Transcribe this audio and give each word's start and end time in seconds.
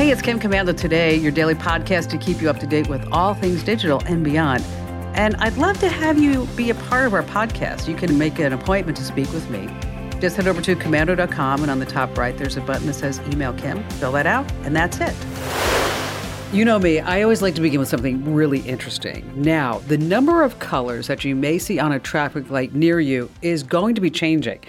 Hey, 0.00 0.10
it's 0.10 0.22
Kim 0.22 0.40
Komando 0.40 0.74
today, 0.74 1.14
your 1.16 1.30
daily 1.30 1.54
podcast 1.54 2.08
to 2.08 2.16
keep 2.16 2.40
you 2.40 2.48
up 2.48 2.58
to 2.60 2.66
date 2.66 2.88
with 2.88 3.06
all 3.12 3.34
things 3.34 3.62
digital 3.62 4.00
and 4.06 4.24
beyond. 4.24 4.64
And 5.14 5.36
I'd 5.36 5.58
love 5.58 5.78
to 5.80 5.90
have 5.90 6.18
you 6.18 6.46
be 6.56 6.70
a 6.70 6.74
part 6.74 7.06
of 7.06 7.12
our 7.12 7.22
podcast. 7.22 7.86
You 7.86 7.94
can 7.94 8.16
make 8.16 8.38
an 8.38 8.54
appointment 8.54 8.96
to 8.96 9.04
speak 9.04 9.30
with 9.30 9.50
me. 9.50 9.68
Just 10.18 10.36
head 10.36 10.46
over 10.46 10.62
to 10.62 10.74
komando.com, 10.74 11.60
and 11.60 11.70
on 11.70 11.80
the 11.80 11.84
top 11.84 12.16
right, 12.16 12.34
there's 12.38 12.56
a 12.56 12.62
button 12.62 12.86
that 12.86 12.94
says 12.94 13.20
Email 13.30 13.52
Kim. 13.52 13.86
Fill 13.90 14.12
that 14.12 14.26
out, 14.26 14.50
and 14.62 14.74
that's 14.74 15.00
it. 15.00 15.14
You 16.50 16.64
know 16.64 16.78
me, 16.78 17.00
I 17.00 17.20
always 17.20 17.42
like 17.42 17.54
to 17.56 17.60
begin 17.60 17.78
with 17.78 17.90
something 17.90 18.34
really 18.34 18.60
interesting. 18.60 19.30
Now, 19.36 19.80
the 19.80 19.98
number 19.98 20.42
of 20.42 20.60
colors 20.60 21.08
that 21.08 21.24
you 21.24 21.36
may 21.36 21.58
see 21.58 21.78
on 21.78 21.92
a 21.92 21.98
traffic 21.98 22.48
light 22.48 22.74
near 22.74 23.00
you 23.00 23.28
is 23.42 23.62
going 23.62 23.94
to 23.96 24.00
be 24.00 24.10
changing. 24.10 24.60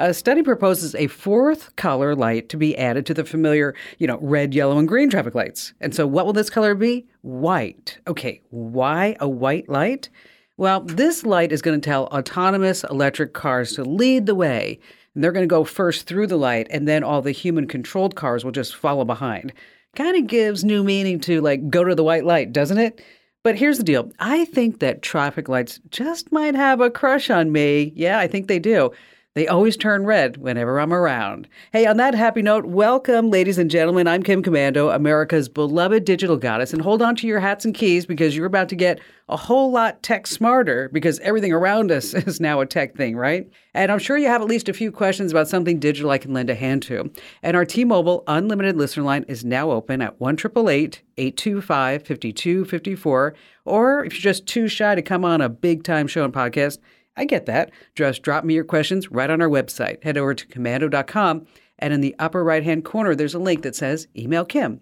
A 0.00 0.14
study 0.14 0.42
proposes 0.42 0.94
a 0.94 1.08
fourth 1.08 1.74
color 1.74 2.14
light 2.14 2.48
to 2.50 2.56
be 2.56 2.78
added 2.78 3.04
to 3.06 3.14
the 3.14 3.24
familiar, 3.24 3.74
you 3.98 4.06
know, 4.06 4.18
red, 4.22 4.54
yellow, 4.54 4.78
and 4.78 4.86
green 4.86 5.10
traffic 5.10 5.34
lights. 5.34 5.72
And 5.80 5.92
so, 5.92 6.06
what 6.06 6.24
will 6.24 6.32
this 6.32 6.50
color 6.50 6.76
be? 6.76 7.08
White. 7.22 7.98
Okay, 8.06 8.40
why 8.50 9.16
a 9.18 9.28
white 9.28 9.68
light? 9.68 10.08
Well, 10.56 10.82
this 10.82 11.24
light 11.26 11.50
is 11.50 11.62
going 11.62 11.80
to 11.80 11.84
tell 11.84 12.06
autonomous 12.06 12.84
electric 12.84 13.32
cars 13.32 13.72
to 13.74 13.82
lead 13.82 14.26
the 14.26 14.36
way. 14.36 14.78
And 15.14 15.24
they're 15.24 15.32
going 15.32 15.48
to 15.48 15.52
go 15.52 15.64
first 15.64 16.06
through 16.06 16.28
the 16.28 16.36
light, 16.36 16.68
and 16.70 16.86
then 16.86 17.02
all 17.02 17.20
the 17.20 17.32
human 17.32 17.66
controlled 17.66 18.14
cars 18.14 18.44
will 18.44 18.52
just 18.52 18.76
follow 18.76 19.04
behind. 19.04 19.52
Kind 19.96 20.16
of 20.16 20.28
gives 20.28 20.62
new 20.62 20.84
meaning 20.84 21.18
to 21.20 21.40
like 21.40 21.70
go 21.70 21.82
to 21.82 21.96
the 21.96 22.04
white 22.04 22.24
light, 22.24 22.52
doesn't 22.52 22.78
it? 22.78 23.02
But 23.42 23.56
here's 23.56 23.78
the 23.78 23.84
deal 23.84 24.12
I 24.20 24.44
think 24.44 24.78
that 24.78 25.02
traffic 25.02 25.48
lights 25.48 25.80
just 25.90 26.30
might 26.30 26.54
have 26.54 26.80
a 26.80 26.90
crush 26.90 27.30
on 27.30 27.50
me. 27.50 27.92
Yeah, 27.96 28.20
I 28.20 28.28
think 28.28 28.46
they 28.46 28.60
do. 28.60 28.92
They 29.34 29.46
always 29.46 29.76
turn 29.76 30.04
red 30.04 30.38
whenever 30.38 30.80
I'm 30.80 30.92
around. 30.92 31.48
Hey, 31.70 31.86
on 31.86 31.98
that 31.98 32.14
happy 32.14 32.40
note, 32.40 32.64
welcome, 32.64 33.30
ladies 33.30 33.58
and 33.58 33.70
gentlemen. 33.70 34.08
I'm 34.08 34.22
Kim 34.22 34.42
Komando, 34.42 34.92
America's 34.92 35.48
beloved 35.48 36.04
digital 36.06 36.38
goddess. 36.38 36.72
And 36.72 36.80
hold 36.80 37.02
on 37.02 37.14
to 37.16 37.26
your 37.26 37.38
hats 37.38 37.64
and 37.64 37.74
keys 37.74 38.06
because 38.06 38.34
you're 38.34 38.46
about 38.46 38.70
to 38.70 38.74
get 38.74 39.00
a 39.28 39.36
whole 39.36 39.70
lot 39.70 40.02
tech 40.02 40.26
smarter 40.26 40.88
because 40.92 41.20
everything 41.20 41.52
around 41.52 41.92
us 41.92 42.14
is 42.26 42.40
now 42.40 42.60
a 42.60 42.66
tech 42.66 42.96
thing, 42.96 43.16
right? 43.16 43.48
And 43.74 43.92
I'm 43.92 43.98
sure 43.98 44.16
you 44.16 44.28
have 44.28 44.40
at 44.40 44.48
least 44.48 44.70
a 44.70 44.72
few 44.72 44.90
questions 44.90 45.30
about 45.30 45.46
something 45.46 45.78
digital 45.78 46.10
I 46.10 46.18
can 46.18 46.32
lend 46.32 46.48
a 46.48 46.54
hand 46.54 46.82
to. 46.84 47.12
And 47.42 47.56
our 47.56 47.66
T 47.66 47.84
Mobile 47.84 48.24
unlimited 48.26 48.76
listener 48.76 49.04
line 49.04 49.26
is 49.28 49.44
now 49.44 49.70
open 49.70 50.00
at 50.00 50.18
1 50.18 50.36
825 50.36 52.06
5254. 52.06 53.34
Or 53.66 54.04
if 54.04 54.14
you're 54.14 54.32
just 54.32 54.46
too 54.46 54.66
shy 54.66 54.94
to 54.94 55.02
come 55.02 55.24
on 55.24 55.42
a 55.42 55.48
big 55.48 55.84
time 55.84 56.06
show 56.06 56.24
and 56.24 56.32
podcast, 56.32 56.78
I 57.18 57.24
get 57.24 57.46
that. 57.46 57.72
Just 57.96 58.22
drop 58.22 58.44
me 58.44 58.54
your 58.54 58.64
questions 58.64 59.10
right 59.10 59.28
on 59.28 59.42
our 59.42 59.48
website. 59.48 60.02
Head 60.04 60.16
over 60.16 60.34
to 60.34 60.46
komando.com, 60.46 61.46
and 61.80 61.92
in 61.92 62.00
the 62.00 62.14
upper 62.20 62.44
right 62.44 62.62
hand 62.62 62.84
corner, 62.84 63.14
there's 63.14 63.34
a 63.34 63.40
link 63.40 63.62
that 63.62 63.74
says 63.74 64.06
Email 64.16 64.44
Kim. 64.44 64.80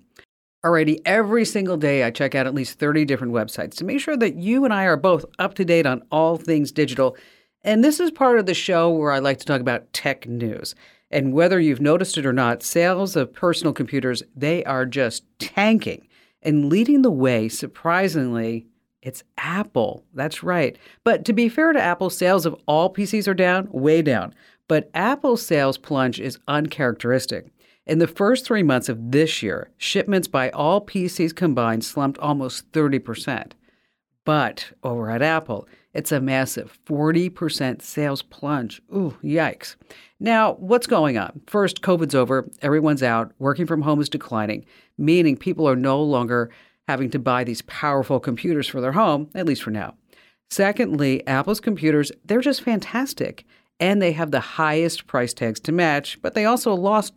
Alrighty, 0.64 1.00
every 1.06 1.46
single 1.46 1.78
day 1.78 2.02
I 2.04 2.10
check 2.10 2.34
out 2.34 2.46
at 2.46 2.54
least 2.54 2.78
30 2.78 3.06
different 3.06 3.32
websites 3.32 3.74
to 3.76 3.84
make 3.84 4.00
sure 4.00 4.16
that 4.18 4.36
you 4.36 4.64
and 4.64 4.74
I 4.74 4.84
are 4.84 4.96
both 4.96 5.24
up 5.38 5.54
to 5.54 5.64
date 5.64 5.86
on 5.86 6.02
all 6.10 6.36
things 6.36 6.72
digital. 6.72 7.16
And 7.62 7.82
this 7.82 8.00
is 8.00 8.10
part 8.10 8.38
of 8.38 8.46
the 8.46 8.54
show 8.54 8.90
where 8.90 9.12
I 9.12 9.18
like 9.18 9.38
to 9.38 9.46
talk 9.46 9.60
about 9.60 9.92
tech 9.92 10.28
news. 10.28 10.74
And 11.10 11.32
whether 11.32 11.58
you've 11.58 11.80
noticed 11.80 12.18
it 12.18 12.26
or 12.26 12.32
not, 12.32 12.62
sales 12.62 13.16
of 13.16 13.32
personal 13.32 13.72
computers, 13.72 14.22
they 14.34 14.62
are 14.64 14.84
just 14.84 15.24
tanking 15.38 16.06
and 16.42 16.68
leading 16.68 17.02
the 17.02 17.10
way, 17.10 17.48
surprisingly, 17.48 18.66
it's 19.06 19.22
Apple. 19.38 20.04
That's 20.14 20.42
right. 20.42 20.76
But 21.04 21.24
to 21.26 21.32
be 21.32 21.48
fair 21.48 21.72
to 21.72 21.80
Apple, 21.80 22.10
sales 22.10 22.44
of 22.44 22.56
all 22.66 22.92
PCs 22.92 23.28
are 23.28 23.34
down, 23.34 23.68
way 23.70 24.02
down. 24.02 24.34
But 24.66 24.90
Apple's 24.94 25.46
sales 25.46 25.78
plunge 25.78 26.18
is 26.18 26.40
uncharacteristic. 26.48 27.52
In 27.86 28.00
the 28.00 28.08
first 28.08 28.44
three 28.44 28.64
months 28.64 28.88
of 28.88 29.12
this 29.12 29.44
year, 29.44 29.70
shipments 29.76 30.26
by 30.26 30.50
all 30.50 30.84
PCs 30.84 31.36
combined 31.36 31.84
slumped 31.84 32.18
almost 32.18 32.72
30%. 32.72 33.52
But 34.24 34.72
over 34.82 35.08
at 35.08 35.22
Apple, 35.22 35.68
it's 35.94 36.10
a 36.10 36.20
massive 36.20 36.76
40% 36.84 37.82
sales 37.82 38.22
plunge. 38.22 38.82
Ooh, 38.92 39.16
yikes. 39.22 39.76
Now, 40.18 40.54
what's 40.54 40.88
going 40.88 41.16
on? 41.16 41.42
First, 41.46 41.80
COVID's 41.80 42.16
over, 42.16 42.50
everyone's 42.60 43.04
out, 43.04 43.30
working 43.38 43.66
from 43.66 43.82
home 43.82 44.00
is 44.00 44.08
declining, 44.08 44.66
meaning 44.98 45.36
people 45.36 45.68
are 45.68 45.76
no 45.76 46.02
longer 46.02 46.50
having 46.88 47.10
to 47.10 47.18
buy 47.18 47.44
these 47.44 47.62
powerful 47.62 48.20
computers 48.20 48.68
for 48.68 48.80
their 48.80 48.92
home, 48.92 49.28
at 49.34 49.46
least 49.46 49.62
for 49.62 49.70
now. 49.70 49.94
Secondly, 50.50 51.26
Apple's 51.26 51.60
computers, 51.60 52.12
they're 52.24 52.40
just 52.40 52.62
fantastic 52.62 53.44
and 53.78 54.00
they 54.00 54.12
have 54.12 54.30
the 54.30 54.40
highest 54.40 55.06
price 55.06 55.34
tags 55.34 55.60
to 55.60 55.72
match, 55.72 56.20
but 56.22 56.34
they 56.34 56.44
also 56.44 56.74
lost 56.74 57.14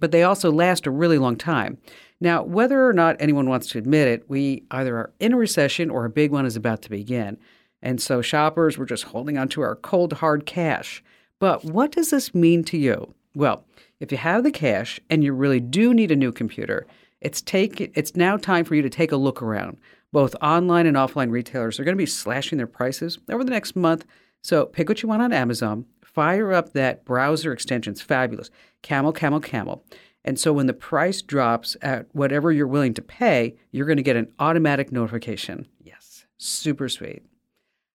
but 0.00 0.12
they 0.12 0.22
also 0.22 0.50
last 0.50 0.86
a 0.86 0.90
really 0.90 1.18
long 1.18 1.36
time. 1.36 1.76
Now, 2.18 2.42
whether 2.42 2.88
or 2.88 2.94
not 2.94 3.16
anyone 3.20 3.50
wants 3.50 3.66
to 3.68 3.78
admit 3.78 4.08
it, 4.08 4.30
we 4.30 4.64
either 4.70 4.96
are 4.96 5.12
in 5.20 5.34
a 5.34 5.36
recession 5.36 5.90
or 5.90 6.06
a 6.06 6.10
big 6.10 6.30
one 6.30 6.46
is 6.46 6.56
about 6.56 6.80
to 6.82 6.90
begin. 6.90 7.36
And 7.82 8.00
so 8.00 8.22
shoppers 8.22 8.78
were 8.78 8.86
just 8.86 9.04
holding 9.04 9.36
on 9.36 9.48
to 9.48 9.60
our 9.60 9.76
cold 9.76 10.14
hard 10.14 10.46
cash. 10.46 11.04
But 11.38 11.64
what 11.64 11.92
does 11.92 12.08
this 12.08 12.34
mean 12.34 12.64
to 12.64 12.78
you? 12.78 13.14
Well, 13.34 13.66
if 14.00 14.10
you 14.10 14.16
have 14.16 14.42
the 14.42 14.50
cash 14.50 14.98
and 15.10 15.22
you 15.22 15.34
really 15.34 15.60
do 15.60 15.92
need 15.92 16.10
a 16.10 16.16
new 16.16 16.32
computer, 16.32 16.86
it's 17.24 17.42
take 17.42 17.80
it's 17.80 18.14
now 18.14 18.36
time 18.36 18.64
for 18.64 18.74
you 18.74 18.82
to 18.82 18.90
take 18.90 19.10
a 19.10 19.16
look 19.16 19.42
around. 19.42 19.78
Both 20.12 20.36
online 20.40 20.86
and 20.86 20.96
offline 20.96 21.30
retailers 21.30 21.80
are 21.80 21.84
going 21.84 21.96
to 21.96 22.02
be 22.02 22.06
slashing 22.06 22.58
their 22.58 22.68
prices 22.68 23.18
over 23.28 23.42
the 23.42 23.50
next 23.50 23.74
month. 23.74 24.04
So 24.42 24.66
pick 24.66 24.88
what 24.88 25.02
you 25.02 25.08
want 25.08 25.22
on 25.22 25.32
Amazon. 25.32 25.86
Fire 26.04 26.52
up 26.52 26.74
that 26.74 27.04
browser 27.04 27.52
extension. 27.52 27.92
It's 27.92 28.00
fabulous. 28.00 28.50
Camel, 28.82 29.12
camel, 29.12 29.40
camel. 29.40 29.84
And 30.24 30.38
so 30.38 30.52
when 30.52 30.66
the 30.66 30.72
price 30.72 31.20
drops 31.20 31.76
at 31.82 32.06
whatever 32.12 32.52
you're 32.52 32.68
willing 32.68 32.94
to 32.94 33.02
pay, 33.02 33.56
you're 33.72 33.86
going 33.86 33.96
to 33.96 34.02
get 34.02 34.16
an 34.16 34.32
automatic 34.38 34.92
notification. 34.92 35.66
Yes, 35.82 36.26
super 36.38 36.88
sweet. 36.88 37.22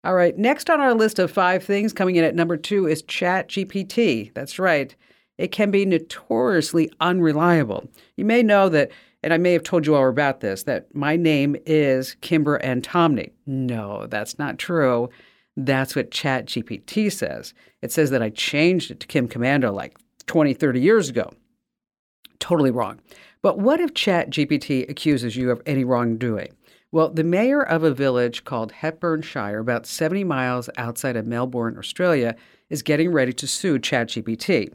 All 0.04 0.14
right, 0.14 0.38
next 0.38 0.70
on 0.70 0.80
our 0.80 0.94
list 0.94 1.18
of 1.18 1.32
five 1.32 1.64
things 1.64 1.92
coming 1.92 2.16
in 2.16 2.24
at 2.24 2.36
number 2.36 2.58
two 2.58 2.88
is 2.88 3.02
Chat 3.02 3.50
GPT. 3.50 4.34
That's 4.36 4.60
right. 4.60 4.96
It 5.38 5.52
can 5.52 5.72
be 5.72 5.86
notoriously 5.86 6.92
unreliable. 7.02 7.90
You 8.16 8.26
may 8.26 8.44
know 8.44 8.70
that 8.70 8.92
and 9.26 9.34
I 9.34 9.38
may 9.40 9.54
have 9.54 9.64
told 9.64 9.88
you 9.88 9.96
all 9.96 10.08
about 10.08 10.42
this, 10.42 10.64
that 10.64 10.94
my 10.94 11.16
name 11.16 11.56
is 11.66 12.16
Kimber 12.22 12.60
Antomny. 12.60 13.32
No, 13.48 14.06
that's 14.06 14.38
not 14.38 14.60
true. 14.60 15.10
That's 15.58 15.96
what 15.96 16.12
ChatGPT 16.12 17.12
says. 17.12 17.56
It 17.82 17.92
says 17.92 18.12
that 18.12 18.22
I 18.22 18.30
changed 18.30 18.92
it 18.92 19.00
to 19.00 19.08
Kim 19.08 19.28
Komando 19.28 19.74
like 19.74 19.98
20, 20.28 20.54
30 20.54 20.80
years 20.80 21.10
ago. 21.10 21.34
Totally 22.38 22.70
wrong. 22.70 23.00
But 23.42 23.58
what 23.58 23.80
if 23.80 23.96
ChatGPT 23.96 24.88
accuses 24.88 25.36
you 25.36 25.50
of 25.50 25.60
any 25.66 25.84
wrongdoing? 25.84 26.54
Well, 26.92 27.10
the 27.10 27.24
mayor 27.24 27.64
of 27.64 27.84
a 27.84 27.96
village 27.96 28.44
called 28.44 28.74
Hepburn 28.74 29.24
Shire, 29.24 29.58
about 29.58 29.88
70 29.88 30.24
miles 30.24 30.70
outside 30.78 31.16
of 31.16 31.26
Melbourne, 31.26 31.80
Australia, 31.80 32.36
is 32.70 32.84
getting 32.84 33.12
ready 33.12 33.34
to 33.34 33.48
sue 33.48 33.80
ChatGPT. 33.80 34.72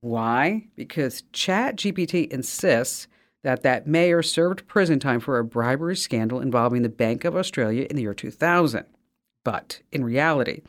Why? 0.00 0.66
Because 0.76 1.22
ChatGPT 1.32 2.28
insists 2.28 3.08
that 3.42 3.62
that 3.62 3.86
mayor 3.86 4.22
served 4.22 4.66
prison 4.66 4.98
time 4.98 5.20
for 5.20 5.38
a 5.38 5.44
bribery 5.44 5.96
scandal 5.96 6.40
involving 6.40 6.82
the 6.82 6.88
Bank 6.88 7.24
of 7.24 7.36
Australia 7.36 7.86
in 7.88 7.96
the 7.96 8.02
year 8.02 8.14
2000. 8.14 8.84
But 9.44 9.80
in 9.92 10.04
reality, 10.04 10.62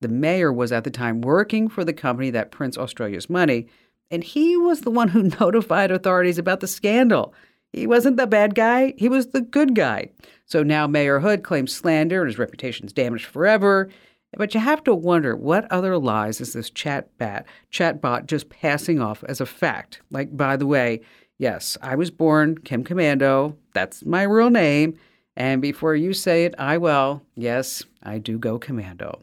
the 0.00 0.08
mayor 0.08 0.52
was 0.52 0.72
at 0.72 0.84
the 0.84 0.90
time 0.90 1.20
working 1.20 1.68
for 1.68 1.84
the 1.84 1.92
company 1.92 2.30
that 2.30 2.50
prints 2.50 2.76
Australia's 2.76 3.30
money, 3.30 3.68
and 4.10 4.24
he 4.24 4.56
was 4.56 4.80
the 4.80 4.90
one 4.90 5.08
who 5.08 5.22
notified 5.40 5.90
authorities 5.90 6.38
about 6.38 6.60
the 6.60 6.66
scandal. 6.66 7.34
He 7.72 7.86
wasn't 7.86 8.16
the 8.16 8.26
bad 8.26 8.54
guy, 8.54 8.94
he 8.96 9.08
was 9.08 9.28
the 9.28 9.40
good 9.40 9.74
guy. 9.74 10.10
So 10.46 10.62
now 10.62 10.86
Mayor 10.86 11.20
Hood 11.20 11.42
claims 11.42 11.74
slander 11.74 12.20
and 12.20 12.28
his 12.28 12.38
reputation's 12.38 12.92
damaged 12.92 13.26
forever. 13.26 13.90
But 14.36 14.54
you 14.54 14.60
have 14.60 14.82
to 14.84 14.94
wonder 14.94 15.36
what 15.36 15.70
other 15.70 15.96
lies 15.96 16.40
is 16.40 16.52
this 16.52 16.70
chat 16.70 17.16
bat, 17.18 17.46
chatbot 17.72 18.26
just 18.26 18.48
passing 18.48 19.00
off 19.00 19.24
as 19.24 19.40
a 19.40 19.46
fact? 19.46 20.00
Like, 20.10 20.36
by 20.36 20.56
the 20.56 20.66
way, 20.66 21.00
Yes, 21.38 21.76
I 21.82 21.96
was 21.96 22.10
born 22.10 22.58
Kim 22.58 22.84
Komando. 22.84 23.56
That's 23.74 24.04
my 24.04 24.22
real 24.22 24.50
name. 24.50 24.98
And 25.36 25.60
before 25.60 25.96
you 25.96 26.12
say 26.12 26.44
it, 26.44 26.54
I 26.58 26.78
will. 26.78 27.22
Yes, 27.34 27.82
I 28.02 28.18
do 28.18 28.38
go 28.38 28.58
commando. 28.58 29.20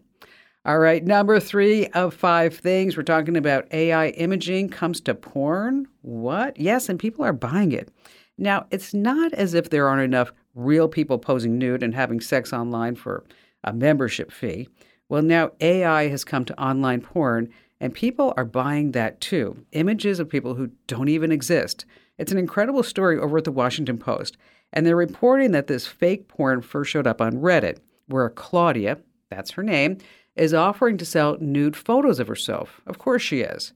All 0.63 0.77
right, 0.77 1.03
number 1.03 1.39
three 1.39 1.87
of 1.87 2.13
five 2.13 2.55
things 2.55 2.95
we're 2.95 3.03
talking 3.03 3.35
about 3.35 3.73
AI 3.73 4.09
imaging 4.09 4.69
comes 4.69 5.01
to 5.01 5.15
porn. 5.15 5.87
What? 6.01 6.59
Yes, 6.59 6.89
and 6.89 6.99
people 6.99 7.25
are 7.25 7.33
buying 7.33 7.71
it. 7.71 7.89
Now, 8.37 8.67
it's 8.71 8.93
not 8.93 9.33
as 9.33 9.53
if 9.53 9.69
there 9.69 9.87
aren't 9.87 10.03
enough 10.03 10.33
real 10.53 10.87
people 10.87 11.17
posing 11.17 11.57
nude 11.57 11.81
and 11.81 11.95
having 11.95 12.19
sex 12.19 12.53
online 12.53 12.95
for 12.95 13.23
a 13.63 13.73
membership 13.73 14.31
fee. 14.31 14.67
Well, 15.09 15.21
now 15.21 15.51
AI 15.61 16.09
has 16.09 16.23
come 16.23 16.45
to 16.45 16.61
online 16.61 17.01
porn, 17.01 17.49
and 17.79 17.93
people 17.93 18.33
are 18.37 18.45
buying 18.45 18.91
that 18.91 19.19
too. 19.21 19.65
Images 19.71 20.19
of 20.19 20.29
people 20.29 20.55
who 20.55 20.71
don't 20.87 21.09
even 21.09 21.31
exist. 21.31 21.85
It's 22.21 22.31
an 22.31 22.37
incredible 22.37 22.83
story 22.83 23.17
over 23.17 23.39
at 23.39 23.45
the 23.45 23.51
Washington 23.51 23.97
Post. 23.97 24.37
And 24.71 24.85
they're 24.85 24.95
reporting 24.95 25.53
that 25.53 25.65
this 25.65 25.87
fake 25.87 26.27
porn 26.27 26.61
first 26.61 26.91
showed 26.91 27.07
up 27.07 27.19
on 27.19 27.33
Reddit, 27.33 27.79
where 28.05 28.29
Claudia, 28.29 28.99
that's 29.31 29.49
her 29.51 29.63
name, 29.63 29.97
is 30.35 30.53
offering 30.53 30.97
to 30.99 31.05
sell 31.05 31.37
nude 31.41 31.75
photos 31.75 32.19
of 32.19 32.27
herself. 32.27 32.79
Of 32.85 32.99
course 32.99 33.23
she 33.23 33.41
is. 33.41 33.73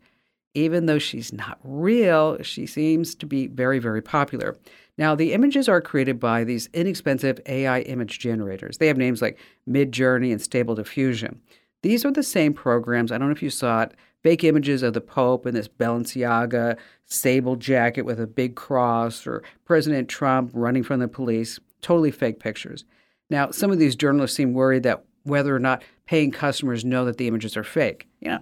even 0.56 0.86
though 0.86 0.97
she's 0.97 1.31
not 1.31 1.59
real, 1.63 2.42
she 2.42 2.65
seems 2.65 3.13
to 3.13 3.25
be 3.25 3.47
very, 3.47 3.77
very 3.77 4.01
popular. 4.01 4.56
Now, 4.97 5.13
the 5.13 5.33
images 5.33 5.68
are 5.68 5.81
created 5.81 6.19
by 6.19 6.45
these 6.45 6.69
inexpensive 6.74 7.39
AI 7.45 7.81
image 7.81 8.19
generators. 8.19 8.77
They 8.77 8.88
have 8.88 8.97
names 8.97 9.21
like 9.21 9.38
Midjourney 9.69 10.31
and 10.31 10.42
Stable 10.42 10.74
Diffusion. 10.74 11.42
These 11.83 12.06
are 12.06 12.12
the 12.12 12.24
same 12.24 12.53
programs. 12.53 13.12
I 13.12 13.18
don't 13.18 13.27
know 13.27 13.33
if 13.33 13.44
you 13.44 13.50
saw 13.50 13.83
it. 13.83 13.94
Fake 14.25 14.44
images 14.44 14.81
of 14.81 14.95
the 14.95 15.01
Pope 15.01 15.45
in 15.45 15.54
this 15.54 15.68
Balenciaga 15.68 16.77
sable 17.06 17.56
jacket 17.56 18.01
with 18.01 18.19
a 18.19 18.25
big 18.25 18.56
cross, 18.56 19.27
or 19.27 19.44
President 19.66 20.10
Trump 20.10 20.50
running 20.51 20.81
from 20.81 21.00
the 21.00 21.07
police. 21.07 21.60
Totally 21.83 22.10
fake 22.10 22.39
pictures. 22.39 22.86
Now, 23.30 23.51
some 23.51 23.69
of 23.69 23.77
these 23.77 23.95
journalists 23.95 24.36
seem 24.36 24.56
worried 24.56 24.81
that 24.81 25.04
whether 25.25 25.56
or 25.56 25.60
not 25.60 25.83
paying 26.07 26.31
customers 26.31 26.83
know 26.83 27.06
that 27.06 27.18
the 27.18 27.27
images 27.27 27.56
are 27.56 27.63
fake. 27.63 28.07
You 28.19 28.30
know, 28.30 28.39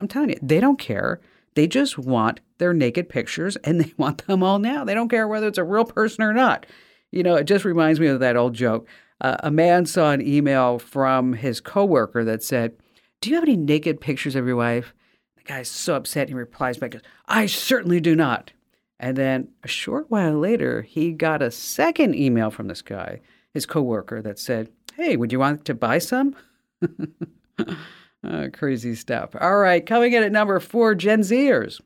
I'm 0.00 0.06
telling 0.06 0.28
you, 0.28 0.38
they 0.40 0.60
don't 0.60 0.78
care. 0.78 1.20
They 1.56 1.66
just 1.66 1.98
want 1.98 2.38
their 2.58 2.72
naked 2.72 3.08
pictures 3.08 3.56
and 3.64 3.80
they 3.80 3.92
want 3.96 4.28
them 4.28 4.44
all 4.44 4.60
now. 4.60 4.84
They 4.84 4.94
don't 4.94 5.08
care 5.08 5.26
whether 5.26 5.48
it's 5.48 5.58
a 5.58 5.64
real 5.64 5.86
person 5.86 6.22
or 6.22 6.34
not. 6.34 6.66
You 7.10 7.24
know, 7.24 7.34
it 7.34 7.48
just 7.48 7.64
reminds 7.64 7.98
me 7.98 8.06
of 8.06 8.20
that 8.20 8.36
old 8.36 8.54
joke. 8.54 8.86
Uh, 9.20 9.38
a 9.40 9.50
man 9.50 9.86
saw 9.86 10.12
an 10.12 10.24
email 10.24 10.78
from 10.78 11.32
his 11.32 11.60
coworker 11.60 12.22
that 12.22 12.44
said, 12.44 12.76
Do 13.20 13.30
you 13.30 13.34
have 13.34 13.42
any 13.42 13.56
naked 13.56 14.00
pictures 14.00 14.36
of 14.36 14.46
your 14.46 14.54
wife? 14.54 14.94
Guy's 15.46 15.68
so 15.68 15.94
upset. 15.94 16.28
He 16.28 16.34
replies 16.34 16.78
back, 16.78 16.94
I 17.26 17.46
certainly 17.46 18.00
do 18.00 18.14
not. 18.16 18.52
And 18.98 19.16
then 19.16 19.48
a 19.62 19.68
short 19.68 20.10
while 20.10 20.38
later, 20.38 20.82
he 20.82 21.12
got 21.12 21.42
a 21.42 21.50
second 21.50 22.14
email 22.14 22.50
from 22.50 22.68
this 22.68 22.82
guy, 22.82 23.20
his 23.52 23.66
coworker, 23.66 24.22
that 24.22 24.38
said, 24.38 24.70
Hey, 24.94 25.16
would 25.16 25.32
you 25.32 25.38
want 25.38 25.64
to 25.66 25.74
buy 25.74 25.98
some? 25.98 26.34
Uh, 28.26 28.48
crazy 28.52 28.94
stuff. 28.94 29.30
All 29.40 29.58
right, 29.58 29.84
coming 29.84 30.12
in 30.12 30.22
at 30.22 30.32
number 30.32 30.58
four, 30.58 30.94
Gen 30.94 31.20
Zers. 31.20 31.80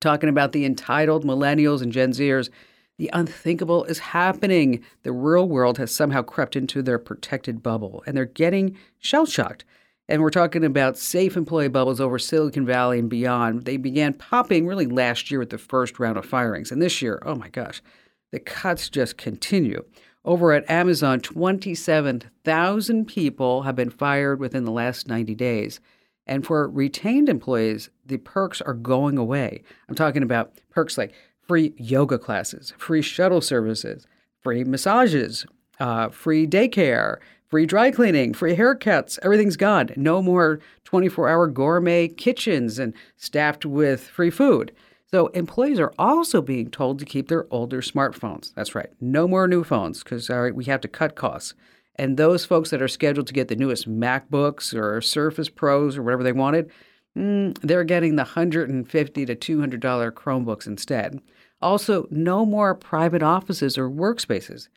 Talking 0.00 0.28
about 0.28 0.52
the 0.52 0.64
entitled 0.66 1.24
millennials 1.24 1.80
and 1.80 1.90
Gen 1.90 2.12
Zers. 2.12 2.50
The 2.98 3.08
unthinkable 3.12 3.84
is 3.84 3.98
happening. 3.98 4.84
The 5.04 5.12
real 5.12 5.48
world 5.48 5.78
has 5.78 5.94
somehow 5.94 6.22
crept 6.22 6.54
into 6.56 6.82
their 6.82 6.98
protected 6.98 7.62
bubble, 7.62 8.02
and 8.06 8.16
they're 8.16 8.26
getting 8.26 8.76
shell 8.98 9.24
shocked. 9.24 9.64
And 10.08 10.22
we're 10.22 10.30
talking 10.30 10.64
about 10.64 10.96
safe 10.96 11.36
employee 11.36 11.68
bubbles 11.68 12.00
over 12.00 12.18
Silicon 12.18 12.64
Valley 12.64 12.98
and 12.98 13.10
beyond. 13.10 13.64
They 13.64 13.76
began 13.76 14.14
popping 14.14 14.66
really 14.66 14.86
last 14.86 15.30
year 15.30 15.38
with 15.38 15.50
the 15.50 15.58
first 15.58 15.98
round 15.98 16.16
of 16.16 16.24
firings. 16.24 16.72
And 16.72 16.80
this 16.80 17.02
year, 17.02 17.22
oh 17.26 17.34
my 17.34 17.48
gosh, 17.48 17.82
the 18.32 18.40
cuts 18.40 18.88
just 18.88 19.18
continue. 19.18 19.84
Over 20.24 20.52
at 20.52 20.68
Amazon, 20.70 21.20
27,000 21.20 23.04
people 23.06 23.62
have 23.62 23.76
been 23.76 23.90
fired 23.90 24.40
within 24.40 24.64
the 24.64 24.72
last 24.72 25.08
90 25.08 25.34
days. 25.34 25.80
And 26.26 26.44
for 26.44 26.68
retained 26.68 27.28
employees, 27.28 27.90
the 28.04 28.18
perks 28.18 28.60
are 28.62 28.74
going 28.74 29.18
away. 29.18 29.62
I'm 29.88 29.94
talking 29.94 30.22
about 30.22 30.52
perks 30.70 30.98
like 30.98 31.12
free 31.46 31.74
yoga 31.76 32.18
classes, 32.18 32.74
free 32.76 33.02
shuttle 33.02 33.40
services, 33.40 34.06
free 34.40 34.64
massages, 34.64 35.46
uh, 35.80 36.08
free 36.08 36.46
daycare, 36.46 37.18
free 37.48 37.66
dry 37.66 37.90
cleaning, 37.90 38.34
free 38.34 38.56
haircuts. 38.56 39.18
Everything's 39.22 39.56
gone. 39.56 39.90
No 39.96 40.22
more 40.22 40.60
24 40.84 41.28
hour 41.28 41.46
gourmet 41.46 42.08
kitchens 42.08 42.78
and 42.78 42.94
staffed 43.16 43.64
with 43.64 44.08
free 44.08 44.30
food. 44.30 44.72
So 45.10 45.28
employees 45.28 45.80
are 45.80 45.94
also 45.98 46.42
being 46.42 46.70
told 46.70 46.98
to 46.98 47.06
keep 47.06 47.28
their 47.28 47.46
older 47.50 47.80
smartphones. 47.80 48.52
That's 48.54 48.74
right. 48.74 48.90
No 49.00 49.26
more 49.26 49.48
new 49.48 49.64
phones 49.64 50.02
because 50.02 50.28
we 50.28 50.66
have 50.66 50.82
to 50.82 50.88
cut 50.88 51.14
costs. 51.14 51.54
And 51.96 52.16
those 52.16 52.44
folks 52.44 52.70
that 52.70 52.82
are 52.82 52.88
scheduled 52.88 53.26
to 53.26 53.32
get 53.32 53.48
the 53.48 53.56
newest 53.56 53.88
MacBooks 53.88 54.72
or 54.72 55.00
Surface 55.00 55.48
Pros 55.48 55.96
or 55.96 56.02
whatever 56.02 56.22
they 56.22 56.32
wanted, 56.32 56.70
mm, 57.16 57.58
they're 57.62 57.84
getting 57.84 58.16
the 58.16 58.22
150 58.22 59.26
to 59.26 59.34
$200 59.34 60.12
Chromebooks 60.12 60.66
instead. 60.66 61.20
Also, 61.60 62.06
no 62.10 62.46
more 62.46 62.74
private 62.74 63.22
offices 63.22 63.76
or 63.76 63.90
workspaces. 63.90 64.68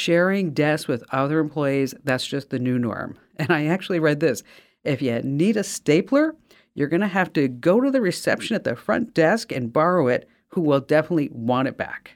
Sharing 0.00 0.52
desks 0.52 0.88
with 0.88 1.04
other 1.12 1.40
employees, 1.40 1.94
that's 2.04 2.26
just 2.26 2.48
the 2.48 2.58
new 2.58 2.78
norm. 2.78 3.18
And 3.36 3.50
I 3.50 3.66
actually 3.66 3.98
read 3.98 4.20
this 4.20 4.42
if 4.82 5.02
you 5.02 5.20
need 5.22 5.58
a 5.58 5.62
stapler, 5.62 6.34
you're 6.74 6.88
going 6.88 7.02
to 7.02 7.06
have 7.06 7.34
to 7.34 7.48
go 7.48 7.82
to 7.82 7.90
the 7.90 8.00
reception 8.00 8.56
at 8.56 8.64
the 8.64 8.76
front 8.76 9.12
desk 9.12 9.52
and 9.52 9.70
borrow 9.70 10.08
it, 10.08 10.26
who 10.48 10.62
will 10.62 10.80
definitely 10.80 11.28
want 11.32 11.68
it 11.68 11.76
back. 11.76 12.12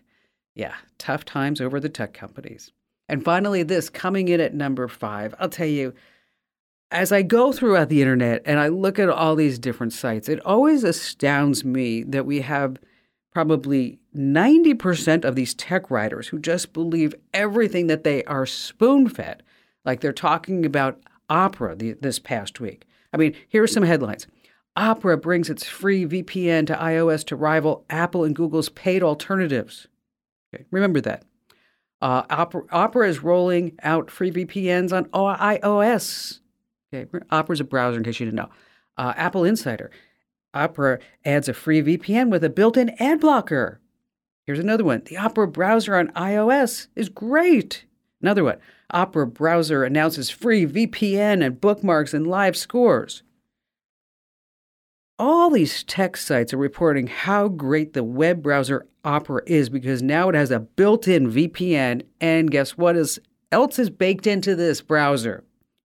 Yeah, 0.54 0.74
tough 0.96 1.26
times 1.26 1.60
over 1.60 1.78
the 1.78 1.90
tech 1.90 2.14
companies. 2.14 2.72
And 3.06 3.22
finally, 3.22 3.62
this 3.62 3.90
coming 3.90 4.28
in 4.28 4.40
at 4.40 4.54
number 4.54 4.88
five, 4.88 5.34
I'll 5.38 5.50
tell 5.50 5.66
you, 5.66 5.92
as 6.90 7.12
I 7.12 7.20
go 7.20 7.52
throughout 7.52 7.90
the 7.90 8.00
internet 8.00 8.40
and 8.46 8.58
I 8.58 8.68
look 8.68 8.98
at 8.98 9.10
all 9.10 9.36
these 9.36 9.58
different 9.58 9.92
sites, 9.92 10.30
it 10.30 10.40
always 10.46 10.84
astounds 10.84 11.66
me 11.66 12.02
that 12.04 12.24
we 12.24 12.40
have 12.40 12.78
probably 13.30 13.98
90% 14.14 15.24
of 15.24 15.34
these 15.34 15.54
tech 15.54 15.90
writers 15.90 16.28
who 16.28 16.38
just 16.38 16.72
believe 16.72 17.14
everything 17.32 17.88
that 17.88 18.04
they 18.04 18.24
are 18.24 18.46
spoon 18.46 19.08
fed. 19.08 19.42
Like 19.84 20.00
they're 20.00 20.12
talking 20.12 20.64
about 20.64 21.00
Opera 21.28 21.74
the, 21.74 21.92
this 21.94 22.18
past 22.18 22.60
week. 22.60 22.84
I 23.12 23.16
mean, 23.16 23.34
here 23.48 23.62
are 23.62 23.68
some 23.68 23.84
headlines 23.84 24.26
Opera 24.76 25.16
brings 25.16 25.48
its 25.48 25.64
free 25.64 26.04
VPN 26.04 26.66
to 26.66 26.74
iOS 26.74 27.24
to 27.26 27.36
rival 27.36 27.84
Apple 27.88 28.24
and 28.24 28.34
Google's 28.34 28.68
paid 28.68 29.02
alternatives. 29.02 29.86
Okay, 30.52 30.64
remember 30.70 31.00
that. 31.00 31.24
Uh, 32.00 32.22
Opera, 32.28 32.62
Opera 32.70 33.08
is 33.08 33.22
rolling 33.22 33.78
out 33.82 34.10
free 34.10 34.30
VPNs 34.30 34.92
on 34.92 35.04
iOS. 35.06 36.40
Okay, 36.92 37.08
Opera 37.30 37.54
is 37.54 37.60
a 37.60 37.64
browser, 37.64 37.98
in 37.98 38.04
case 38.04 38.18
you 38.20 38.26
didn't 38.26 38.36
know. 38.36 38.50
Uh, 38.96 39.14
Apple 39.16 39.44
Insider. 39.44 39.90
Opera 40.52 40.98
adds 41.24 41.48
a 41.48 41.54
free 41.54 41.82
VPN 41.82 42.30
with 42.30 42.44
a 42.44 42.50
built 42.50 42.76
in 42.76 42.90
ad 43.00 43.20
blocker. 43.20 43.80
Here's 44.46 44.58
another 44.58 44.84
one. 44.84 45.02
The 45.04 45.16
Opera 45.16 45.48
browser 45.48 45.96
on 45.96 46.08
iOS 46.08 46.88
is 46.94 47.08
great. 47.08 47.84
Another 48.20 48.44
one. 48.44 48.58
Opera 48.90 49.26
browser 49.26 49.84
announces 49.84 50.30
free 50.30 50.66
VPN 50.66 51.44
and 51.44 51.60
bookmarks 51.60 52.14
and 52.14 52.26
live 52.26 52.56
scores 52.56 53.22
all 55.18 55.50
these 55.50 55.84
tech 55.84 56.16
sites 56.16 56.52
are 56.52 56.58
reporting 56.58 57.06
how 57.06 57.48
great 57.48 57.92
the 57.92 58.04
web 58.04 58.42
browser 58.42 58.86
Opera 59.04 59.42
is 59.46 59.68
because 59.68 60.02
now 60.02 60.28
it 60.28 60.34
has 60.34 60.50
a 60.50 60.60
built-in 60.60 61.30
VPN 61.30 62.02
and 62.20 62.50
guess 62.50 62.76
what 62.76 62.96
is 62.96 63.18
else 63.52 63.78
is 63.78 63.90
baked 63.90 64.26
into 64.26 64.56
this 64.56 64.80
browser? 64.80 65.44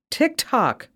TikTok. 0.09 0.89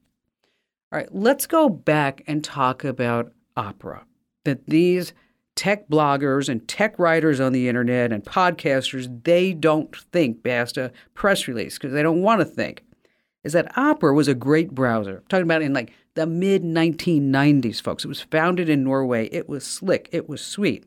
All 0.92 1.00
right, 1.00 1.14
let's 1.14 1.46
go 1.46 1.70
back 1.70 2.24
and 2.26 2.44
talk 2.44 2.84
about 2.84 3.34
Opera. 3.56 4.06
That 4.46 4.66
these 4.66 5.14
tech 5.56 5.88
bloggers 5.90 6.50
and 6.50 6.68
tech 6.68 6.98
writers 6.98 7.40
on 7.40 7.54
the 7.54 7.68
internet 7.68 8.12
and 8.12 8.24
podcasters, 8.24 9.24
they 9.24 9.54
don't 9.54 9.96
think 10.12 10.44
past 10.44 10.78
a 10.78 10.92
press 11.14 11.48
release 11.48 11.78
because 11.78 11.94
they 11.94 12.04
don't 12.04 12.22
want 12.22 12.40
to 12.40 12.46
think. 12.46 12.84
Is 13.44 13.54
that 13.54 13.78
Opera 13.78 14.14
was 14.14 14.28
a 14.28 14.34
great 14.36 14.72
browser. 14.72 15.18
I'm 15.18 15.28
talking 15.28 15.44
about 15.44 15.62
in 15.62 15.74
like 15.74 15.92
the 16.16 16.26
mid 16.26 16.64
1990s, 16.64 17.82
folks. 17.82 18.06
It 18.06 18.08
was 18.08 18.22
founded 18.22 18.70
in 18.70 18.84
Norway. 18.84 19.28
It 19.32 19.50
was 19.50 19.66
slick, 19.66 20.10
it 20.12 20.30
was 20.30 20.42
sweet. 20.42 20.86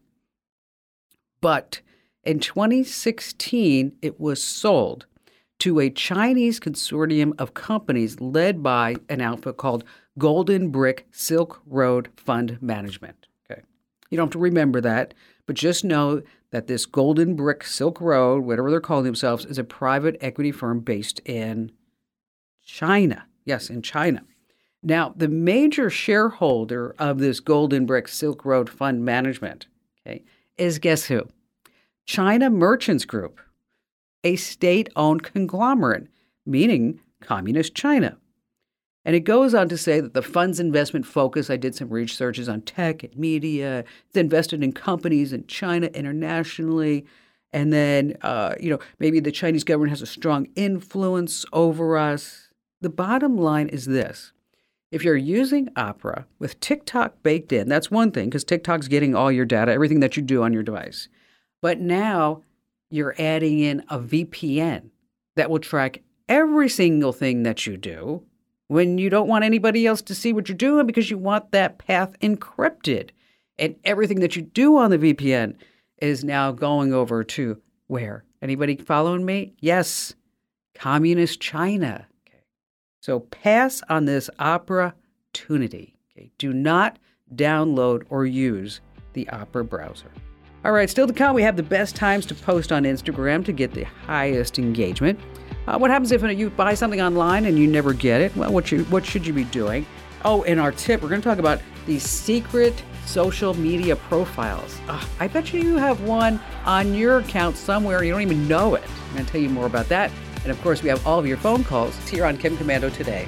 But 1.40 1.80
in 2.24 2.40
2016, 2.40 3.92
it 4.02 4.18
was 4.18 4.42
sold 4.42 5.06
to 5.58 5.80
a 5.80 5.90
Chinese 5.90 6.60
consortium 6.60 7.32
of 7.38 7.54
companies 7.54 8.20
led 8.20 8.62
by 8.62 8.96
an 9.08 9.20
outfit 9.20 9.56
called 9.56 9.84
Golden 10.18 10.70
Brick 10.70 11.06
Silk 11.12 11.62
Road 11.66 12.08
Fund 12.16 12.58
Management. 12.60 13.25
You 14.10 14.16
don't 14.16 14.26
have 14.26 14.32
to 14.32 14.38
remember 14.38 14.80
that, 14.80 15.14
but 15.46 15.56
just 15.56 15.84
know 15.84 16.22
that 16.50 16.66
this 16.66 16.86
Golden 16.86 17.34
Brick 17.34 17.64
Silk 17.64 18.00
Road, 18.00 18.44
whatever 18.44 18.70
they're 18.70 18.80
calling 18.80 19.04
themselves, 19.04 19.44
is 19.44 19.58
a 19.58 19.64
private 19.64 20.16
equity 20.20 20.52
firm 20.52 20.80
based 20.80 21.20
in 21.24 21.72
China. 22.64 23.26
Yes, 23.44 23.70
in 23.70 23.82
China. 23.82 24.22
Now, 24.82 25.12
the 25.16 25.28
major 25.28 25.90
shareholder 25.90 26.94
of 26.98 27.18
this 27.18 27.40
Golden 27.40 27.86
Brick 27.86 28.08
Silk 28.08 28.44
Road 28.44 28.70
Fund 28.70 29.04
Management, 29.04 29.66
okay, 30.06 30.22
is 30.56 30.78
guess 30.78 31.06
who? 31.06 31.22
China 32.04 32.50
Merchants 32.50 33.04
Group, 33.04 33.40
a 34.22 34.36
state-owned 34.36 35.24
conglomerate, 35.24 36.06
meaning 36.44 37.00
communist 37.20 37.74
China. 37.74 38.16
And 39.06 39.14
it 39.14 39.20
goes 39.20 39.54
on 39.54 39.68
to 39.68 39.78
say 39.78 40.00
that 40.00 40.14
the 40.14 40.20
fund's 40.20 40.58
investment 40.58 41.06
focus, 41.06 41.48
I 41.48 41.56
did 41.56 41.76
some 41.76 41.90
researches 41.90 42.48
on 42.48 42.62
tech 42.62 43.04
and 43.04 43.16
media, 43.16 43.84
it's 44.08 44.16
invested 44.16 44.64
in 44.64 44.72
companies 44.72 45.32
in 45.32 45.46
China 45.46 45.86
internationally. 45.86 47.06
And 47.52 47.72
then, 47.72 48.16
uh, 48.22 48.56
you 48.58 48.68
know, 48.68 48.80
maybe 48.98 49.20
the 49.20 49.30
Chinese 49.30 49.62
government 49.62 49.90
has 49.90 50.02
a 50.02 50.06
strong 50.06 50.48
influence 50.56 51.44
over 51.52 51.96
us. 51.96 52.48
The 52.80 52.90
bottom 52.90 53.38
line 53.38 53.68
is 53.68 53.86
this 53.86 54.32
if 54.90 55.04
you're 55.04 55.16
using 55.16 55.68
Opera 55.76 56.26
with 56.40 56.58
TikTok 56.58 57.22
baked 57.22 57.52
in, 57.52 57.68
that's 57.68 57.92
one 57.92 58.10
thing 58.10 58.28
because 58.28 58.42
TikTok's 58.42 58.88
getting 58.88 59.14
all 59.14 59.30
your 59.30 59.44
data, 59.44 59.70
everything 59.70 60.00
that 60.00 60.16
you 60.16 60.22
do 60.22 60.42
on 60.42 60.52
your 60.52 60.64
device. 60.64 61.08
But 61.62 61.78
now 61.78 62.42
you're 62.90 63.14
adding 63.20 63.60
in 63.60 63.84
a 63.88 64.00
VPN 64.00 64.90
that 65.36 65.48
will 65.48 65.60
track 65.60 66.02
every 66.28 66.68
single 66.68 67.12
thing 67.12 67.44
that 67.44 67.68
you 67.68 67.76
do 67.76 68.24
when 68.68 68.98
you 68.98 69.10
don't 69.10 69.28
want 69.28 69.44
anybody 69.44 69.86
else 69.86 70.02
to 70.02 70.14
see 70.14 70.32
what 70.32 70.48
you're 70.48 70.56
doing 70.56 70.86
because 70.86 71.10
you 71.10 71.18
want 71.18 71.52
that 71.52 71.78
path 71.78 72.18
encrypted. 72.20 73.10
And 73.58 73.76
everything 73.84 74.20
that 74.20 74.36
you 74.36 74.42
do 74.42 74.76
on 74.76 74.90
the 74.90 74.98
VPN 74.98 75.54
is 75.98 76.24
now 76.24 76.52
going 76.52 76.92
over 76.92 77.24
to 77.24 77.60
where? 77.86 78.24
Anybody 78.42 78.76
following 78.76 79.24
me? 79.24 79.54
Yes, 79.60 80.14
communist 80.74 81.40
China. 81.40 82.06
Okay. 82.28 82.42
So 83.00 83.20
pass 83.20 83.82
on 83.88 84.04
this 84.04 84.28
opportunity. 84.38 85.96
Okay. 86.12 86.30
Do 86.38 86.52
not 86.52 86.98
download 87.34 88.04
or 88.10 88.26
use 88.26 88.80
the 89.14 89.28
Opera 89.30 89.64
browser. 89.64 90.10
All 90.64 90.72
right, 90.72 90.90
still 90.90 91.06
to 91.06 91.12
come, 91.12 91.34
we 91.34 91.42
have 91.42 91.56
the 91.56 91.62
best 91.62 91.94
times 91.94 92.26
to 92.26 92.34
post 92.34 92.72
on 92.72 92.82
Instagram 92.82 93.44
to 93.44 93.52
get 93.52 93.72
the 93.72 93.84
highest 93.84 94.58
engagement. 94.58 95.18
Uh, 95.66 95.76
what 95.76 95.90
happens 95.90 96.12
if 96.12 96.22
you 96.22 96.50
buy 96.50 96.74
something 96.74 97.00
online 97.00 97.44
and 97.46 97.58
you 97.58 97.66
never 97.66 97.92
get 97.92 98.20
it? 98.20 98.34
Well, 98.36 98.52
what, 98.52 98.70
you, 98.70 98.84
what 98.84 99.04
should 99.04 99.26
you 99.26 99.32
be 99.32 99.44
doing? 99.44 99.84
Oh, 100.24 100.44
and 100.44 100.60
our 100.60 100.70
tip, 100.70 101.02
we're 101.02 101.08
going 101.08 101.20
to 101.20 101.28
talk 101.28 101.38
about 101.38 101.60
the 101.86 101.98
secret 101.98 102.80
social 103.04 103.52
media 103.54 103.96
profiles. 103.96 104.78
Uh, 104.88 105.04
I 105.18 105.26
bet 105.26 105.52
you 105.52 105.76
have 105.76 106.00
one 106.02 106.40
on 106.64 106.94
your 106.94 107.18
account 107.18 107.56
somewhere 107.56 108.02
you 108.04 108.12
don't 108.12 108.22
even 108.22 108.46
know 108.46 108.76
it. 108.76 108.84
I'm 109.08 109.14
going 109.14 109.26
to 109.26 109.32
tell 109.32 109.40
you 109.40 109.48
more 109.48 109.66
about 109.66 109.88
that. 109.88 110.12
And 110.42 110.52
of 110.52 110.60
course, 110.62 110.82
we 110.82 110.88
have 110.88 111.04
all 111.04 111.18
of 111.18 111.26
your 111.26 111.36
phone 111.36 111.64
calls 111.64 111.96
here 112.08 112.24
on 112.24 112.36
Kim 112.36 112.56
Komando 112.56 112.92
today. 112.94 113.26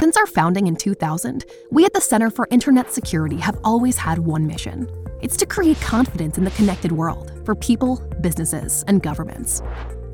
Since 0.00 0.16
our 0.16 0.26
founding 0.26 0.66
in 0.66 0.76
2000, 0.76 1.44
we 1.70 1.84
at 1.84 1.92
the 1.92 2.00
Center 2.00 2.30
for 2.30 2.48
Internet 2.50 2.92
Security 2.92 3.36
have 3.36 3.58
always 3.62 3.98
had 3.98 4.18
one 4.18 4.46
mission 4.46 4.88
it's 5.22 5.36
to 5.36 5.46
create 5.46 5.78
confidence 5.82 6.38
in 6.38 6.44
the 6.44 6.50
connected 6.52 6.92
world 6.92 7.30
for 7.44 7.54
people, 7.54 8.02
businesses, 8.20 8.84
and 8.86 9.02
governments. 9.02 9.62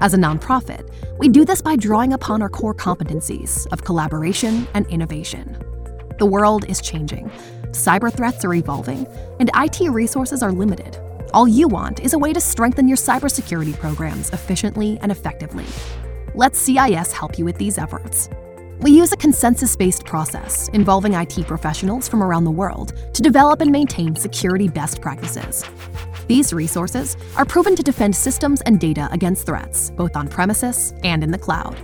As 0.01 0.15
a 0.15 0.19
nonprofit, 0.19 0.91
we 1.19 1.29
do 1.29 1.45
this 1.45 1.63
by 1.63 1.77
drawing 1.77 2.13
upon 2.13 2.43
our 2.43 2.49
core 2.49 2.75
competencies 2.75 3.67
of 3.73 3.85
collaboration 3.85 4.69
and 4.75 4.87
innovation. 4.89 5.57
The 6.19 6.27
world 6.27 6.65
is 6.69 6.81
changing, 6.81 7.31
cyber 7.71 8.13
threats 8.13 8.45
are 8.45 8.55
evolving, 8.55 9.07
and 9.41 9.51
IT 9.55 9.81
resources 9.91 10.43
are 10.43 10.53
limited. 10.53 10.99
All 11.33 11.49
you 11.49 11.69
want 11.69 12.01
is 12.01 12.13
a 12.13 12.19
way 12.19 12.33
to 12.33 12.41
strengthen 12.41 12.89
your 12.89 12.97
cybersecurity 12.97 13.79
programs 13.79 14.31
efficiently 14.31 14.99
and 15.03 15.11
effectively. 15.13 15.67
Let 16.35 16.57
CIS 16.57 17.13
help 17.13 17.39
you 17.39 17.45
with 17.45 17.59
these 17.59 17.79
efforts. 17.79 18.29
We 18.81 18.91
use 18.91 19.13
a 19.13 19.17
consensus 19.17 19.75
based 19.75 20.05
process 20.05 20.69
involving 20.69 21.15
IT 21.15 21.47
professionals 21.47 22.09
from 22.09 22.23
around 22.23 22.45
the 22.45 22.51
world 22.51 22.93
to 23.15 23.23
develop 23.23 23.63
and 23.63 23.73
maintain 23.73 24.15
security 24.15 24.69
best 24.69 25.01
practices. 25.01 25.65
These 26.27 26.53
resources 26.53 27.17
are 27.37 27.45
proven 27.45 27.77
to 27.77 27.83
defend 27.83 28.17
systems 28.17 28.61
and 28.63 28.81
data 28.81 29.09
against 29.13 29.47
threats, 29.47 29.91
both 29.91 30.17
on 30.17 30.29
premises 30.29 30.93
and 31.05 31.23
in 31.23 31.31
the 31.31 31.39
cloud. 31.39 31.77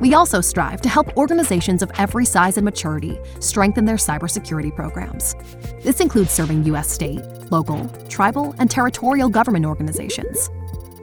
We 0.00 0.14
also 0.14 0.40
strive 0.40 0.80
to 0.82 0.88
help 0.88 1.16
organizations 1.16 1.82
of 1.82 1.90
every 1.98 2.24
size 2.24 2.56
and 2.58 2.64
maturity 2.64 3.18
strengthen 3.40 3.84
their 3.84 3.96
cybersecurity 3.96 4.74
programs. 4.74 5.34
This 5.82 6.00
includes 6.00 6.30
serving 6.30 6.64
U.S. 6.64 6.90
state, 6.90 7.22
local, 7.50 7.88
tribal, 8.08 8.54
and 8.58 8.70
territorial 8.70 9.28
government 9.28 9.64
organizations. 9.64 10.50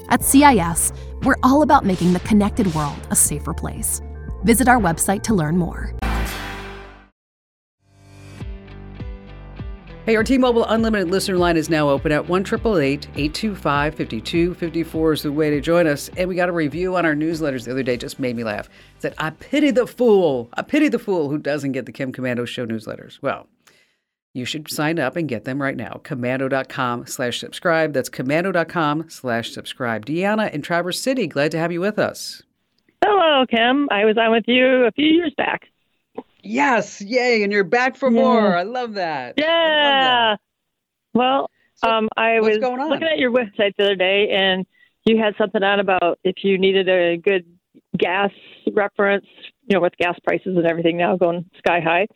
At 0.09 0.23
CIS, 0.23 0.93
we're 1.23 1.37
all 1.43 1.63
about 1.63 1.85
making 1.85 2.13
the 2.13 2.19
connected 2.21 2.73
world 2.75 2.97
a 3.09 3.15
safer 3.15 3.53
place. 3.53 4.01
Visit 4.43 4.67
our 4.67 4.79
website 4.79 5.23
to 5.23 5.33
learn 5.33 5.57
more. 5.57 5.93
Hey, 10.05 10.17
our 10.17 10.23
T-Mobile 10.23 10.65
Unlimited 10.65 11.09
listener 11.09 11.37
line 11.37 11.55
is 11.55 11.69
now 11.69 11.87
open 11.87 12.11
at 12.11 12.27
1 12.27 12.41
825 12.41 13.95
5254 13.95 15.13
is 15.13 15.21
the 15.21 15.31
way 15.31 15.49
to 15.49 15.61
join 15.61 15.87
us. 15.87 16.09
And 16.17 16.27
we 16.27 16.35
got 16.35 16.49
a 16.49 16.51
review 16.51 16.97
on 16.97 17.05
our 17.05 17.15
newsletters 17.15 17.63
the 17.63 17.71
other 17.71 17.83
day, 17.83 17.95
just 17.95 18.19
made 18.19 18.35
me 18.35 18.43
laugh. 18.43 18.65
It 18.97 19.01
said, 19.01 19.13
I 19.17 19.29
pity 19.29 19.71
the 19.71 19.87
fool. 19.87 20.49
I 20.55 20.61
pity 20.61 20.89
the 20.89 20.99
fool 20.99 21.29
who 21.29 21.37
doesn't 21.37 21.71
get 21.71 21.85
the 21.85 21.93
Kim 21.93 22.11
Komando 22.11 22.45
Show 22.45 22.65
newsletters. 22.65 23.21
Well, 23.21 23.47
you 24.33 24.43
should 24.43 24.69
sign 24.69 24.99
up 24.99 25.15
and 25.15 25.29
get 25.29 25.45
them 25.45 25.61
right 25.61 25.77
now. 25.77 26.01
Komando.com 26.03 27.05
slash 27.05 27.39
subscribe. 27.39 27.93
That's 27.93 28.09
komando.com 28.09 29.09
slash 29.09 29.53
subscribe. 29.53 30.05
Deanna 30.05 30.51
in 30.51 30.61
Traverse 30.61 30.99
City, 30.99 31.27
glad 31.27 31.51
to 31.51 31.57
have 31.57 31.71
you 31.71 31.79
with 31.79 31.97
us. 31.97 32.43
Hello, 33.01 33.45
Kim. 33.49 33.87
I 33.89 34.03
was 34.03 34.17
on 34.17 34.31
with 34.31 34.45
you 34.47 34.85
a 34.85 34.91
few 34.91 35.07
years 35.07 35.33
back. 35.37 35.69
Yes, 36.43 37.01
yay, 37.01 37.43
and 37.43 37.51
you're 37.51 37.63
back 37.63 37.95
for 37.95 38.11
yeah. 38.11 38.21
more. 38.21 38.55
I 38.55 38.63
love 38.63 38.93
that. 38.95 39.35
Yeah. 39.37 39.47
Love 39.47 40.03
that. 40.03 40.39
Well, 41.13 41.49
so 41.75 41.89
um, 41.89 42.09
I 42.17 42.39
was 42.39 42.57
looking 42.57 43.07
at 43.07 43.17
your 43.17 43.31
website 43.31 43.75
the 43.77 43.85
other 43.85 43.95
day, 43.95 44.29
and 44.31 44.65
you 45.05 45.17
had 45.17 45.35
something 45.37 45.63
on 45.63 45.79
about 45.79 46.19
if 46.23 46.43
you 46.43 46.57
needed 46.57 46.89
a 46.89 47.17
good 47.17 47.45
gas 47.97 48.31
reference, 48.71 49.25
you 49.63 49.75
know, 49.75 49.81
with 49.81 49.93
gas 49.97 50.17
prices 50.25 50.57
and 50.57 50.65
everything 50.65 50.97
now 50.97 51.15
going 51.15 51.49
sky 51.57 51.79
high. 51.79 52.07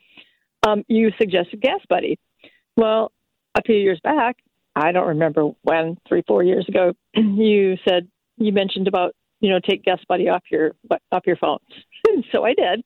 Um, 0.68 0.84
you 0.88 1.12
suggested 1.20 1.62
Gas 1.62 1.80
Buddy. 1.88 2.20
Well, 2.76 3.12
a 3.56 3.62
few 3.62 3.76
years 3.76 4.00
back, 4.04 4.38
I 4.76 4.92
don't 4.92 5.08
remember 5.08 5.52
when, 5.62 5.98
three, 6.08 6.24
four 6.28 6.44
years 6.44 6.66
ago, 6.68 6.94
you 7.14 7.78
said 7.88 8.08
you 8.38 8.52
mentioned 8.52 8.88
about 8.88 9.16
you 9.40 9.50
know, 9.52 9.60
take 9.60 9.84
Gas 9.84 10.00
Buddy 10.08 10.30
off 10.30 10.44
your 10.52 10.72
off 11.12 11.24
your 11.26 11.38
phone. 11.38 11.60
so 12.32 12.44
I 12.44 12.54
did, 12.54 12.84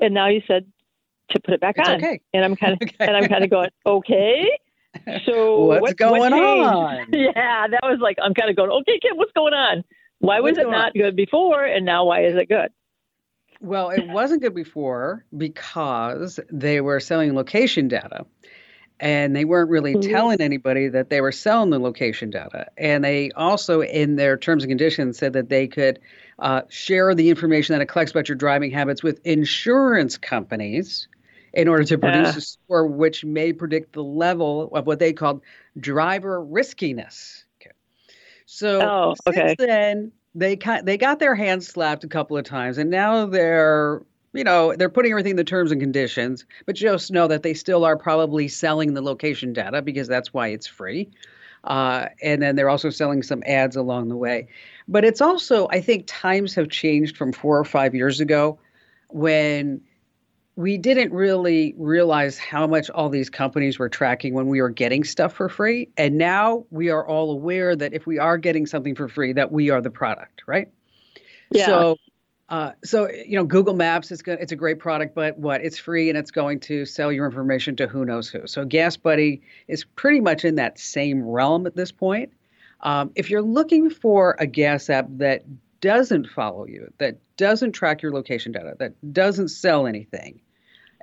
and 0.00 0.14
now 0.14 0.28
you 0.28 0.42
said 0.46 0.66
to 1.30 1.40
put 1.40 1.54
it 1.54 1.60
back 1.60 1.76
it's 1.78 1.88
on. 1.88 1.96
Okay. 1.96 2.20
And 2.32 2.44
I'm 2.44 2.56
kind 2.56 2.72
of 2.74 2.78
okay. 2.82 2.94
and 3.00 3.16
I'm 3.16 3.28
kind 3.28 3.44
of 3.44 3.50
going, 3.50 3.70
okay. 3.86 4.50
So 5.26 5.64
what's, 5.64 5.94
going 5.94 6.20
what 6.20 6.32
on? 6.32 7.06
Yeah, 7.12 7.66
that 7.68 7.82
was 7.82 7.98
like 8.00 8.16
I'm 8.22 8.34
kind 8.34 8.50
of 8.50 8.56
going, 8.56 8.70
okay, 8.70 8.98
Kim, 9.00 9.16
what's 9.16 9.32
going 9.32 9.54
on? 9.54 9.84
Why 10.20 10.40
was 10.40 10.56
what's 10.56 10.66
it 10.66 10.70
not 10.70 10.86
on? 10.86 10.92
good 10.94 11.16
before, 11.16 11.62
and 11.64 11.84
now 11.84 12.06
why 12.06 12.24
is 12.24 12.34
it 12.36 12.48
good? 12.48 12.70
Well, 13.60 13.90
it 13.90 14.08
wasn't 14.08 14.42
good 14.42 14.54
before 14.54 15.24
because 15.36 16.38
they 16.50 16.80
were 16.80 17.00
selling 17.00 17.34
location 17.34 17.88
data 17.88 18.24
and 19.00 19.34
they 19.34 19.44
weren't 19.44 19.70
really 19.70 19.94
mm-hmm. 19.94 20.10
telling 20.10 20.40
anybody 20.40 20.88
that 20.88 21.10
they 21.10 21.20
were 21.20 21.32
selling 21.32 21.70
the 21.70 21.78
location 21.78 22.30
data. 22.30 22.66
And 22.76 23.04
they 23.04 23.30
also, 23.32 23.80
in 23.80 24.16
their 24.16 24.36
terms 24.36 24.64
and 24.64 24.70
conditions, 24.70 25.18
said 25.18 25.32
that 25.34 25.48
they 25.48 25.66
could 25.66 26.00
uh, 26.38 26.62
share 26.68 27.14
the 27.14 27.30
information 27.30 27.74
that 27.74 27.82
it 27.82 27.86
collects 27.86 28.12
about 28.12 28.28
your 28.28 28.36
driving 28.36 28.70
habits 28.70 29.02
with 29.02 29.20
insurance 29.24 30.16
companies 30.16 31.08
in 31.52 31.66
order 31.66 31.84
to 31.84 31.98
produce 31.98 32.36
a 32.36 32.40
score 32.40 32.86
which 32.86 33.24
may 33.24 33.52
predict 33.52 33.92
the 33.92 34.02
level 34.02 34.70
of 34.74 34.86
what 34.86 34.98
they 34.98 35.12
called 35.12 35.42
driver 35.78 36.42
riskiness. 36.42 37.44
Okay. 37.60 37.72
So 38.46 38.80
oh, 38.80 39.14
okay. 39.26 39.48
since 39.48 39.56
then, 39.58 40.12
they 40.34 40.56
they 40.82 40.96
got 40.96 41.18
their 41.18 41.34
hands 41.34 41.66
slapped 41.66 42.04
a 42.04 42.08
couple 42.08 42.36
of 42.36 42.44
times, 42.44 42.78
and 42.78 42.90
now 42.90 43.26
they're 43.26 44.02
you 44.34 44.44
know, 44.44 44.74
they're 44.76 44.90
putting 44.90 45.10
everything 45.10 45.30
in 45.30 45.36
the 45.36 45.44
terms 45.44 45.72
and 45.72 45.80
conditions, 45.80 46.44
but 46.66 46.76
just 46.76 47.10
know 47.10 47.26
that 47.26 47.42
they 47.42 47.54
still 47.54 47.84
are 47.84 47.96
probably 47.96 48.46
selling 48.46 48.94
the 48.94 49.00
location 49.00 49.52
data 49.52 49.82
because 49.82 50.06
that's 50.06 50.32
why 50.34 50.48
it's 50.48 50.66
free. 50.66 51.08
Uh, 51.64 52.06
and 52.22 52.40
then 52.40 52.54
they're 52.54 52.68
also 52.68 52.90
selling 52.90 53.22
some 53.22 53.42
ads 53.46 53.74
along 53.74 54.08
the 54.08 54.16
way. 54.16 54.46
But 54.88 55.04
it's 55.04 55.20
also, 55.20 55.68
I 55.70 55.80
think 55.80 56.04
times 56.06 56.54
have 56.54 56.70
changed 56.70 57.16
from 57.16 57.32
four 57.32 57.58
or 57.58 57.64
five 57.64 57.94
years 57.94 58.20
ago 58.20 58.58
when 59.10 59.82
we 60.56 60.76
didn't 60.76 61.12
really 61.12 61.74
realize 61.78 62.38
how 62.38 62.66
much 62.66 62.90
all 62.90 63.08
these 63.08 63.30
companies 63.30 63.78
were 63.78 63.88
tracking 63.88 64.34
when 64.34 64.48
we 64.48 64.60
were 64.60 64.70
getting 64.70 65.04
stuff 65.04 65.34
for 65.34 65.48
free. 65.48 65.88
And 65.96 66.18
now 66.18 66.64
we 66.70 66.88
are 66.90 67.06
all 67.06 67.30
aware 67.30 67.76
that 67.76 67.92
if 67.92 68.06
we 68.06 68.18
are 68.18 68.38
getting 68.38 68.66
something 68.66 68.94
for 68.94 69.08
free, 69.08 69.32
that 69.34 69.52
we 69.52 69.70
are 69.70 69.80
the 69.80 69.90
product, 69.90 70.42
right? 70.46 70.68
Yeah. 71.50 71.66
So 71.66 71.96
uh, 72.48 72.72
so 72.82 73.10
you 73.10 73.36
know, 73.36 73.44
Google 73.44 73.74
Maps 73.74 74.10
is 74.10 74.22
good. 74.22 74.38
It's 74.40 74.52
a 74.52 74.56
great 74.56 74.78
product, 74.78 75.14
but 75.14 75.38
what? 75.38 75.62
It's 75.62 75.78
free 75.78 76.08
and 76.08 76.16
it's 76.16 76.30
going 76.30 76.60
to 76.60 76.86
sell 76.86 77.12
your 77.12 77.26
information 77.26 77.76
to 77.76 77.86
who 77.86 78.04
knows 78.04 78.28
who. 78.28 78.46
So 78.46 78.64
Gas 78.64 78.96
Buddy 78.96 79.42
is 79.68 79.84
pretty 79.84 80.20
much 80.20 80.44
in 80.44 80.54
that 80.54 80.78
same 80.78 81.22
realm 81.22 81.66
at 81.66 81.76
this 81.76 81.92
point. 81.92 82.32
Um, 82.80 83.10
if 83.14 83.30
you're 83.30 83.42
looking 83.42 83.90
for 83.90 84.36
a 84.38 84.46
gas 84.46 84.88
app 84.88 85.06
that 85.10 85.44
doesn't 85.80 86.28
follow 86.28 86.66
you, 86.66 86.92
that 86.98 87.18
doesn't 87.36 87.72
track 87.72 88.02
your 88.02 88.12
location 88.12 88.52
data, 88.52 88.74
that 88.78 89.12
doesn't 89.12 89.48
sell 89.48 89.86
anything, 89.86 90.40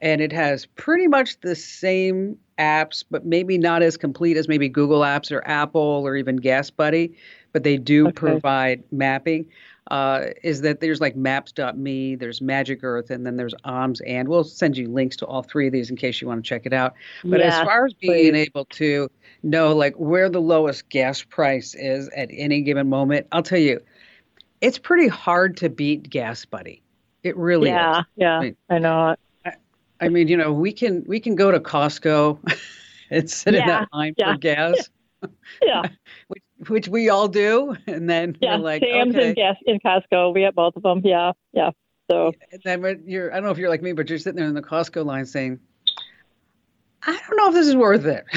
and 0.01 0.22
it 0.22 0.32
has 0.32 0.65
pretty 0.65 1.08
much 1.08 1.39
the 1.41 1.55
same 1.55 2.38
apps, 2.58 3.03
but 3.10 3.25
maybe 3.25 3.58
not 3.58 3.82
as 3.82 3.98
complete 3.98 4.38
as 4.38 4.48
maybe 4.48 4.70
Google 4.70 5.01
Apps 5.01 5.32
or 5.32 5.46
Apple 5.48 6.03
or 6.05 6.15
even 6.15 6.38
Gas 6.38 6.70
Buddy, 6.70 7.15
but 7.51 7.63
they 7.63 7.77
do 7.77 8.08
okay. 8.08 8.13
provide 8.13 8.84
mapping 8.91 9.46
uh, 9.92 10.27
is 10.44 10.62
that 10.62 10.80
there's 10.80 11.00
like 11.00 11.15
maps.me, 11.15 12.15
there's 12.15 12.42
Magic 12.42 12.84
Earth, 12.84 13.12
and 13.12 13.25
then 13.25 13.36
there's 13.36 13.54
OMS. 13.65 14.01
And 14.06 14.27
we'll 14.27 14.44
send 14.44 14.77
you 14.77 14.88
links 14.89 15.15
to 15.18 15.25
all 15.25 15.44
three 15.44 15.68
of 15.68 15.74
these 15.74 15.89
in 15.89 15.96
case 15.96 16.22
you 16.22 16.27
want 16.27 16.44
to 16.44 16.48
check 16.48 16.65
it 16.65 16.74
out. 16.74 16.96
But 17.24 17.39
yeah, 17.39 17.60
as 17.60 17.65
far 17.65 17.86
as 17.86 17.94
being 17.94 18.34
please. 18.34 18.48
able 18.48 18.65
to 18.65 19.10
know 19.44 19.75
like 19.75 19.96
where 19.96 20.30
the 20.30 20.42
lowest 20.42 20.89
gas 20.89 21.22
price 21.22 21.75
is 21.75 22.10
at 22.15 22.30
any 22.32 22.62
given 22.62 22.89
moment, 22.89 23.27
I'll 23.32 23.44
tell 23.44 23.60
you, 23.60 23.80
it's 24.62 24.80
pretty 24.80 25.08
hard 25.08 25.58
to 25.58 25.70
beat 25.70 26.10
Gas 26.10 26.46
Buddy. 26.46 26.82
It 27.24 27.38
really 27.38 27.70
yeah, 27.70 28.00
is. 28.00 28.06
Yeah, 28.15 28.38
I, 28.38 28.42
mean, 28.42 28.56
I 28.70 28.80
know. 28.80 29.15
I, 29.46 29.51
I, 30.01 30.10
mean, 30.10 30.27
you 30.27 30.38
know, 30.38 30.54
we 30.54 30.72
can 30.72 31.04
we 31.08 31.20
can 31.20 31.36
go 31.36 31.51
to 31.51 31.60
Costco 31.60 32.39
and 33.10 33.30
sit 33.30 33.54
yeah, 33.54 33.62
in 33.62 33.68
that 33.68 33.88
line 33.94 34.13
yeah. 34.18 34.34
for 34.34 34.38
gas. 34.39 34.89
yeah. 35.62 35.84
which, 36.27 36.44
which, 36.68 36.88
we 36.88 37.10
all 37.10 37.28
do. 37.28 37.76
And 37.88 38.10
then 38.10 38.38
yeah, 38.42 38.58
we're 38.58 38.64
like, 38.64 38.84
Sam's 38.84 39.16
okay. 39.16 39.28
and 39.28 39.36
gas 39.36 39.56
in 39.66 39.80
Costco. 39.80 40.34
We 40.34 40.44
have 40.44 40.56
both 40.56 40.76
of 40.76 40.84
them. 40.84 41.02
Yeah. 41.04 41.34
Yeah. 41.54 41.72
So 42.10 42.34
and 42.52 42.62
then 42.64 43.04
you're, 43.06 43.32
I 43.32 43.36
don't 43.36 43.46
know 43.46 43.52
if 43.52 43.58
you're 43.58 43.70
like 43.70 43.82
me, 43.82 43.94
but 43.94 44.10
you're 44.10 44.20
sitting 44.20 44.38
there 44.38 44.48
in 44.48 44.54
the 44.54 44.62
Costco 44.62 45.06
line 45.06 45.26
saying, 45.26 45.60
I 47.02 47.20
don't 47.28 47.38
know 47.38 47.50
if 47.50 47.54
this 47.54 47.68
is 47.68 47.76
worth 47.76 48.06
it. 48.06 48.26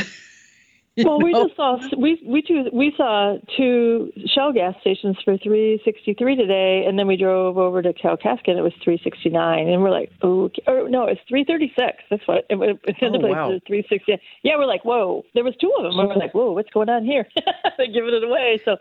well, 1.04 1.18
know? 1.18 1.24
we 1.24 1.32
just 1.32 1.56
saw 1.56 1.78
we 1.96 2.20
we 2.26 2.42
two 2.42 2.64
we 2.72 2.92
saw 2.96 3.36
two 3.56 4.12
Shell 4.34 4.52
gas 4.52 4.74
stations 4.80 5.16
for 5.24 5.36
three 5.38 5.80
sixty 5.84 6.14
three 6.14 6.36
today, 6.36 6.84
and 6.86 6.98
then 6.98 7.06
we 7.06 7.16
drove 7.16 7.58
over 7.58 7.82
to 7.82 7.92
Kalkaska 7.92 8.48
and 8.48 8.58
it 8.58 8.62
was 8.62 8.72
three 8.82 9.00
sixty 9.04 9.30
nine, 9.30 9.68
and 9.68 9.82
we're 9.82 9.90
like, 9.90 10.10
oh, 10.22 10.50
or 10.66 10.88
no, 10.88 11.04
it's 11.06 11.20
three 11.28 11.44
thirty 11.44 11.72
six. 11.78 12.02
That's 12.10 12.26
what 12.26 12.46
it, 12.50 12.56
it, 12.58 12.96
the 13.00 13.06
other 13.06 13.18
oh, 13.18 13.20
place 13.20 13.32
wow. 13.32 13.60
three 13.66 13.86
sixty. 13.88 14.18
Yeah, 14.42 14.56
we're 14.56 14.66
like, 14.66 14.84
whoa, 14.84 15.24
there 15.34 15.44
was 15.44 15.54
two 15.60 15.72
of 15.76 15.84
them. 15.84 15.98
And 15.98 16.08
we're 16.08 16.16
like, 16.16 16.34
whoa, 16.34 16.52
what's 16.52 16.70
going 16.70 16.88
on 16.88 17.04
here? 17.04 17.26
They're 17.76 17.86
giving 17.86 18.14
it 18.14 18.24
away. 18.24 18.60
So, 18.64 18.76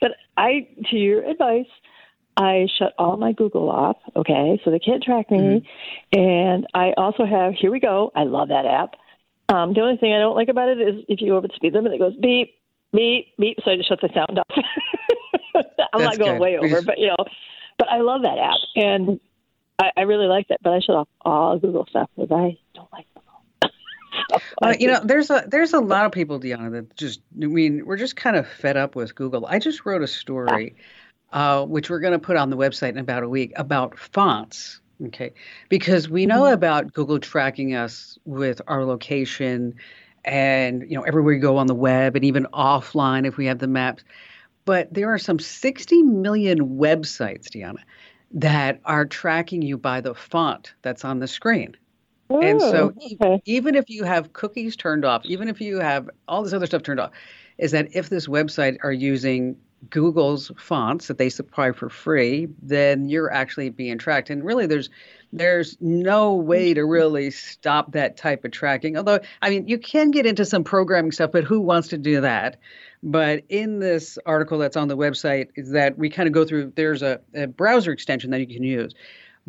but 0.00 0.12
I, 0.36 0.68
to 0.90 0.96
your 0.96 1.24
advice. 1.24 1.66
I 2.40 2.68
shut 2.78 2.94
all 2.98 3.16
my 3.16 3.32
Google 3.32 3.68
off, 3.68 3.96
okay, 4.14 4.60
so 4.64 4.70
they 4.70 4.78
can't 4.78 5.02
track 5.02 5.28
me. 5.28 5.38
Mm-hmm. 6.14 6.20
And 6.20 6.66
I 6.72 6.92
also 6.96 7.26
have, 7.26 7.54
here 7.54 7.72
we 7.72 7.80
go, 7.80 8.12
I 8.14 8.22
love 8.22 8.46
that 8.50 8.64
app. 8.64 8.94
Um, 9.48 9.72
the 9.72 9.80
only 9.80 9.96
thing 9.96 10.12
I 10.12 10.18
don't 10.18 10.36
like 10.36 10.48
about 10.48 10.68
it 10.68 10.80
is 10.80 11.04
if 11.08 11.20
you 11.20 11.28
go 11.28 11.36
over 11.36 11.48
the 11.48 11.54
speed 11.54 11.72
limit, 11.72 11.92
it 11.92 11.98
goes 11.98 12.14
beep, 12.16 12.54
beep, 12.92 13.28
beep. 13.38 13.58
So 13.64 13.70
I 13.70 13.76
just 13.76 13.88
shut 13.88 14.00
the 14.00 14.10
sound 14.14 14.38
off. 14.38 14.46
I'm 15.54 15.64
That's 16.00 16.04
not 16.04 16.18
going 16.18 16.32
good. 16.34 16.40
way 16.40 16.58
over, 16.58 16.82
but 16.82 16.98
you 16.98 17.08
know, 17.08 17.16
but 17.78 17.88
I 17.88 18.00
love 18.00 18.22
that 18.22 18.38
app 18.38 18.58
and 18.76 19.18
I, 19.78 19.90
I 19.96 20.00
really 20.02 20.26
like 20.26 20.48
that. 20.48 20.58
But 20.62 20.74
I 20.74 20.80
shut 20.80 20.96
off 20.96 21.08
all 21.22 21.58
Google 21.58 21.86
stuff 21.88 22.10
because 22.16 22.30
I 22.30 22.58
don't 22.74 22.92
like 22.92 23.06
uh, 24.62 24.74
you 24.78 24.88
know, 24.88 25.00
there's 25.02 25.30
a 25.30 25.44
there's 25.46 25.72
a 25.72 25.80
lot 25.80 26.04
of 26.04 26.12
people, 26.12 26.38
Deanna, 26.38 26.70
that 26.72 26.96
just 26.96 27.20
I 27.40 27.46
mean, 27.46 27.86
we're 27.86 27.96
just 27.96 28.16
kind 28.16 28.36
of 28.36 28.46
fed 28.46 28.76
up 28.76 28.94
with 28.94 29.14
Google. 29.14 29.46
I 29.46 29.58
just 29.58 29.86
wrote 29.86 30.02
a 30.02 30.06
story, 30.06 30.76
uh, 31.32 31.64
which 31.64 31.88
we're 31.88 32.00
going 32.00 32.12
to 32.12 32.18
put 32.18 32.36
on 32.36 32.50
the 32.50 32.56
website 32.56 32.90
in 32.90 32.98
about 32.98 33.22
a 33.22 33.28
week 33.28 33.52
about 33.56 33.98
fonts 33.98 34.80
Okay. 35.06 35.32
Because 35.68 36.08
we 36.08 36.26
know 36.26 36.42
mm-hmm. 36.42 36.54
about 36.54 36.92
Google 36.92 37.18
tracking 37.18 37.74
us 37.74 38.18
with 38.24 38.60
our 38.66 38.84
location 38.84 39.74
and, 40.24 40.82
you 40.82 40.96
know, 40.96 41.02
everywhere 41.02 41.34
you 41.34 41.40
go 41.40 41.56
on 41.56 41.66
the 41.66 41.74
web 41.74 42.16
and 42.16 42.24
even 42.24 42.46
offline 42.52 43.26
if 43.26 43.36
we 43.36 43.46
have 43.46 43.58
the 43.58 43.68
maps. 43.68 44.04
But 44.64 44.92
there 44.92 45.12
are 45.12 45.18
some 45.18 45.38
60 45.38 46.02
million 46.02 46.78
websites, 46.78 47.48
Deanna, 47.48 47.78
that 48.32 48.80
are 48.84 49.06
tracking 49.06 49.62
you 49.62 49.78
by 49.78 50.00
the 50.00 50.14
font 50.14 50.74
that's 50.82 51.04
on 51.04 51.20
the 51.20 51.28
screen. 51.28 51.76
Oh, 52.30 52.40
and 52.40 52.60
so 52.60 52.92
okay. 53.22 53.40
even 53.46 53.74
if 53.74 53.88
you 53.88 54.04
have 54.04 54.34
cookies 54.34 54.76
turned 54.76 55.04
off, 55.04 55.24
even 55.24 55.48
if 55.48 55.60
you 55.60 55.78
have 55.78 56.10
all 56.26 56.42
this 56.42 56.52
other 56.52 56.66
stuff 56.66 56.82
turned 56.82 57.00
off, 57.00 57.12
is 57.56 57.70
that 57.70 57.88
if 57.94 58.10
this 58.10 58.26
website 58.26 58.76
are 58.82 58.92
using 58.92 59.56
Google's 59.90 60.50
fonts 60.58 61.06
that 61.06 61.18
they 61.18 61.28
supply 61.28 61.72
for 61.72 61.88
free, 61.88 62.48
then 62.62 63.08
you're 63.08 63.32
actually 63.32 63.70
being 63.70 63.98
tracked. 63.98 64.30
And 64.30 64.44
really, 64.44 64.66
there's 64.66 64.90
there's 65.32 65.76
no 65.80 66.34
way 66.34 66.74
to 66.74 66.80
mm-hmm. 66.80 66.90
really 66.90 67.30
stop 67.30 67.92
that 67.92 68.16
type 68.16 68.44
of 68.44 68.50
tracking. 68.50 68.96
Although, 68.96 69.20
I 69.42 69.50
mean, 69.50 69.68
you 69.68 69.78
can 69.78 70.10
get 70.10 70.26
into 70.26 70.44
some 70.44 70.64
programming 70.64 71.12
stuff, 71.12 71.32
but 71.32 71.44
who 71.44 71.60
wants 71.60 71.88
to 71.88 71.98
do 71.98 72.20
that? 72.22 72.58
But 73.02 73.44
in 73.48 73.78
this 73.78 74.18
article 74.26 74.58
that's 74.58 74.76
on 74.76 74.88
the 74.88 74.96
website, 74.96 75.48
is 75.54 75.70
that 75.70 75.96
we 75.98 76.10
kind 76.10 76.26
of 76.26 76.32
go 76.32 76.44
through. 76.44 76.72
There's 76.74 77.02
a, 77.02 77.20
a 77.34 77.46
browser 77.46 77.92
extension 77.92 78.30
that 78.32 78.40
you 78.40 78.46
can 78.46 78.64
use, 78.64 78.94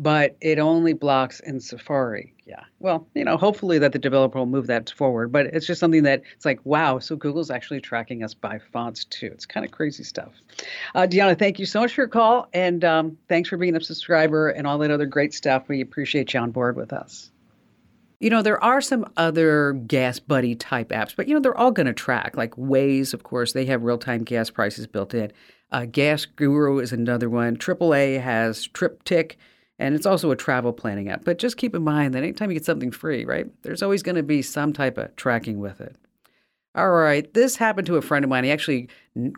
but 0.00 0.36
it 0.40 0.58
only 0.58 0.92
blocks 0.92 1.38
in 1.40 1.60
Safari 1.60 2.34
yeah. 2.50 2.64
Well, 2.80 3.06
you 3.14 3.24
know, 3.24 3.36
hopefully 3.36 3.78
that 3.78 3.92
the 3.92 3.98
developer 3.98 4.36
will 4.36 4.46
move 4.46 4.66
that 4.66 4.90
forward. 4.90 5.30
But 5.30 5.46
it's 5.46 5.68
just 5.68 5.78
something 5.78 6.02
that 6.02 6.22
it's 6.34 6.44
like, 6.44 6.58
wow, 6.64 6.98
so 6.98 7.14
Google's 7.14 7.48
actually 7.48 7.80
tracking 7.80 8.24
us 8.24 8.34
by 8.34 8.58
fonts 8.72 9.04
too. 9.04 9.30
It's 9.32 9.46
kind 9.46 9.64
of 9.64 9.70
crazy 9.70 10.02
stuff. 10.02 10.32
Uh, 10.96 11.06
Deanna, 11.08 11.38
thank 11.38 11.60
you 11.60 11.66
so 11.66 11.80
much 11.80 11.94
for 11.94 12.00
your 12.00 12.08
call. 12.08 12.48
And 12.52 12.84
um, 12.84 13.16
thanks 13.28 13.48
for 13.48 13.56
being 13.56 13.76
a 13.76 13.80
subscriber 13.80 14.48
and 14.48 14.66
all 14.66 14.78
that 14.78 14.90
other 14.90 15.06
great 15.06 15.32
stuff. 15.32 15.68
We 15.68 15.80
appreciate 15.80 16.34
you 16.34 16.40
on 16.40 16.50
board 16.50 16.76
with 16.76 16.92
us. 16.92 17.30
You 18.18 18.30
know, 18.30 18.42
there 18.42 18.62
are 18.62 18.80
some 18.80 19.06
other 19.16 19.72
gas 19.86 20.18
buddy 20.18 20.56
type 20.56 20.88
apps, 20.88 21.14
but 21.16 21.28
you 21.28 21.34
know, 21.34 21.40
they're 21.40 21.56
all 21.56 21.70
going 21.70 21.86
to 21.86 21.92
track. 21.92 22.36
Like 22.36 22.56
Waze, 22.56 23.14
of 23.14 23.22
course, 23.22 23.52
they 23.52 23.64
have 23.66 23.84
real 23.84 23.96
time 23.96 24.24
gas 24.24 24.50
prices 24.50 24.88
built 24.88 25.14
in. 25.14 25.32
Uh, 25.70 25.84
gas 25.84 26.26
Guru 26.26 26.80
is 26.80 26.92
another 26.92 27.30
one. 27.30 27.56
AAA 27.56 28.20
has 28.20 28.66
TripTik 28.66 29.36
and 29.80 29.94
it's 29.94 30.06
also 30.06 30.30
a 30.30 30.36
travel 30.36 30.74
planning 30.74 31.08
app. 31.08 31.24
But 31.24 31.38
just 31.38 31.56
keep 31.56 31.74
in 31.74 31.82
mind 31.82 32.12
that 32.14 32.22
anytime 32.22 32.50
you 32.50 32.54
get 32.54 32.66
something 32.66 32.90
free, 32.90 33.24
right, 33.24 33.46
there's 33.62 33.82
always 33.82 34.02
going 34.02 34.16
to 34.16 34.22
be 34.22 34.42
some 34.42 34.74
type 34.74 34.98
of 34.98 35.16
tracking 35.16 35.58
with 35.58 35.80
it. 35.80 35.96
All 36.74 36.90
right, 36.90 37.32
this 37.34 37.56
happened 37.56 37.86
to 37.86 37.96
a 37.96 38.02
friend 38.02 38.22
of 38.22 38.28
mine. 38.28 38.44
He 38.44 38.50
actually 38.50 38.90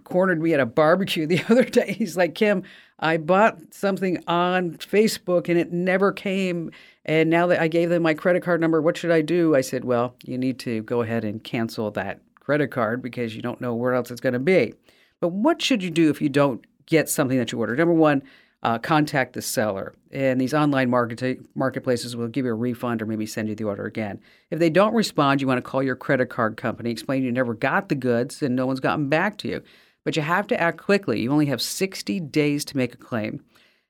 cornered 0.03 0.43
me 0.43 0.53
at 0.53 0.61
a 0.61 0.67
barbecue 0.67 1.27
the 1.29 1.43
other 1.49 1.65
day. 1.65 1.93
He's 1.93 2.17
like, 2.17 2.35
Kim, 2.35 2.65
I 2.99 3.19
bought 3.19 3.73
something 3.73 4.23
on 4.27 4.73
Facebook 4.73 5.49
and 5.49 5.59
it 5.59 5.73
never 5.73 6.13
came. 6.13 6.73
And 7.05 7.31
now 7.31 7.47
that 7.47 7.61
I 7.61 7.69
gave 7.69 7.89
them 7.89 8.03
my 8.03 8.13
credit 8.13 8.43
card 8.43 8.61
number, 8.61 8.83
what 8.83 8.97
should 8.97 9.13
I 9.13 9.23
do? 9.23 9.55
I 9.55 9.61
said, 9.61 9.85
Well, 9.85 10.17
you 10.25 10.37
need 10.37 10.59
to 10.61 10.83
go 10.83 11.03
ahead 11.03 11.25
and 11.25 11.43
cancel 11.43 11.91
that 11.93 12.21
credit 12.41 12.73
card 12.73 13.01
because 13.01 13.35
you 13.35 13.43
don't 13.43 13.61
know 13.61 13.75
where 13.75 13.95
else 13.95 14.11
it's 14.11 14.21
going 14.21 14.33
to 14.35 14.39
be. 14.41 14.75
But 15.21 15.29
what 15.29 15.63
should 15.63 15.83
you 15.83 15.91
do 15.91 16.11
if 16.11 16.21
you 16.21 16.29
don't 16.29 16.65
get 16.87 17.09
something 17.09 17.39
that 17.39 17.53
you 17.53 17.59
ordered? 17.59 17.79
Number 17.79 17.95
one, 17.95 18.23
uh, 18.63 18.79
contact 18.79 19.33
the 19.33 19.43
seller. 19.43 19.95
And 20.13 20.41
these 20.41 20.55
online 20.55 20.91
market- 20.91 21.41
marketplaces 21.57 22.15
will 22.15 22.29
give 22.29 22.45
you 22.45 22.53
a 22.53 22.55
refund 22.55 23.03
or 23.03 23.07
maybe 23.07 23.27
send 23.27 23.49
you 23.49 23.55
the 23.55 23.65
order 23.65 23.85
again. 23.85 24.21
If 24.51 24.59
they 24.59 24.71
don't 24.71 24.95
respond, 24.95 25.41
you 25.41 25.47
want 25.47 25.59
to 25.59 25.63
call 25.63 25.83
your 25.83 25.97
credit 25.97 26.27
card 26.27 26.57
company, 26.57 26.91
explain 26.91 27.25
you 27.25 27.33
never 27.33 27.55
got 27.55 27.89
the 27.89 27.95
goods 27.95 28.43
and 28.43 28.55
no 28.55 28.67
one's 28.67 28.81
gotten 28.81 29.09
back 29.09 29.39
to 29.39 29.49
you. 29.49 29.63
But 30.05 30.17
you 30.17 30.23
have 30.23 30.47
to 30.49 30.61
act 30.61 30.79
quickly. 30.79 31.21
You 31.21 31.33
only 31.33 31.47
have 31.47 31.63
60 31.63 32.21
days 32.21 32.65
to 32.67 32.77
make 32.77 32.95
a 32.95 32.99
claim. 32.99 33.43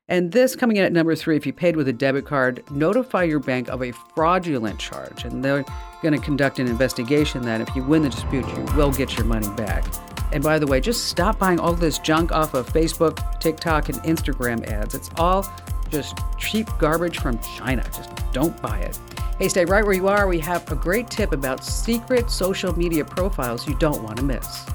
And 0.08 0.32
this 0.32 0.56
coming 0.56 0.76
in 0.76 0.84
at 0.84 0.92
number 0.92 1.14
three, 1.14 1.36
if 1.36 1.46
you 1.46 1.52
paid 1.52 1.76
with 1.76 1.88
a 1.88 1.92
debit 1.92 2.26
card, 2.26 2.62
notify 2.70 3.22
your 3.22 3.38
bank 3.38 3.68
of 3.68 3.82
a 3.82 3.92
fraudulent 4.14 4.78
charge. 4.78 5.24
And 5.24 5.44
they're 5.44 5.64
going 6.02 6.12
to 6.12 6.20
conduct 6.20 6.58
an 6.58 6.66
investigation 6.66 7.42
that 7.42 7.60
if 7.60 7.74
you 7.74 7.82
win 7.82 8.02
the 8.02 8.10
dispute, 8.10 8.46
you 8.46 8.64
will 8.76 8.92
get 8.92 9.16
your 9.16 9.24
money 9.24 9.48
back. 9.56 9.84
And 10.32 10.42
by 10.42 10.58
the 10.58 10.66
way, 10.66 10.80
just 10.80 11.06
stop 11.06 11.38
buying 11.38 11.60
all 11.60 11.74
this 11.74 11.98
junk 11.98 12.32
off 12.32 12.54
of 12.54 12.66
Facebook, 12.72 13.40
TikTok, 13.40 13.88
and 13.88 13.98
Instagram 14.02 14.66
ads. 14.68 14.94
It's 14.94 15.10
all 15.16 15.46
just 15.90 16.18
cheap 16.38 16.68
garbage 16.78 17.18
from 17.18 17.38
China. 17.40 17.82
Just 17.94 18.10
don't 18.32 18.60
buy 18.62 18.78
it. 18.78 18.98
Hey, 19.38 19.48
stay 19.48 19.64
right 19.64 19.84
where 19.84 19.92
you 19.92 20.08
are. 20.08 20.26
We 20.26 20.38
have 20.40 20.70
a 20.72 20.74
great 20.74 21.10
tip 21.10 21.32
about 21.32 21.64
secret 21.64 22.30
social 22.30 22.76
media 22.78 23.04
profiles 23.04 23.66
you 23.68 23.76
don't 23.78 24.02
want 24.02 24.16
to 24.18 24.24
miss. 24.24 24.66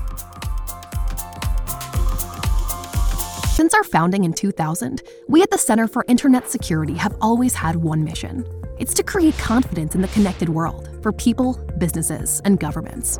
Since 3.55 3.73
our 3.73 3.83
founding 3.83 4.23
in 4.23 4.33
2000, 4.33 5.01
we 5.27 5.41
at 5.41 5.49
the 5.49 5.57
Center 5.57 5.87
for 5.87 6.05
Internet 6.07 6.49
Security 6.49 6.93
have 6.93 7.15
always 7.21 7.55
had 7.55 7.75
one 7.75 8.03
mission 8.03 8.45
it's 8.79 8.93
to 8.93 9.03
create 9.03 9.37
confidence 9.37 9.95
in 9.95 10.01
the 10.01 10.07
connected 10.09 10.49
world 10.49 10.87
for 11.01 11.11
people, 11.11 11.59
businesses, 11.77 12.41
and 12.45 12.59
governments. 12.59 13.19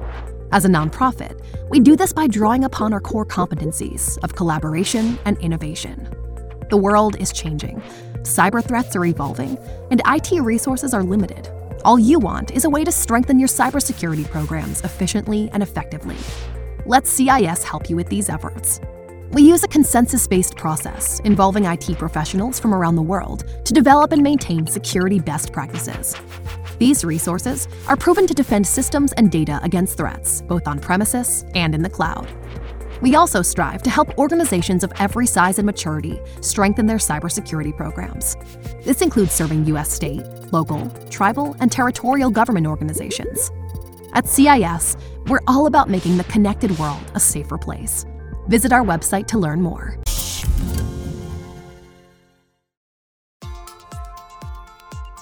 As 0.51 0.63
a 0.63 0.69
nonprofit, 0.69 1.41
we 1.69 1.81
do 1.81 1.97
this 1.97 2.13
by 2.13 2.25
drawing 2.25 2.63
upon 2.63 2.93
our 2.93 3.01
core 3.01 3.25
competencies 3.25 4.17
of 4.23 4.35
collaboration 4.35 5.19
and 5.25 5.37
innovation. 5.39 6.07
The 6.69 6.77
world 6.77 7.17
is 7.19 7.33
changing, 7.33 7.81
cyber 8.21 8.63
threats 8.63 8.95
are 8.95 9.05
evolving, 9.05 9.57
and 9.91 10.01
IT 10.05 10.31
resources 10.41 10.93
are 10.93 11.03
limited. 11.03 11.49
All 11.83 11.99
you 11.99 12.17
want 12.17 12.51
is 12.51 12.63
a 12.63 12.69
way 12.69 12.85
to 12.85 12.91
strengthen 12.93 13.39
your 13.39 13.49
cybersecurity 13.49 14.29
programs 14.29 14.81
efficiently 14.81 15.49
and 15.51 15.61
effectively. 15.61 16.17
Let 16.85 17.07
CIS 17.07 17.63
help 17.63 17.89
you 17.89 17.97
with 17.97 18.07
these 18.07 18.29
efforts. 18.29 18.79
We 19.31 19.41
use 19.41 19.65
a 19.65 19.67
consensus 19.67 20.25
based 20.27 20.55
process 20.55 21.19
involving 21.25 21.65
IT 21.65 21.97
professionals 21.97 22.57
from 22.57 22.73
around 22.73 22.95
the 22.95 23.01
world 23.01 23.43
to 23.65 23.73
develop 23.73 24.13
and 24.13 24.23
maintain 24.23 24.65
security 24.65 25.19
best 25.19 25.51
practices. 25.51 26.15
These 26.79 27.03
resources 27.03 27.67
are 27.87 27.97
proven 27.97 28.27
to 28.27 28.33
defend 28.33 28.67
systems 28.67 29.11
and 29.13 29.31
data 29.31 29.59
against 29.63 29.97
threats, 29.97 30.41
both 30.43 30.67
on 30.67 30.79
premises 30.79 31.43
and 31.55 31.73
in 31.73 31.81
the 31.81 31.89
cloud. 31.89 32.27
We 33.01 33.15
also 33.15 33.41
strive 33.41 33.83
to 33.83 33.89
help 33.89 34.17
organizations 34.17 34.83
of 34.83 34.91
every 34.99 35.27
size 35.27 35.59
and 35.59 35.65
maturity 35.65 36.19
strengthen 36.41 36.85
their 36.85 36.97
cybersecurity 36.97 37.75
programs. 37.75 38.35
This 38.83 39.01
includes 39.01 39.31
serving 39.31 39.65
U.S. 39.65 39.91
state, 39.91 40.23
local, 40.51 40.89
tribal, 41.09 41.55
and 41.59 41.71
territorial 41.71 42.29
government 42.29 42.67
organizations. 42.67 43.51
At 44.13 44.27
CIS, 44.27 44.97
we're 45.27 45.41
all 45.47 45.67
about 45.67 45.89
making 45.89 46.17
the 46.17 46.23
connected 46.25 46.77
world 46.79 47.01
a 47.13 47.19
safer 47.19 47.57
place. 47.57 48.05
Visit 48.47 48.71
our 48.71 48.83
website 48.83 49.27
to 49.27 49.37
learn 49.37 49.61
more. 49.61 49.97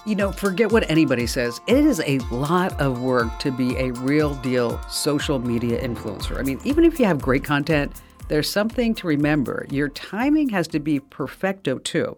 You 0.08 0.14
know, 0.16 0.32
forget 0.32 0.72
what 0.72 0.88
anybody 0.88 1.26
says. 1.26 1.60
It 1.66 1.78
is 1.78 2.00
a 2.06 2.20
lot 2.30 2.80
of 2.80 3.02
work 3.02 3.40
to 3.40 3.52
be 3.52 3.76
a 3.78 3.92
real 3.94 4.36
deal 4.36 4.80
social 4.88 5.40
media 5.40 5.82
influencer. 5.82 6.38
I 6.38 6.44
mean, 6.44 6.60
even 6.64 6.84
if 6.84 7.00
you 7.00 7.08
have 7.08 7.20
great 7.20 7.44
content, 7.44 7.92
there's 8.28 8.48
something 8.48 8.94
to 8.96 9.08
remember. 9.08 9.66
Your 9.72 9.90
timing 9.90 10.50
has 10.50 10.68
to 10.70 10.80
be 10.80 11.00
perfecto 11.00 11.80
too. 11.80 12.18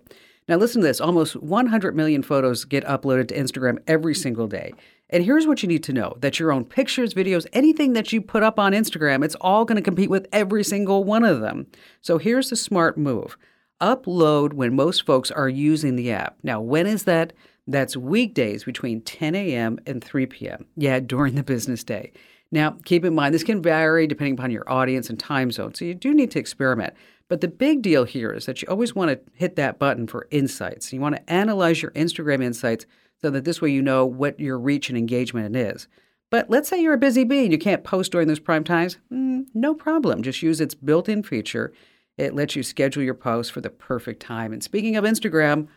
Now, 0.50 0.58
listen 0.58 0.82
to 0.82 0.88
this 0.88 1.00
almost 1.00 1.38
100 1.38 1.96
million 1.96 2.24
photos 2.24 2.66
get 2.66 2.84
uploaded 2.84 3.30
to 3.30 3.38
Instagram 3.38 3.78
every 3.88 4.14
single 4.16 4.48
day. 4.48 4.74
And 5.10 5.24
here's 5.24 5.48
what 5.48 5.64
you 5.64 5.70
need 5.70 5.84
to 5.86 5.94
know 5.94 6.18
that 6.20 6.42
your 6.42 6.52
own 6.52 6.66
pictures, 6.66 7.14
videos, 7.14 7.48
anything 7.54 7.94
that 7.94 8.12
you 8.12 8.20
put 8.20 8.44
up 8.44 8.60
on 8.60 8.74
Instagram, 8.74 9.24
it's 9.24 9.36
all 9.36 9.64
going 9.64 9.78
to 9.78 9.82
compete 9.82 10.10
with 10.10 10.28
every 10.34 10.66
single 10.66 11.06
one 11.06 11.24
of 11.24 11.40
them. 11.40 11.68
So 12.02 12.18
here's 12.18 12.50
the 12.50 12.58
smart 12.58 12.98
move 12.98 13.38
upload 13.80 14.54
when 14.54 14.76
most 14.76 15.06
folks 15.06 15.30
are 15.32 15.48
using 15.48 15.96
the 15.96 16.12
app. 16.12 16.36
Now, 16.44 16.60
when 16.60 16.88
is 16.88 17.04
that? 17.04 17.32
That's 17.68 17.98
weekdays 17.98 18.64
between 18.64 19.02
10 19.02 19.36
a.m. 19.36 19.80
and 19.86 20.04
3 20.04 20.26
p.m. 20.26 20.66
Yeah, 20.76 21.00
during 21.00 21.36
the 21.36 21.44
business 21.44 21.84
day. 21.84 22.14
Now, 22.52 22.78
keep 22.86 23.04
in 23.04 23.14
mind, 23.14 23.34
this 23.34 23.44
can 23.44 23.62
vary 23.62 24.08
depending 24.08 24.36
upon 24.36 24.52
your 24.52 24.70
audience 24.72 25.10
and 25.10 25.20
time 25.20 25.52
zone, 25.52 25.74
so 25.74 25.84
you 25.84 25.94
do 25.94 26.14
need 26.14 26.32
to 26.32 26.40
experiment. 26.40 26.94
But 27.28 27.42
the 27.42 27.50
big 27.50 27.82
deal 27.82 28.06
here 28.06 28.32
is 28.32 28.46
that 28.46 28.62
you 28.62 28.70
always 28.70 28.96
want 28.96 29.12
to 29.12 29.20
hit 29.34 29.58
that 29.58 29.80
button 29.80 30.08
for 30.08 30.28
insights. 30.32 30.94
You 30.94 31.02
want 31.02 31.16
to 31.16 31.30
analyze 31.30 31.82
your 31.82 31.92
Instagram 31.92 32.42
insights 32.42 32.86
so 33.22 33.30
that 33.32 33.44
this 33.44 33.62
way 33.62 33.70
you 33.70 33.82
know 33.82 34.06
what 34.06 34.40
your 34.40 34.58
reach 34.58 34.90
and 34.90 34.98
engagement 34.98 35.56
is. 35.56 35.88
But 36.30 36.50
let's 36.50 36.70
say 36.70 36.82
you're 36.82 36.94
a 36.94 36.98
busy 36.98 37.24
bee 37.24 37.44
and 37.44 37.52
you 37.52 37.58
can't 37.58 37.84
post 37.84 38.12
during 38.12 38.28
those 38.28 38.40
prime 38.40 38.64
times. 38.64 38.98
Mm, 39.12 39.46
no 39.54 39.74
problem. 39.74 40.24
Just 40.24 40.42
use 40.42 40.62
its 40.62 40.74
built 40.74 41.10
in 41.10 41.24
feature. 41.24 41.74
It 42.18 42.34
lets 42.34 42.56
you 42.56 42.64
schedule 42.64 43.04
your 43.04 43.14
posts 43.14 43.50
for 43.50 43.62
the 43.62 43.70
perfect 43.70 44.22
time. 44.22 44.54
And 44.54 44.64
speaking 44.64 44.96
of 44.96 45.04
Instagram, 45.04 45.68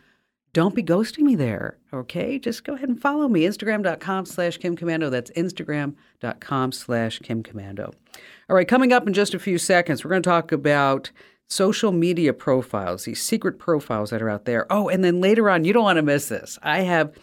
don't 0.53 0.75
be 0.75 0.83
ghosting 0.83 1.23
me 1.23 1.35
there, 1.35 1.77
okay? 1.93 2.37
Just 2.37 2.63
go 2.63 2.73
ahead 2.73 2.89
and 2.89 3.01
follow 3.01 3.27
me, 3.27 3.43
instagram.com 3.43 4.25
slash 4.25 4.57
Kim 4.57 4.75
Komando. 4.75 5.09
That's 5.09 5.31
instagram.com 5.31 6.71
slash 6.71 7.19
Kim 7.19 7.41
Komando. 7.41 7.93
All 8.49 8.55
right, 8.55 8.67
coming 8.67 8.91
up 8.91 9.07
in 9.07 9.13
just 9.13 9.33
a 9.33 9.39
few 9.39 9.57
seconds, 9.57 10.03
we're 10.03 10.09
going 10.09 10.23
to 10.23 10.29
talk 10.29 10.51
about 10.51 11.11
social 11.49 11.91
media 11.91 12.33
profiles, 12.33 13.05
these 13.05 13.21
secret 13.21 13.59
profiles 13.59 14.09
that 14.09 14.21
are 14.21 14.29
out 14.29 14.45
there. 14.45 14.65
Oh, 14.69 14.89
and 14.89 15.03
then 15.03 15.21
later 15.21 15.49
on, 15.49 15.63
you 15.63 15.73
don't 15.73 15.83
want 15.83 15.97
to 15.97 16.01
miss 16.01 16.27
this. 16.27 16.59
I 16.61 16.81
have 16.81 17.13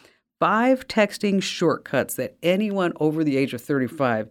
five 0.40 0.86
texting 0.88 1.42
shortcuts 1.42 2.14
that 2.14 2.36
anyone 2.42 2.92
over 3.00 3.24
the 3.24 3.36
age 3.36 3.52
of 3.52 3.60
35 3.60 4.30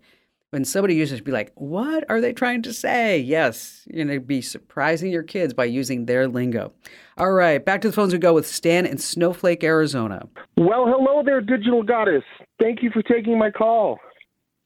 when 0.52 0.64
somebody 0.64 0.96
uses 0.96 1.20
it, 1.20 1.26
be 1.26 1.32
like, 1.32 1.52
what 1.56 2.06
are 2.10 2.22
they 2.22 2.32
trying 2.32 2.62
to 2.62 2.74
say? 2.74 3.20
Yes, 3.20 3.86
you're 3.88 4.06
going 4.06 4.20
to 4.20 4.26
be 4.26 4.42
surprising 4.42 5.12
your 5.12 5.24
kids 5.24 5.54
by 5.54 5.66
using 5.66 6.06
their 6.06 6.28
lingo. 6.28 6.72
All 7.18 7.32
right, 7.32 7.64
back 7.64 7.82
to 7.82 7.90
the 7.90 7.94
phones 7.94 8.14
we 8.14 8.20
go 8.20 8.34
with 8.34 8.48
Stan 8.48 8.86
in 8.86 8.98
Snowflake, 8.98 9.64
Arizona. 9.64 10.28
Well, 10.56 10.86
hello 10.88 11.22
there, 11.26 11.42
digital 11.42 11.84
goddess. 11.84 12.24
Thank 12.62 12.82
you 12.82 12.92
for 12.92 13.02
taking 13.04 13.38
my 13.38 13.52
call. 13.52 14.00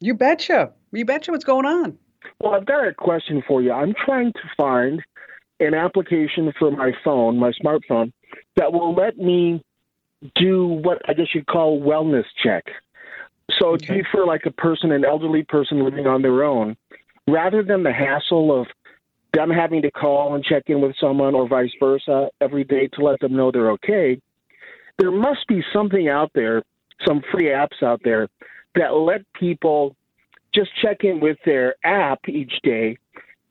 You 0.00 0.14
betcha. 0.14 0.72
You 0.92 1.04
betcha 1.04 1.32
what's 1.32 1.44
going 1.44 1.66
on. 1.66 1.98
Well, 2.40 2.54
I've 2.54 2.66
got 2.66 2.86
a 2.86 2.94
question 2.94 3.42
for 3.46 3.62
you. 3.62 3.72
I'm 3.72 3.94
trying 4.04 4.32
to 4.32 4.40
find 4.56 5.02
an 5.58 5.74
application 5.74 6.52
for 6.58 6.70
my 6.70 6.92
phone, 7.04 7.38
my 7.38 7.52
smartphone, 7.62 8.12
that 8.56 8.72
will 8.72 8.94
let 8.94 9.16
me 9.16 9.62
do 10.36 10.66
what 10.66 10.98
I 11.08 11.14
guess 11.14 11.26
you'd 11.34 11.46
call 11.46 11.80
wellness 11.80 12.24
check. 12.42 12.64
So 13.58 13.68
okay. 13.74 13.98
be 13.98 14.02
for 14.10 14.26
like 14.26 14.42
a 14.46 14.50
person, 14.50 14.92
an 14.92 15.04
elderly 15.04 15.42
person 15.42 15.84
living 15.84 16.06
on 16.06 16.22
their 16.22 16.44
own, 16.44 16.76
rather 17.28 17.62
than 17.62 17.82
the 17.82 17.92
hassle 17.92 18.60
of 18.60 18.66
them 19.32 19.50
having 19.50 19.82
to 19.82 19.90
call 19.90 20.34
and 20.34 20.44
check 20.44 20.64
in 20.66 20.80
with 20.80 20.94
someone 21.00 21.34
or 21.34 21.48
vice 21.48 21.72
versa 21.80 22.28
every 22.40 22.64
day 22.64 22.88
to 22.88 23.02
let 23.02 23.18
them 23.20 23.34
know 23.34 23.50
they're 23.50 23.70
okay. 23.72 24.20
There 24.98 25.10
must 25.10 25.46
be 25.48 25.62
something 25.72 26.08
out 26.08 26.30
there, 26.34 26.62
some 27.06 27.22
free 27.32 27.46
apps 27.46 27.82
out 27.82 28.00
there 28.04 28.28
that 28.74 28.94
let 28.94 29.22
people 29.32 29.96
just 30.54 30.70
check 30.82 30.98
in 31.02 31.20
with 31.20 31.38
their 31.44 31.74
app 31.84 32.28
each 32.28 32.52
day. 32.62 32.98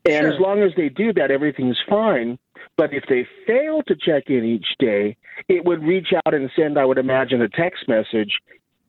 And 0.06 0.23
sure. 0.23 0.34
as 0.34 0.39
long 0.39 0.62
as 0.62 0.71
they 0.77 0.89
do 0.89 1.13
that, 1.13 1.32
everything's 1.32 1.80
fine. 1.89 2.38
But 2.77 2.93
if 2.93 3.04
they 3.10 3.27
fail 3.45 3.82
to 3.88 3.95
check 3.95 4.23
in 4.27 4.45
each 4.45 4.67
day, 4.80 5.17
it 5.47 5.65
would 5.65 5.84
reach 5.84 6.10
out 6.25 6.34
and 6.34 6.49
send, 6.56 6.77
I 6.77 6.86
would 6.86 6.97
imagine, 6.97 7.41
a 7.41 7.49
text 7.49 7.88
message 7.88 8.32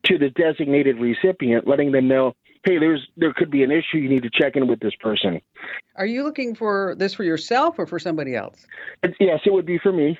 to 0.06 0.18
the 0.18 0.30
designated 0.30 0.98
recipient, 0.98 1.66
letting 1.66 1.92
them 1.92 2.08
know, 2.08 2.34
hey, 2.64 2.78
there's 2.78 3.06
there 3.16 3.32
could 3.32 3.50
be 3.50 3.62
an 3.62 3.70
issue. 3.70 3.98
You 3.98 4.08
need 4.08 4.22
to 4.22 4.30
check 4.30 4.56
in 4.56 4.66
with 4.66 4.80
this 4.80 4.94
person. 5.00 5.40
Are 5.96 6.06
you 6.06 6.22
looking 6.22 6.54
for 6.54 6.94
this 6.96 7.14
for 7.14 7.24
yourself 7.24 7.78
or 7.78 7.86
for 7.86 7.98
somebody 7.98 8.34
else? 8.34 8.66
Yes, 9.20 9.40
it 9.44 9.52
would 9.52 9.66
be 9.66 9.78
for 9.78 9.92
me. 9.92 10.18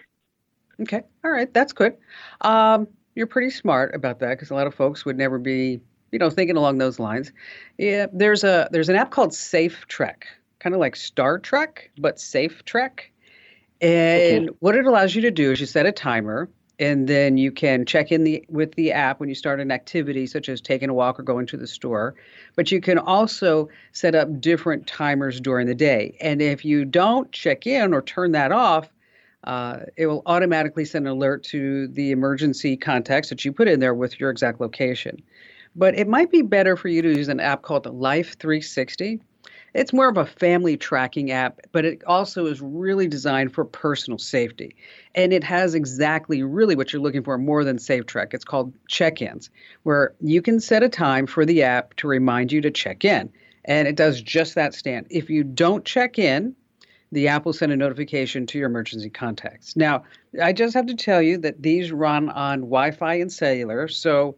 Okay, 0.80 1.02
all 1.24 1.30
right, 1.30 1.52
that's 1.52 1.72
good. 1.72 1.96
Um, 2.40 2.88
you're 3.14 3.26
pretty 3.26 3.50
smart 3.50 3.94
about 3.94 4.20
that 4.20 4.30
because 4.30 4.50
a 4.50 4.54
lot 4.54 4.66
of 4.66 4.74
folks 4.74 5.04
would 5.04 5.18
never 5.18 5.38
be, 5.38 5.80
you 6.10 6.18
know, 6.18 6.30
thinking 6.30 6.56
along 6.56 6.78
those 6.78 6.98
lines. 6.98 7.32
Yeah, 7.78 8.06
there's 8.12 8.44
a 8.44 8.68
there's 8.72 8.88
an 8.88 8.96
app 8.96 9.10
called 9.10 9.34
Safe 9.34 9.86
Trek, 9.88 10.26
kind 10.60 10.74
of 10.74 10.80
like 10.80 10.96
Star 10.96 11.38
Trek, 11.38 11.90
but 11.98 12.18
Safe 12.18 12.64
Trek. 12.64 13.10
And 13.80 14.48
okay. 14.48 14.56
what 14.60 14.76
it 14.76 14.86
allows 14.86 15.14
you 15.14 15.22
to 15.22 15.30
do 15.30 15.50
is 15.50 15.60
you 15.60 15.66
set 15.66 15.86
a 15.86 15.92
timer 15.92 16.48
and 16.78 17.08
then 17.08 17.36
you 17.36 17.52
can 17.52 17.84
check 17.84 18.10
in 18.10 18.24
the 18.24 18.44
with 18.48 18.74
the 18.74 18.92
app 18.92 19.20
when 19.20 19.28
you 19.28 19.34
start 19.34 19.60
an 19.60 19.70
activity 19.70 20.26
such 20.26 20.48
as 20.48 20.60
taking 20.60 20.88
a 20.88 20.94
walk 20.94 21.18
or 21.20 21.22
going 21.22 21.46
to 21.46 21.56
the 21.56 21.66
store. 21.66 22.14
But 22.56 22.72
you 22.72 22.80
can 22.80 22.98
also 22.98 23.68
set 23.92 24.14
up 24.14 24.40
different 24.40 24.86
timers 24.86 25.40
during 25.40 25.66
the 25.66 25.74
day. 25.74 26.16
And 26.20 26.42
if 26.42 26.64
you 26.64 26.84
don't 26.84 27.30
check 27.32 27.66
in 27.66 27.92
or 27.94 28.02
turn 28.02 28.32
that 28.32 28.52
off 28.52 28.88
uh, 29.44 29.80
it 29.96 30.06
will 30.06 30.22
automatically 30.26 30.84
send 30.84 31.06
an 31.06 31.12
alert 31.12 31.42
to 31.42 31.88
the 31.88 32.12
emergency 32.12 32.76
contacts 32.76 33.28
that 33.28 33.44
you 33.44 33.52
put 33.52 33.68
in 33.68 33.80
there 33.80 33.94
with 33.94 34.20
your 34.20 34.30
exact 34.30 34.60
location. 34.60 35.20
But 35.74 35.96
it 35.98 36.06
might 36.06 36.30
be 36.30 36.42
better 36.42 36.76
for 36.76 36.88
you 36.88 37.02
to 37.02 37.08
use 37.08 37.28
an 37.28 37.40
app 37.40 37.62
called 37.62 37.86
life 37.86 38.38
360 38.38 39.20
it's 39.74 39.92
more 39.92 40.08
of 40.08 40.16
a 40.16 40.26
family 40.26 40.76
tracking 40.76 41.30
app, 41.30 41.60
but 41.72 41.84
it 41.84 42.02
also 42.04 42.46
is 42.46 42.60
really 42.60 43.06
designed 43.06 43.54
for 43.54 43.64
personal 43.64 44.18
safety. 44.18 44.76
And 45.14 45.32
it 45.32 45.44
has 45.44 45.74
exactly 45.74 46.42
really 46.42 46.76
what 46.76 46.92
you're 46.92 47.02
looking 47.02 47.22
for 47.22 47.38
more 47.38 47.64
than 47.64 47.78
SafeTrek. 47.78 48.34
It's 48.34 48.44
called 48.44 48.74
check 48.88 49.22
ins, 49.22 49.50
where 49.82 50.14
you 50.20 50.42
can 50.42 50.60
set 50.60 50.82
a 50.82 50.88
time 50.88 51.26
for 51.26 51.44
the 51.46 51.62
app 51.62 51.94
to 51.96 52.08
remind 52.08 52.52
you 52.52 52.60
to 52.60 52.70
check 52.70 53.04
in. 53.04 53.32
And 53.64 53.88
it 53.88 53.96
does 53.96 54.20
just 54.20 54.54
that 54.56 54.74
Stan. 54.74 55.06
If 55.08 55.30
you 55.30 55.44
don't 55.44 55.84
check 55.84 56.18
in, 56.18 56.54
the 57.12 57.28
app 57.28 57.44
will 57.44 57.52
send 57.52 57.72
a 57.72 57.76
notification 57.76 58.46
to 58.46 58.58
your 58.58 58.68
emergency 58.68 59.10
contacts. 59.10 59.76
Now, 59.76 60.04
I 60.42 60.52
just 60.52 60.74
have 60.74 60.86
to 60.86 60.94
tell 60.94 61.20
you 61.20 61.38
that 61.38 61.62
these 61.62 61.92
run 61.92 62.30
on 62.30 62.60
Wi 62.60 62.90
Fi 62.90 63.14
and 63.14 63.32
cellular. 63.32 63.86
So 63.88 64.36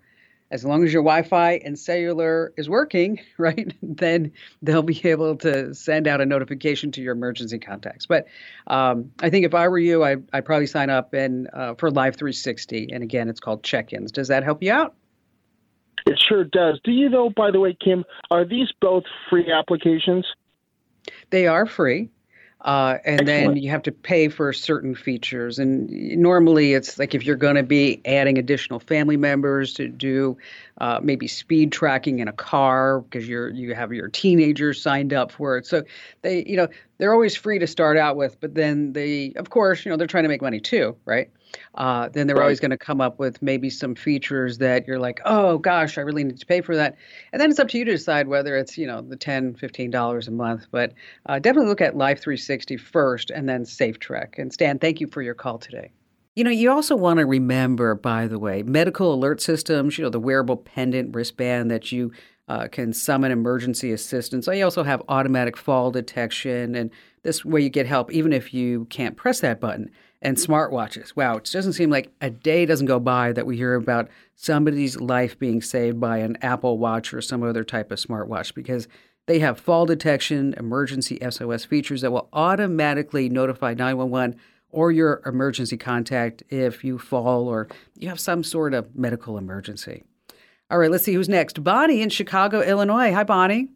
as 0.51 0.65
long 0.65 0.85
as 0.85 0.93
your 0.93 1.03
Wi-Fi 1.03 1.55
and 1.65 1.79
cellular 1.79 2.53
is 2.57 2.69
working, 2.69 3.21
right, 3.39 3.75
then 3.83 4.33
they'll 4.63 4.83
be 4.83 5.01
able 5.09 5.37
to 5.37 5.75
send 5.75 6.07
out 6.07 6.21
a 6.21 6.27
notification 6.27 6.93
to 6.93 7.03
your 7.03 7.13
emergency 7.13 7.59
contacts. 7.59 8.07
But 8.07 8.27
um, 8.67 9.11
I 9.21 9.31
think 9.31 9.47
if 9.47 9.55
I 9.55 9.69
were 9.69 9.79
you, 9.79 10.05
I, 10.05 10.17
would 10.17 10.45
probably 10.45 10.67
sign 10.67 10.91
up 10.91 11.13
and 11.15 11.49
uh, 11.53 11.75
for 11.75 11.91
Life 11.91 12.17
360, 12.17 12.91
and 12.93 13.03
again, 13.03 13.29
it's 13.29 13.41
called 13.41 13.63
check-ins. 13.63 14.13
Does 14.13 14.29
that 14.29 14.45
help 14.45 14.63
you 14.63 14.73
out? 14.73 14.95
It 16.07 16.19
sure 16.21 16.45
does. 16.45 16.81
Do 16.85 16.93
you 16.93 17.09
know, 17.09 17.31
by 17.31 17.51
the 17.51 17.61
way, 17.61 17.77
Kim, 17.83 18.05
are 18.31 18.45
these 18.45 18.69
both 18.81 19.05
free 19.31 19.51
applications? 19.51 20.27
They 21.31 21.47
are 21.47 21.67
free. 21.67 22.11
Uh, 22.65 22.97
and 23.05 23.21
Excellent. 23.21 23.27
then 23.27 23.57
you 23.63 23.69
have 23.69 23.83
to 23.83 23.93
pay 23.93 24.29
for 24.29 24.51
certain 24.55 24.95
features. 24.95 25.59
And 25.59 25.91
normally, 26.17 26.73
it's 26.73 26.99
like 26.99 27.15
if 27.15 27.25
you're 27.25 27.37
going 27.37 27.57
to 27.57 27.63
be 27.63 28.01
adding 28.07 28.39
additional 28.39 28.81
family 28.81 29.19
members 29.19 29.75
to 29.75 29.87
do 29.87 30.39
uh, 30.79 30.99
maybe 31.03 31.29
speed 31.29 31.73
tracking 31.73 32.21
in 32.21 32.29
a 32.29 32.33
car 32.33 33.01
because 33.03 33.29
you're 33.29 33.51
you 33.51 33.75
have 33.75 33.93
your 33.93 34.09
teenagers 34.09 34.81
signed 34.81 35.13
up 35.13 35.31
for 35.31 35.59
it. 35.59 35.67
So 35.67 35.83
they, 36.23 36.43
you 36.47 36.57
know, 36.57 36.69
they're 36.97 37.13
always 37.13 37.37
free 37.37 37.59
to 37.59 37.67
start 37.67 37.99
out 37.99 38.17
with, 38.17 38.41
but 38.41 38.55
then 38.55 38.95
they, 38.95 39.35
of 39.37 39.51
course, 39.51 39.85
you 39.85 39.91
know, 39.91 39.99
they're 39.99 40.07
trying 40.07 40.25
to 40.25 40.31
make 40.31 40.41
money 40.41 40.61
too, 40.61 40.97
right? 41.05 41.31
Uh, 41.75 42.09
then 42.09 42.27
they're 42.27 42.37
right. 42.37 42.43
always 42.43 42.61
going 42.61 42.71
to 42.71 42.79
come 42.79 43.01
up 43.01 43.19
with 43.19 43.41
maybe 43.43 43.71
some 43.71 43.95
features 43.95 44.59
that 44.59 44.87
you're 44.87 44.99
like, 44.99 45.21
oh 45.25 45.59
gosh, 45.59 45.99
I 45.99 46.03
really 46.03 46.25
need 46.25 46.39
to 46.39 46.47
pay 46.47 46.61
for 46.61 46.77
that. 46.77 46.97
And 47.33 47.41
then 47.41 47.51
it's 47.51 47.59
up 47.59 47.69
to 47.69 47.79
you 47.79 47.85
to 47.85 47.93
decide 47.93 48.29
whether 48.29 48.57
it's, 48.57 48.79
you 48.79 48.87
know, 48.87 49.01
the 49.01 49.17
$10, 49.17 49.59
$15 49.59 50.29
a 50.29 50.31
month. 50.31 50.67
But 50.71 50.93
uh, 51.27 51.39
definitely 51.39 51.69
look 51.69 51.81
at 51.81 51.97
Life 51.97 52.21
360 52.21 52.77
first 52.77 53.31
and 53.31 53.49
then 53.49 53.65
SafeTrek. 53.65 54.39
And 54.39 54.53
Stan, 54.53 54.79
thank 54.79 55.01
you 55.01 55.07
for 55.07 55.23
your 55.23 55.35
call 55.35 55.59
today. 55.59 55.91
You 56.37 56.43
know, 56.43 56.51
you 56.51 56.71
also 56.71 56.97
want 56.97 57.21
to 57.21 57.27
remember, 57.27 57.95
by 57.95 58.27
the 58.27 58.41
way, 58.41 58.65
medical 58.65 59.15
alert 59.15 59.41
systems, 59.41 59.97
you 59.97 60.03
know, 60.03 60.11
the 60.11 60.19
wearable 60.19 60.57
pendant 60.57 61.15
wristband 61.15 61.71
that 61.71 61.93
you 61.93 62.11
uh, 62.49 62.67
can 62.69 62.93
summon 62.93 63.31
emergency 63.31 63.93
assistance. 63.93 64.49
You 64.49 64.65
also 64.65 64.83
have 64.83 65.01
automatic 65.09 65.57
fall 65.57 65.91
detection, 65.93 66.75
and 66.75 66.91
this 67.23 67.45
way 67.45 67.61
you 67.61 67.71
get 67.71 67.87
help 67.87 68.13
even 68.13 68.33
if 68.33 68.53
you 68.53 68.87
can't 68.87 69.17
press 69.17 69.41
that 69.41 69.61
button 69.61 69.91
and 70.25 70.39
smartwatches. 70.39 71.15
Wow, 71.15 71.37
it 71.37 71.51
doesn't 71.53 71.75
seem 71.75 71.91
like 71.91 72.11
a 72.21 72.31
day 72.31 72.65
doesn't 72.65 72.87
go 72.87 72.99
by 72.99 73.33
that 73.33 73.47
we 73.47 73.57
hear 73.57 73.75
about 73.75 74.09
somebody's 74.35 74.99
life 74.99 75.39
being 75.39 75.61
saved 75.61 76.01
by 76.01 76.19
an 76.19 76.39
Apple 76.41 76.79
Watch 76.79 77.13
or 77.13 77.21
some 77.21 77.43
other 77.43 77.63
type 77.63 77.93
of 77.93 77.99
smartwatch 77.99 78.55
because 78.55 78.89
they 79.27 79.39
have 79.39 79.61
fall 79.61 79.87
detection, 79.87 80.55
emergency 80.59 81.19
SOS 81.31 81.65
features 81.65 82.01
that 82.01 82.11
will 82.11 82.29
automatically 82.33 83.29
notify 83.29 83.75
911 83.75 84.41
or 84.71 84.91
your 84.91 85.23
emergency 85.25 85.77
contact 85.77 86.43
if 86.49 86.83
you 86.83 86.99
fall 86.99 87.47
or 87.47 87.69
you 87.95 88.09
have 88.09 88.19
some 88.19 88.43
sort 88.43 88.75
of 88.75 88.97
medical 88.97 89.39
emergency. 89.39 90.03
All 90.71 90.79
right, 90.79 90.91
let's 90.91 91.05
see 91.05 91.15
who's 91.15 91.29
next. 91.29 91.63
Bonnie 91.63 92.03
in 92.03 92.09
Chicago, 92.09 92.63
Illinois. 92.63 93.13
Hi, 93.13 93.25
Bonnie. 93.25 93.69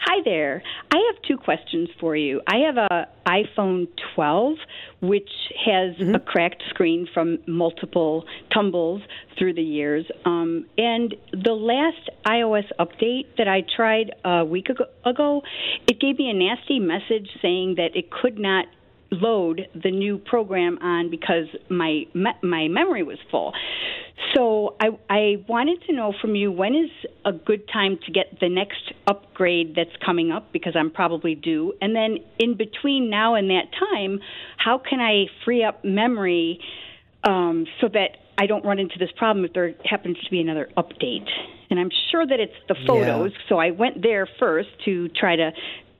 Hi 0.00 0.22
there. 0.24 0.62
I 0.92 0.96
have 1.12 1.22
two 1.22 1.36
questions 1.36 1.88
for 1.98 2.14
you. 2.14 2.40
I 2.46 2.58
have 2.58 2.76
a 2.76 3.08
iPhone 3.26 3.88
12 4.14 4.54
which 5.00 5.28
has 5.66 5.96
mm-hmm. 5.96 6.14
a 6.14 6.20
cracked 6.20 6.62
screen 6.70 7.08
from 7.12 7.38
multiple 7.48 8.24
tumbles 8.54 9.02
through 9.36 9.54
the 9.54 9.62
years. 9.62 10.06
Um, 10.24 10.66
and 10.78 11.16
the 11.32 11.52
last 11.52 12.10
iOS 12.24 12.66
update 12.78 13.26
that 13.38 13.48
I 13.48 13.64
tried 13.76 14.12
a 14.24 14.44
week 14.44 14.68
ago, 14.68 14.84
ago, 15.04 15.42
it 15.88 16.00
gave 16.00 16.16
me 16.16 16.30
a 16.30 16.34
nasty 16.34 16.78
message 16.78 17.28
saying 17.42 17.74
that 17.76 17.96
it 17.96 18.10
could 18.10 18.38
not 18.38 18.66
load 19.10 19.66
the 19.74 19.90
new 19.90 20.18
program 20.18 20.78
on 20.82 21.10
because 21.10 21.46
my 21.68 22.04
my 22.14 22.68
memory 22.68 23.02
was 23.02 23.18
full. 23.30 23.52
So 24.34 24.76
I 24.80 24.88
I 25.08 25.44
wanted 25.48 25.82
to 25.86 25.92
know 25.92 26.12
from 26.20 26.34
you 26.34 26.52
when 26.52 26.74
is 26.74 26.90
a 27.24 27.32
good 27.32 27.68
time 27.72 27.98
to 28.06 28.12
get 28.12 28.38
the 28.40 28.48
next 28.48 28.92
upgrade 29.06 29.74
that's 29.74 29.96
coming 30.04 30.30
up 30.30 30.52
because 30.52 30.74
I'm 30.76 30.90
probably 30.90 31.34
due, 31.34 31.74
and 31.80 31.94
then 31.94 32.18
in 32.38 32.56
between 32.56 33.10
now 33.10 33.34
and 33.34 33.50
that 33.50 33.70
time, 33.78 34.20
how 34.56 34.78
can 34.78 35.00
I 35.00 35.26
free 35.44 35.64
up 35.64 35.84
memory 35.84 36.60
um, 37.24 37.66
so 37.80 37.88
that 37.88 38.18
I 38.38 38.46
don't 38.46 38.64
run 38.64 38.78
into 38.78 38.98
this 38.98 39.10
problem 39.16 39.44
if 39.44 39.52
there 39.52 39.74
happens 39.84 40.16
to 40.22 40.30
be 40.30 40.40
another 40.40 40.68
update. 40.76 41.28
And 41.70 41.78
I'm 41.78 41.90
sure 42.10 42.26
that 42.26 42.40
it's 42.40 42.54
the 42.68 42.76
photos, 42.86 43.32
yeah. 43.32 43.48
so 43.48 43.58
I 43.58 43.72
went 43.72 44.00
there 44.00 44.28
first 44.38 44.68
to 44.84 45.08
try 45.08 45.36
to 45.36 45.50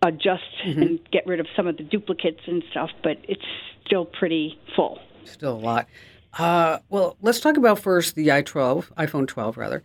adjust 0.02 0.42
mm-hmm. 0.64 0.82
and 0.82 1.00
get 1.10 1.26
rid 1.26 1.40
of 1.40 1.46
some 1.56 1.66
of 1.66 1.76
the 1.76 1.82
duplicates 1.82 2.40
and 2.46 2.62
stuff, 2.70 2.90
but 3.02 3.18
it's 3.24 3.44
still 3.84 4.04
pretty 4.04 4.58
full. 4.76 4.98
Still 5.24 5.54
a 5.54 5.58
lot. 5.58 5.88
Uh, 6.38 6.78
well, 6.88 7.16
let's 7.20 7.40
talk 7.40 7.56
about 7.56 7.78
first 7.78 8.14
the 8.14 8.28
i12, 8.28 8.92
iPhone 8.94 9.26
12 9.26 9.56
rather. 9.56 9.82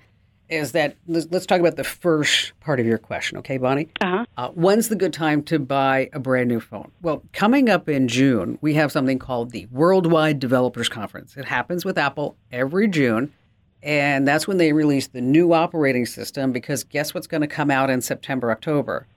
Is 0.49 0.73
that 0.73 0.97
let's 1.07 1.45
talk 1.45 1.59
about 1.59 1.77
the 1.77 1.85
first 1.85 2.51
part 2.59 2.79
of 2.79 2.85
your 2.85 2.97
question, 2.97 3.37
okay, 3.39 3.57
Bonnie? 3.57 3.89
Uh-huh. 4.01 4.25
Uh, 4.37 4.49
when's 4.49 4.89
the 4.89 4.95
good 4.95 5.13
time 5.13 5.41
to 5.43 5.57
buy 5.57 6.09
a 6.13 6.19
brand 6.19 6.49
new 6.49 6.59
phone? 6.59 6.91
Well, 7.01 7.23
coming 7.31 7.69
up 7.69 7.89
in 7.89 8.07
June, 8.07 8.59
we 8.61 8.75
have 8.75 8.91
something 8.91 9.17
called 9.17 9.51
the 9.51 9.65
Worldwide 9.71 10.39
Developers 10.39 10.89
Conference. 10.89 11.37
It 11.37 11.45
happens 11.45 11.85
with 11.85 11.97
Apple 11.97 12.35
every 12.51 12.87
June, 12.87 13.33
and 13.81 14.27
that's 14.27 14.45
when 14.45 14.57
they 14.57 14.73
release 14.73 15.07
the 15.07 15.21
new 15.21 15.53
operating 15.53 16.05
system. 16.05 16.51
Because 16.51 16.83
guess 16.83 17.13
what's 17.15 17.25
going 17.25 17.41
to 17.41 17.47
come 17.47 17.71
out 17.71 17.89
in 17.89 18.01
September, 18.01 18.51
October? 18.51 19.07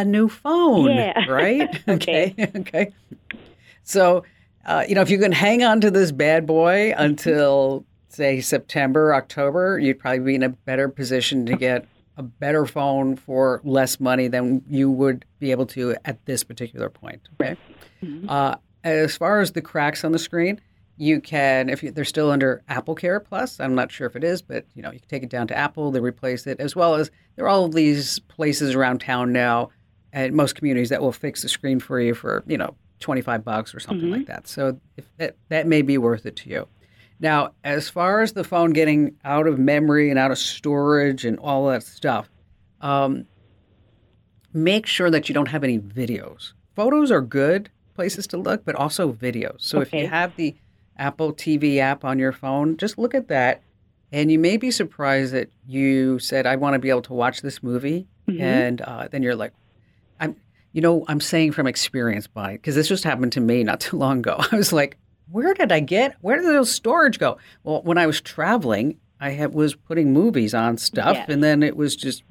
A 0.00 0.04
new 0.04 0.28
phone, 0.28 0.90
yeah. 0.90 1.24
right? 1.28 1.88
okay. 1.88 2.34
okay. 2.56 2.92
So, 3.82 4.24
uh, 4.66 4.84
you 4.88 4.94
know, 4.94 5.02
if 5.02 5.10
you 5.10 5.18
can 5.18 5.32
hang 5.32 5.62
on 5.62 5.80
to 5.82 5.90
this 5.90 6.10
bad 6.10 6.46
boy 6.46 6.94
until, 6.96 7.84
say, 8.08 8.40
September, 8.40 9.14
October, 9.14 9.78
you'd 9.78 9.98
probably 9.98 10.20
be 10.20 10.34
in 10.34 10.42
a 10.42 10.48
better 10.48 10.88
position 10.88 11.46
to 11.46 11.56
get 11.56 11.86
a 12.16 12.22
better 12.22 12.64
phone 12.64 13.16
for 13.16 13.60
less 13.64 14.00
money 14.00 14.28
than 14.28 14.62
you 14.68 14.90
would 14.90 15.24
be 15.38 15.50
able 15.50 15.66
to 15.66 15.96
at 16.04 16.24
this 16.26 16.44
particular 16.44 16.88
point. 16.88 17.20
Okay. 17.40 17.56
Mm-hmm. 18.02 18.28
Uh, 18.28 18.56
as 18.84 19.16
far 19.16 19.40
as 19.40 19.52
the 19.52 19.62
cracks 19.62 20.04
on 20.04 20.12
the 20.12 20.18
screen, 20.18 20.60
you 20.96 21.20
can 21.20 21.68
if 21.68 21.82
you, 21.82 21.90
they're 21.90 22.04
still 22.04 22.30
under 22.30 22.62
Apple 22.68 22.94
Care 22.94 23.18
Plus. 23.18 23.58
I'm 23.58 23.74
not 23.74 23.90
sure 23.90 24.06
if 24.06 24.14
it 24.14 24.22
is, 24.22 24.42
but 24.42 24.64
you 24.74 24.82
know 24.82 24.92
you 24.92 25.00
can 25.00 25.08
take 25.08 25.22
it 25.22 25.30
down 25.30 25.48
to 25.48 25.56
Apple. 25.56 25.90
They 25.90 26.00
replace 26.00 26.46
it 26.46 26.60
as 26.60 26.76
well 26.76 26.94
as 26.94 27.10
there 27.36 27.46
are 27.46 27.48
all 27.48 27.68
these 27.68 28.20
places 28.20 28.74
around 28.74 29.00
town 29.00 29.32
now 29.32 29.70
at 30.14 30.32
most 30.32 30.54
communities 30.54 30.88
that 30.88 31.02
will 31.02 31.12
fix 31.12 31.42
the 31.42 31.48
screen 31.48 31.80
for 31.80 32.00
you 32.00 32.14
for 32.14 32.42
you 32.46 32.56
know 32.56 32.74
25 33.00 33.44
bucks 33.44 33.74
or 33.74 33.80
something 33.80 34.06
mm-hmm. 34.06 34.18
like 34.18 34.26
that. 34.26 34.48
So 34.48 34.80
that 35.18 35.36
that 35.50 35.66
may 35.66 35.82
be 35.82 35.98
worth 35.98 36.24
it 36.24 36.36
to 36.36 36.48
you. 36.48 36.68
Now, 37.20 37.52
as 37.62 37.88
far 37.88 38.22
as 38.22 38.32
the 38.32 38.44
phone 38.44 38.72
getting 38.72 39.16
out 39.24 39.46
of 39.46 39.58
memory 39.58 40.10
and 40.10 40.18
out 40.18 40.30
of 40.30 40.38
storage 40.38 41.24
and 41.24 41.38
all 41.38 41.68
that 41.68 41.82
stuff, 41.82 42.28
um, 42.80 43.26
make 44.52 44.86
sure 44.86 45.10
that 45.10 45.28
you 45.28 45.34
don't 45.34 45.48
have 45.48 45.64
any 45.64 45.78
videos. 45.78 46.52
Photos 46.74 47.10
are 47.10 47.20
good 47.20 47.70
places 47.94 48.26
to 48.28 48.36
look, 48.36 48.64
but 48.64 48.74
also 48.74 49.12
videos. 49.12 49.56
So 49.58 49.80
okay. 49.80 49.98
if 49.98 50.02
you 50.02 50.08
have 50.08 50.34
the 50.36 50.56
Apple 50.96 51.32
TV 51.32 51.78
app 51.78 52.04
on 52.04 52.18
your 52.18 52.32
phone, 52.32 52.76
just 52.76 52.98
look 52.98 53.14
at 53.14 53.28
that. 53.28 53.62
And 54.12 54.30
you 54.30 54.38
may 54.38 54.56
be 54.56 54.70
surprised 54.70 55.32
that 55.32 55.50
you 55.66 56.18
said, 56.18 56.46
I 56.46 56.56
want 56.56 56.74
to 56.74 56.78
be 56.78 56.90
able 56.90 57.02
to 57.02 57.12
watch 57.12 57.42
this 57.42 57.62
movie. 57.62 58.06
Mm-hmm. 58.28 58.42
And 58.42 58.80
uh, 58.80 59.08
then 59.10 59.22
you're 59.22 59.34
like, 59.36 59.52
you 60.74 60.80
know, 60.80 61.04
I'm 61.08 61.20
saying 61.20 61.52
from 61.52 61.66
experience, 61.66 62.26
by 62.26 62.52
because 62.52 62.74
this 62.74 62.88
just 62.88 63.04
happened 63.04 63.32
to 63.32 63.40
me 63.40 63.64
not 63.64 63.80
too 63.88 63.96
long 63.96 64.18
ago. 64.18 64.36
I 64.52 64.56
was 64.56 64.72
like, 64.72 64.98
where 65.30 65.54
did 65.54 65.72
I 65.72 65.80
get, 65.80 66.16
where 66.20 66.36
did 66.36 66.44
those 66.44 66.70
storage 66.70 67.18
go? 67.18 67.38
Well, 67.62 67.80
when 67.82 67.96
I 67.96 68.06
was 68.06 68.20
traveling, 68.20 68.98
I 69.20 69.30
had, 69.30 69.54
was 69.54 69.74
putting 69.74 70.12
movies 70.12 70.52
on 70.52 70.76
stuff 70.76 71.16
yes. 71.16 71.28
and 71.30 71.42
then 71.42 71.62
it 71.62 71.76
was 71.76 71.96
just 71.96 72.24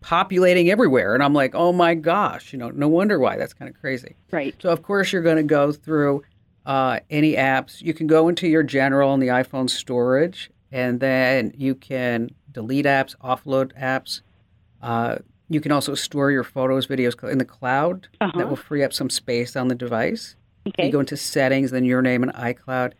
populating 0.00 0.70
everywhere. 0.70 1.14
And 1.14 1.22
I'm 1.22 1.34
like, 1.34 1.54
oh 1.54 1.72
my 1.72 1.94
gosh, 1.94 2.52
you 2.52 2.58
know, 2.58 2.70
no 2.70 2.88
wonder 2.88 3.18
why. 3.20 3.36
That's 3.36 3.52
kind 3.52 3.68
of 3.68 3.78
crazy. 3.78 4.16
Right. 4.32 4.56
So, 4.60 4.70
of 4.70 4.82
course, 4.82 5.12
you're 5.12 5.22
going 5.22 5.36
to 5.36 5.42
go 5.42 5.70
through 5.70 6.22
uh, 6.66 7.00
any 7.10 7.34
apps. 7.34 7.82
You 7.82 7.94
can 7.94 8.06
go 8.06 8.28
into 8.28 8.48
your 8.48 8.62
general 8.62 9.12
and 9.12 9.22
the 9.22 9.28
iPhone 9.28 9.68
storage, 9.68 10.50
and 10.72 10.98
then 10.98 11.52
you 11.56 11.74
can 11.74 12.30
delete 12.50 12.86
apps, 12.86 13.14
offload 13.22 13.78
apps. 13.78 14.22
Uh, 14.82 15.18
you 15.50 15.60
can 15.60 15.72
also 15.72 15.94
store 15.94 16.30
your 16.30 16.44
photos, 16.44 16.86
videos 16.86 17.30
in 17.30 17.38
the 17.38 17.44
cloud. 17.44 18.08
Uh-huh. 18.20 18.38
That 18.38 18.48
will 18.48 18.56
free 18.56 18.84
up 18.84 18.92
some 18.92 19.10
space 19.10 19.56
on 19.56 19.68
the 19.68 19.74
device. 19.74 20.36
Okay. 20.66 20.86
You 20.86 20.92
go 20.92 21.00
into 21.00 21.16
settings, 21.16 21.72
then 21.72 21.84
your 21.84 22.00
name 22.00 22.22
and 22.22 22.32
iCloud. 22.32 22.92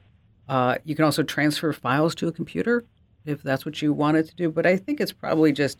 Uh, 0.48 0.76
you 0.84 0.96
can 0.96 1.04
also 1.04 1.22
transfer 1.22 1.72
files 1.72 2.14
to 2.16 2.26
a 2.26 2.32
computer 2.32 2.84
if 3.24 3.42
that's 3.42 3.64
what 3.64 3.80
you 3.80 3.92
wanted 3.92 4.28
to 4.28 4.34
do. 4.34 4.50
But 4.50 4.66
I 4.66 4.76
think 4.76 5.00
it's 5.00 5.12
probably 5.12 5.52
just 5.52 5.78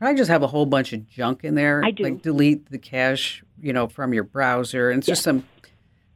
I 0.00 0.12
just 0.12 0.28
have 0.28 0.42
a 0.42 0.48
whole 0.48 0.66
bunch 0.66 0.92
of 0.92 1.08
junk 1.08 1.44
in 1.44 1.54
there. 1.54 1.84
I 1.84 1.92
do. 1.92 2.02
Like 2.02 2.22
delete 2.22 2.68
the 2.70 2.78
cache, 2.78 3.44
you 3.60 3.72
know, 3.72 3.86
from 3.86 4.12
your 4.12 4.24
browser, 4.24 4.90
and 4.90 4.98
it's 4.98 5.06
just 5.06 5.22
some 5.22 5.46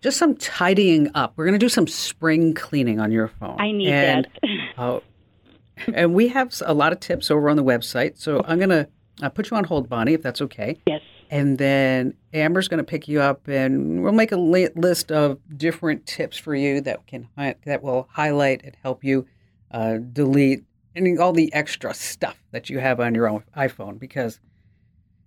just 0.00 0.18
some 0.18 0.34
tidying 0.34 1.12
up. 1.14 1.34
We're 1.36 1.44
going 1.44 1.58
to 1.58 1.64
do 1.64 1.68
some 1.68 1.86
spring 1.86 2.54
cleaning 2.54 2.98
on 2.98 3.12
your 3.12 3.28
phone. 3.28 3.60
I 3.60 3.70
need 3.70 3.88
and, 3.88 4.28
that. 4.42 4.72
uh, 4.76 5.00
and 5.94 6.12
we 6.12 6.26
have 6.28 6.52
a 6.64 6.74
lot 6.74 6.92
of 6.92 6.98
tips 6.98 7.30
over 7.30 7.48
on 7.48 7.56
the 7.56 7.62
website. 7.62 8.18
So 8.18 8.42
I'm 8.44 8.58
going 8.58 8.70
to 8.70 8.88
uh, 9.20 9.28
put 9.28 9.50
you 9.50 9.56
on 9.56 9.64
hold, 9.64 9.88
Bonnie, 9.88 10.14
if 10.14 10.22
that's 10.22 10.40
okay. 10.40 10.78
Yes. 10.86 11.02
And 11.30 11.58
then 11.58 12.14
Amber's 12.32 12.68
going 12.68 12.78
to 12.78 12.84
pick 12.84 13.08
you 13.08 13.20
up, 13.20 13.48
and 13.48 14.02
we'll 14.02 14.12
make 14.12 14.32
a 14.32 14.36
list 14.36 15.10
of 15.10 15.38
different 15.56 16.06
tips 16.06 16.36
for 16.36 16.54
you 16.54 16.80
that 16.82 17.06
can 17.06 17.28
that 17.36 17.82
will 17.82 18.08
highlight 18.10 18.62
and 18.64 18.76
help 18.82 19.02
you 19.02 19.26
uh, 19.70 19.96
delete 20.12 20.64
any 20.94 21.16
all 21.16 21.32
the 21.32 21.52
extra 21.54 21.94
stuff 21.94 22.42
that 22.52 22.68
you 22.68 22.78
have 22.78 23.00
on 23.00 23.14
your 23.14 23.28
own 23.28 23.44
iPhone 23.56 23.98
because 23.98 24.40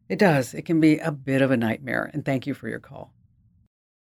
it 0.10 0.19
does. 0.19 0.54
It 0.54 0.63
can 0.63 0.80
be 0.80 1.00
a 1.00 1.12
bit 1.12 1.41
of 1.41 1.52
a 1.52 1.58
nightmare. 1.58 2.10
And 2.13 2.24
thank 2.24 2.45
you 2.45 2.54
for 2.54 2.69
your 2.69 2.80
call. 2.80 3.12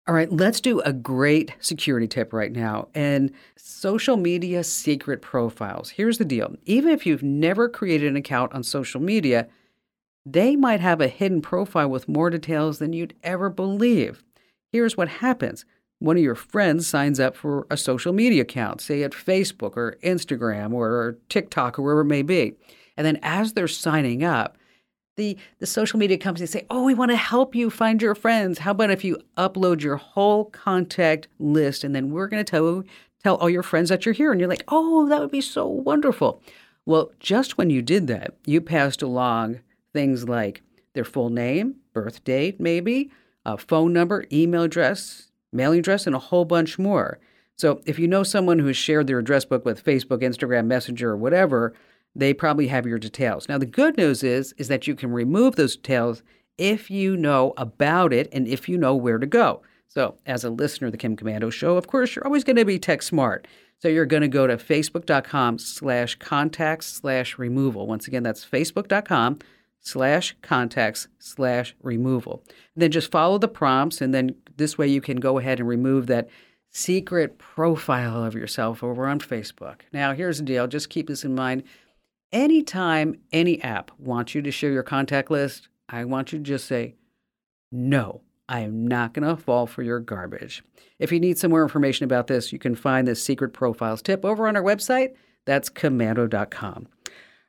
All 0.07 0.15
right, 0.15 0.31
let's 0.31 0.61
do 0.61 0.81
a 0.81 0.93
great 0.93 1.55
security 1.61 2.07
tip 2.07 2.35
right 2.35 2.53
now. 2.53 2.89
And 2.95 3.33
social 3.57 4.19
media 4.19 4.63
secret 4.63 5.23
profiles. 5.23 5.91
Here's 5.91 6.19
the 6.19 6.25
deal 6.25 6.55
even 6.67 6.91
if 6.91 7.07
you've 7.07 7.23
never 7.23 7.69
created 7.69 8.09
an 8.09 8.17
account 8.17 8.53
on 8.53 8.63
social 8.63 9.01
media, 9.01 9.49
they 10.27 10.57
might 10.57 10.81
have 10.81 11.01
a 11.01 11.09
hidden 11.09 11.43
profile 11.43 11.89
with 11.89 12.09
more 12.09 12.31
details 12.31 12.79
than 12.79 12.93
you'd 12.93 13.15
ever 13.23 13.51
believe. 13.51 14.23
Here's 14.73 14.97
what 14.97 15.09
happens 15.09 15.65
one 16.01 16.17
of 16.17 16.23
your 16.23 16.35
friends 16.35 16.87
signs 16.87 17.21
up 17.21 17.37
for 17.37 17.67
a 17.71 17.77
social 17.77 18.13
media 18.13 18.43
account, 18.43 18.81
say 18.81 19.03
at 19.03 19.13
Facebook 19.13 19.77
or 19.77 19.97
Instagram 20.03 20.73
or 20.73 21.17
TikTok 21.29 21.79
or 21.79 21.83
wherever 21.83 22.01
it 22.03 22.07
may 22.07 22.23
be. 22.23 22.55
And 22.97 23.07
then 23.07 23.19
as 23.23 23.53
they're 23.53 23.69
signing 23.69 24.23
up, 24.23 24.59
the, 25.17 25.39
the 25.61 25.67
social 25.67 25.99
media 25.99 26.19
companies 26.19 26.51
say, 26.51 26.67
Oh, 26.69 26.85
we 26.85 26.95
want 26.95 27.11
to 27.13 27.17
help 27.17 27.55
you 27.55 27.71
find 27.71 28.03
your 28.03 28.15
friends. 28.15 28.59
How 28.59 28.73
about 28.73 28.91
if 28.91 29.05
you 29.05 29.19
upload 29.39 29.81
your 29.81 29.97
whole 29.97 30.47
contact 30.47 31.29
list 31.39 31.85
and 31.85 31.95
then 31.95 32.11
we're 32.11 32.27
going 32.27 32.45
to 32.45 32.51
tell, 32.51 32.83
tell 33.23 33.37
all 33.37 33.49
your 33.49 33.63
friends 33.63 33.89
that 33.91 34.05
you're 34.05 34.13
here? 34.13 34.33
And 34.33 34.41
you're 34.41 34.51
like, 34.51 34.65
Oh, 34.69 35.09
that 35.09 35.21
would 35.21 35.31
be 35.31 35.41
so 35.41 35.67
wonderful. 35.67 36.43
Well, 36.85 37.13
just 37.21 37.57
when 37.57 37.71
you 37.71 37.81
did 37.81 38.09
that, 38.09 38.35
you 38.45 38.61
passed 38.61 39.01
along 39.01 39.61
things 39.95 40.29
like 40.29 40.63
their 40.93 41.05
full 41.05 41.31
name, 41.31 41.77
birth 41.95 42.23
date, 42.25 42.61
maybe, 42.61 43.11
a 43.47 43.57
phone 43.57 43.95
number, 43.95 44.27
email 44.31 44.65
address, 44.65 45.31
mailing 45.53 45.79
address, 45.79 46.07
and 46.07 46.15
a 46.15 46.19
whole 46.19 46.45
bunch 46.45 46.79
more. 46.79 47.19
So 47.57 47.81
if 47.87 47.99
you 47.99 48.07
know 48.07 48.23
someone 48.23 48.59
who 48.59 48.67
has 48.67 48.77
shared 48.77 49.07
their 49.07 49.19
address 49.19 49.47
book 49.47 49.65
with 49.65 49.83
Facebook, 49.83 50.23
Instagram, 50.23 50.67
Messenger, 50.67 51.11
or 51.11 51.17
whatever, 51.17 51.73
they 52.15 52.35
probably 52.35 52.69
have 52.69 52.87
your 52.87 52.99
details. 52.99 53.49
Now, 53.49 53.59
the 53.59 53.67
good 53.67 53.97
news 53.97 54.23
is 54.23 54.53
is 54.59 54.69
that 54.69 54.87
you 54.87 54.95
can 54.95 55.11
remove 55.11 55.57
those 55.57 55.77
details 55.77 56.23
if 56.59 56.91
you 56.91 57.17
know 57.17 57.55
about 57.57 58.13
it 58.13 58.29
and 58.33 58.47
if 58.47 58.69
you 58.69 58.77
know 58.77 58.95
where 58.95 59.19
to 59.19 59.27
go. 59.27 59.63
So, 59.89 60.17
as 60.27 60.45
a 60.45 60.51
listener 60.51 60.89
of 60.89 60.93
the 60.93 60.99
Kim 60.99 61.17
Komando 61.17 61.53
Show, 61.53 61.77
of 61.77 61.87
course, 61.87 62.15
you're 62.15 62.27
always 62.27 62.45
going 62.45 62.57
to 62.57 62.65
be 62.65 62.79
tech 62.79 63.03
smart. 63.03 63.47
So 63.81 63.89
you're 63.89 64.07
going 64.07 64.23
to 64.23 64.29
go 64.29 64.47
to 64.47 64.57
facebook.com 64.57 65.59
slash 65.59 66.15
contacts 66.15 66.87
slash 66.87 67.39
removal. 67.39 67.87
Once 67.87 68.09
again, 68.09 68.23
that's 68.23 68.45
facebook.com 68.45 69.41
slash 69.85 70.35
contacts 70.43 71.07
slash 71.19 71.77
removal. 71.83 72.43
And 72.75 72.83
then 72.83 72.91
just 72.91 73.11
follow 73.11 73.39
the 73.39 73.49
prompts, 73.49 74.01
and 74.01 74.13
then 74.13 74.35
this 74.57 74.77
way 74.77 74.89
you 74.89 75.01
can 75.01 75.19
go 75.19 75.39
ahead 75.39 75.61
and 75.61 75.69
remove 75.69 76.09
that 76.09 76.29
secret 76.71 77.39
profile 77.39 78.25
of 78.25 78.35
yourself 78.35 78.83
over 78.83 79.07
on 79.07 79.21
Facebook. 79.21 79.83
Now, 79.93 80.13
here's 80.13 80.39
the 80.39 80.45
deal 80.45 80.67
just 80.67 80.91
keep 80.91 81.07
this 81.07 81.25
in 81.25 81.35
mind 81.37 81.63
anytime 82.35 83.15
any 83.33 83.63
app 83.63 83.91
wants 83.99 84.35
you 84.35 84.43
to 84.43 84.51
share 84.51 84.73
your 84.73 84.83
contact 84.83 85.31
list, 85.31 85.69
I 85.89 86.05
want 86.05 86.33
you 86.33 86.39
to 86.39 86.45
just 86.45 86.67
say, 86.67 86.97
no, 87.73 88.21
I 88.49 88.61
am 88.61 88.87
not 88.87 89.15
going 89.15 89.27
to 89.27 89.41
fall 89.41 89.67
for 89.67 89.83
your 89.83 90.01
garbage. 90.01 90.63
If 90.99 91.13
you 91.13 91.21
need 91.21 91.39
some 91.39 91.51
more 91.51 91.63
information 91.63 92.05
about 92.05 92.27
this, 92.27 92.53
you 92.53 92.59
can 92.59 92.75
find 92.75 93.09
this 93.09 93.23
secret 93.23 93.53
profiles 93.53 94.03
tip 94.03 94.25
over 94.25 94.47
on 94.47 94.57
our 94.57 94.63
website. 94.63 95.15
That's 95.47 95.71
komando.com. 95.71 96.89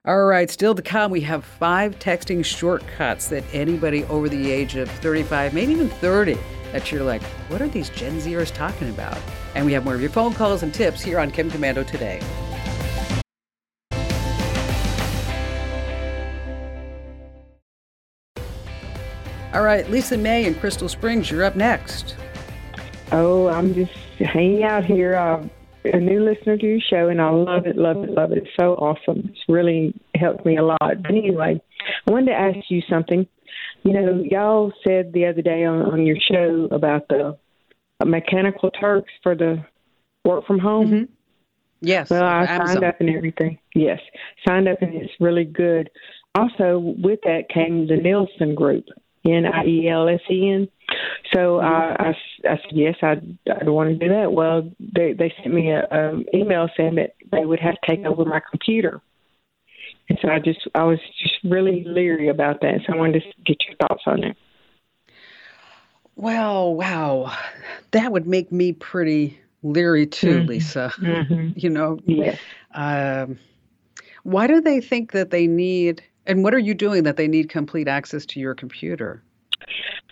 All 0.08 0.26
right, 0.26 0.52
still 0.52 0.76
to 0.76 0.84
come, 0.84 1.10
we 1.10 1.22
have 1.22 1.44
five 1.44 1.98
texting 1.98 2.46
shortcuts 2.46 3.30
that 3.30 3.44
anybody 3.52 4.04
over 4.04 4.30
the 4.30 4.52
age 4.52 4.76
of 4.76 4.88
35, 4.88 5.52
maybe 5.52 5.72
even 5.72 5.90
30, 5.90 6.38
that 6.72 6.92
you're 6.92 7.02
like, 7.02 7.24
what 7.50 7.60
are 7.60 7.68
these 7.68 7.90
Gen 7.90 8.20
Zers 8.20 8.54
talking 8.54 8.90
about? 8.90 9.18
And 9.56 9.66
we 9.66 9.74
have 9.74 9.84
more 9.84 9.96
of 9.96 10.02
your 10.02 10.12
phone 10.12 10.36
calls 10.36 10.62
and 10.62 10.72
tips 10.72 11.02
here 11.02 11.18
on 11.18 11.32
Kim 11.32 11.50
Komando 11.50 11.84
today. 11.84 12.22
All 19.56 19.64
right, 19.64 19.90
Lisa 19.90 20.18
May 20.20 20.46
in 20.46 20.54
Crystal 20.54 20.88
Springs, 20.88 21.32
you're 21.32 21.44
up 21.44 21.56
next. 21.56 22.16
Oh, 23.12 23.48
I'm 23.48 23.74
just 23.74 23.92
hanging 24.20 24.66
out 24.66 24.86
here. 24.86 25.16
Uh, 25.16 25.48
a 25.94 26.00
new 26.00 26.24
listener 26.24 26.58
to 26.58 26.66
your 26.66 26.80
show, 26.80 27.10
and 27.10 27.22
I 27.22 27.30
love 27.30 27.66
it, 27.66 27.78
love 27.78 28.04
it, 28.04 28.12
love 28.12 28.32
it. 28.32 28.40
It's 28.40 28.56
so 28.60 28.74
awesome. 28.76 29.30
It's 29.30 29.44
really 29.48 29.94
helped 30.16 30.46
me 30.46 30.58
a 30.58 30.64
lot. 30.64 30.80
But 30.80 31.12
anyway, 31.12 31.62
I 32.08 32.12
wanted 32.12 32.28
to 32.28 32.38
ask 32.38 32.58
you 32.70 32.82
something. 32.90 33.28
You 33.84 33.94
know, 33.94 34.24
y'all 34.24 34.74
said 34.84 35.14
the 35.14 35.26
other 35.26 35.42
day 35.42 35.64
on, 35.64 35.82
on 35.84 36.06
your 36.06 36.18
show 36.20 36.68
about 36.72 37.08
the 37.08 37.38
mechanical 38.04 38.72
Turks 38.72 39.12
for 39.24 39.36
the 39.36 39.64
work 40.24 40.46
from 40.46 40.60
home. 40.60 40.88
Mm-hmm. 40.88 41.14
Yes. 41.82 42.10
Well, 42.10 42.24
I 42.24 42.46
Amazon. 42.46 42.68
signed 42.68 42.84
up 42.86 43.00
and 43.00 43.10
everything. 43.10 43.60
Yes, 43.76 44.00
signed 44.48 44.68
up 44.68 44.82
and 44.82 44.94
it's 44.96 45.14
really 45.20 45.46
good. 45.46 45.90
Also, 46.34 46.96
with 46.98 47.20
that 47.24 47.48
came 47.54 47.88
the 47.88 47.96
Nielsen 47.96 48.56
Group, 48.56 48.86
N 49.26 49.46
I 49.46 49.66
E 49.66 49.88
L 49.90 50.10
S 50.10 50.20
E 50.30 50.50
N. 50.50 50.68
So 51.34 51.60
mm-hmm. 51.60 52.02
I, 52.02 52.10
I, 52.10 52.54
I 52.54 52.58
said 52.58 52.72
yes, 52.72 52.96
I'd, 53.02 53.38
I'd 53.50 53.70
want 53.70 53.90
to 53.90 53.96
do 53.96 54.14
that. 54.14 54.32
Well, 54.32 54.72
they 54.80 55.14
they 55.14 55.34
sent 55.42 55.54
me 55.54 55.72
a, 55.72 55.88
a 55.92 56.24
email 56.36 56.70
saying 56.78 56.96
that 56.96 57.16
they 57.32 57.46
would 57.46 57.60
have 57.60 57.76
to 57.76 57.96
take 57.96 58.06
over 58.06 58.26
my 58.26 58.42
computer. 58.50 59.02
And 60.10 60.20
so 60.22 60.30
I 60.30 60.40
just 60.40 60.60
I 60.76 60.84
was 60.84 61.00
just 61.22 61.36
really 61.44 61.84
leery 61.86 62.28
about 62.28 62.62
that. 62.62 62.82
So 62.86 62.94
I 62.94 62.98
wanted 62.98 63.24
to 63.24 63.44
get 63.44 63.58
your 63.68 63.76
thoughts 63.78 64.04
on 64.06 64.24
it. 64.24 64.38
Well, 66.16 66.74
wow, 66.76 67.36
that 67.92 68.12
would 68.12 68.26
make 68.26 68.52
me 68.52 68.72
pretty 68.72 69.40
leery 69.64 70.06
too, 70.06 70.40
mm-hmm. 70.40 70.48
Lisa. 70.48 70.92
Mm-hmm. 70.98 71.50
You 71.56 71.70
know, 71.70 72.00
yes. 72.06 72.40
Um, 72.74 73.40
why 74.24 74.48
do 74.48 74.62
they 74.62 74.82
think 74.82 75.12
that 75.12 75.32
they 75.32 75.48
need? 75.48 76.04
And 76.26 76.44
what 76.44 76.54
are 76.54 76.60
you 76.60 76.74
doing 76.74 77.04
that 77.04 77.18
they 77.18 77.28
need 77.28 77.50
complete 77.50 77.88
access 77.88 78.26
to 78.28 78.40
your 78.40 78.56
computer? 78.56 79.22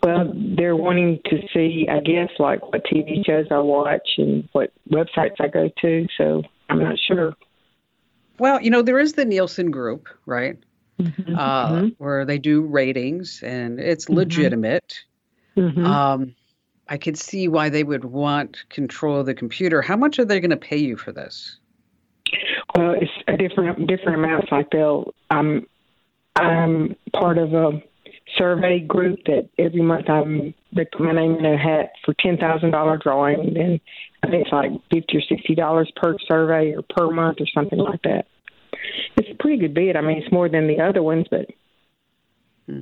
Well, 0.02 0.34
they're 0.36 0.76
wanting 0.76 1.20
to 1.26 1.40
see, 1.54 1.88
I 1.90 2.00
guess, 2.02 2.30
like 2.38 2.62
what 2.74 2.84
TV 2.86 3.26
shows 3.26 3.48
I 3.52 3.60
watch 3.60 4.08
and 4.18 4.48
what 4.52 4.74
websites 4.90 5.36
I 5.40 5.48
go 5.48 5.70
to. 5.82 6.08
So 6.18 6.44
I'm 6.70 6.80
not 6.80 6.98
sure. 7.00 7.34
Well, 8.38 8.62
you 8.62 8.70
know, 8.70 8.82
there 8.82 9.00
is 9.00 9.14
the 9.14 9.24
Nielsen 9.24 9.72
Group, 9.72 10.10
right? 10.26 10.58
Mm-hmm, 11.00 11.36
uh, 11.36 11.70
mm-hmm. 11.70 11.88
Where 12.04 12.26
they 12.26 12.38
do 12.38 12.62
ratings 12.62 13.42
and 13.44 13.80
it's 13.80 14.06
mm-hmm. 14.06 14.16
legitimate. 14.16 14.94
Mm-hmm. 15.56 15.86
Um, 15.86 16.36
I 16.88 16.98
could 16.98 17.18
see 17.18 17.48
why 17.48 17.70
they 17.70 17.84
would 17.84 18.04
want 18.04 18.58
control 18.70 19.20
of 19.20 19.26
the 19.26 19.34
computer. 19.34 19.82
How 19.82 19.96
much 19.96 20.20
are 20.20 20.26
they 20.26 20.40
going 20.40 20.50
to 20.52 20.58
pay 20.58 20.78
you 20.78 20.98
for 20.98 21.12
this? 21.12 21.58
Well, 22.76 22.96
it's 23.00 23.12
a 23.28 23.38
different 23.38 23.88
different 23.88 24.18
amounts. 24.18 24.52
Like 24.52 24.70
they'll, 24.72 25.14
I'm 25.30 25.68
I'm 26.36 26.96
part 27.14 27.38
of 27.38 27.54
a 27.54 27.82
survey 28.38 28.80
group 28.80 29.20
that 29.26 29.50
every 29.58 29.82
month 29.82 30.10
I'm 30.10 30.54
they 30.76 30.86
put 30.86 31.02
my 31.02 31.14
name 31.14 31.36
in 31.36 31.46
a 31.46 31.58
hat 31.58 31.92
for 32.04 32.14
ten 32.20 32.38
thousand 32.38 32.72
dollar 32.72 32.98
drawing, 32.98 33.58
and 33.58 33.80
I 34.24 34.30
think 34.30 34.44
it's 34.46 34.52
like 34.52 34.72
fifty 34.92 35.18
or 35.18 35.22
sixty 35.22 35.56
dollars 35.56 35.92
per 35.96 36.16
survey 36.28 36.74
or 36.74 36.82
per 36.82 37.10
month 37.12 37.40
or 37.42 37.48
something 37.54 37.80
like 37.80 38.02
that. 38.04 38.28
It's 39.18 39.30
a 39.30 39.36
pretty 39.36 39.58
good 39.58 39.74
bid. 39.74 39.96
I 39.96 40.02
mean, 40.02 40.18
it's 40.18 40.32
more 40.32 40.50
than 40.50 40.68
the 40.68 40.82
other 40.82 41.04
ones, 41.04 41.28
but. 41.30 41.48
Hmm. 42.68 42.80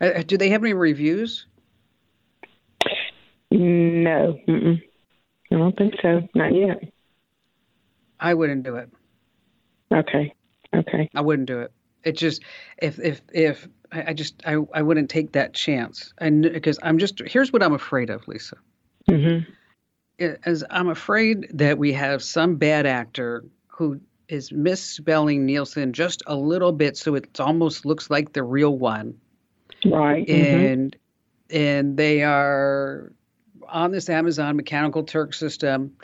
Uh, 0.00 0.22
do 0.22 0.36
they 0.36 0.50
have 0.50 0.62
any 0.62 0.72
reviews? 0.72 1.46
No, 3.50 4.38
Mm-mm. 4.48 4.82
I 5.50 5.54
don't 5.56 5.76
think 5.76 5.94
so. 6.02 6.28
Not 6.34 6.54
yet. 6.54 6.82
I 8.18 8.34
wouldn't 8.34 8.64
do 8.64 8.76
it. 8.76 8.90
Okay. 9.92 10.34
Okay. 10.74 11.10
I 11.14 11.20
wouldn't 11.20 11.46
do 11.46 11.60
it. 11.60 11.72
It 12.06 12.16
just 12.16 12.42
if 12.78 12.98
if 13.00 13.20
if 13.32 13.68
I, 13.90 14.10
I 14.10 14.12
just 14.14 14.40
I, 14.46 14.58
I 14.72 14.82
wouldn't 14.82 15.10
take 15.10 15.32
that 15.32 15.54
chance. 15.54 16.14
And 16.18 16.42
because 16.42 16.78
I'm 16.82 16.98
just 16.98 17.20
here's 17.26 17.52
what 17.52 17.62
I'm 17.62 17.74
afraid 17.74 18.10
of, 18.10 18.26
Lisa. 18.28 18.56
Mm-hmm. 19.10 19.50
As 20.44 20.64
I'm 20.70 20.88
afraid 20.88 21.48
that 21.54 21.78
we 21.78 21.92
have 21.92 22.22
some 22.22 22.56
bad 22.56 22.86
actor 22.86 23.44
who 23.66 24.00
is 24.28 24.52
misspelling 24.52 25.44
Nielsen 25.44 25.92
just 25.92 26.22
a 26.26 26.36
little 26.36 26.72
bit, 26.72 26.96
so 26.96 27.16
it 27.16 27.38
almost 27.40 27.84
looks 27.84 28.08
like 28.08 28.32
the 28.32 28.42
real 28.42 28.76
one. 28.78 29.18
Right. 29.84 30.26
Mm-hmm. 30.26 30.64
And 30.64 30.96
mm-hmm. 31.50 31.56
and 31.56 31.96
they 31.96 32.22
are 32.22 33.12
on 33.68 33.90
this 33.90 34.08
Amazon 34.08 34.56
Mechanical 34.56 35.02
Turk 35.02 35.34
system 35.34 35.96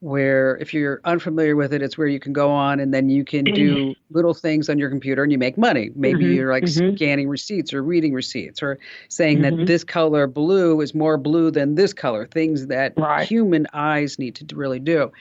where 0.00 0.56
if 0.56 0.72
you're 0.72 1.00
unfamiliar 1.04 1.54
with 1.54 1.74
it, 1.74 1.82
it's 1.82 1.98
where 1.98 2.06
you 2.06 2.18
can 2.18 2.32
go 2.32 2.50
on 2.50 2.80
and 2.80 2.92
then 2.92 3.10
you 3.10 3.22
can 3.22 3.44
do 3.44 3.94
little 4.10 4.32
things 4.32 4.70
on 4.70 4.78
your 4.78 4.88
computer 4.88 5.22
and 5.22 5.30
you 5.30 5.36
make 5.36 5.58
money. 5.58 5.90
Maybe 5.94 6.24
mm-hmm, 6.24 6.32
you're 6.32 6.52
like 6.52 6.64
mm-hmm. 6.64 6.96
scanning 6.96 7.28
receipts 7.28 7.74
or 7.74 7.82
reading 7.82 8.14
receipts 8.14 8.62
or 8.62 8.78
saying 9.08 9.40
mm-hmm. 9.40 9.58
that 9.58 9.66
this 9.66 9.84
color 9.84 10.26
blue 10.26 10.80
is 10.80 10.94
more 10.94 11.18
blue 11.18 11.50
than 11.50 11.74
this 11.74 11.92
color, 11.92 12.26
things 12.26 12.68
that 12.68 12.94
right. 12.96 13.28
human 13.28 13.66
eyes 13.74 14.18
need 14.18 14.36
to 14.36 14.56
really 14.56 14.80
do. 14.80 15.12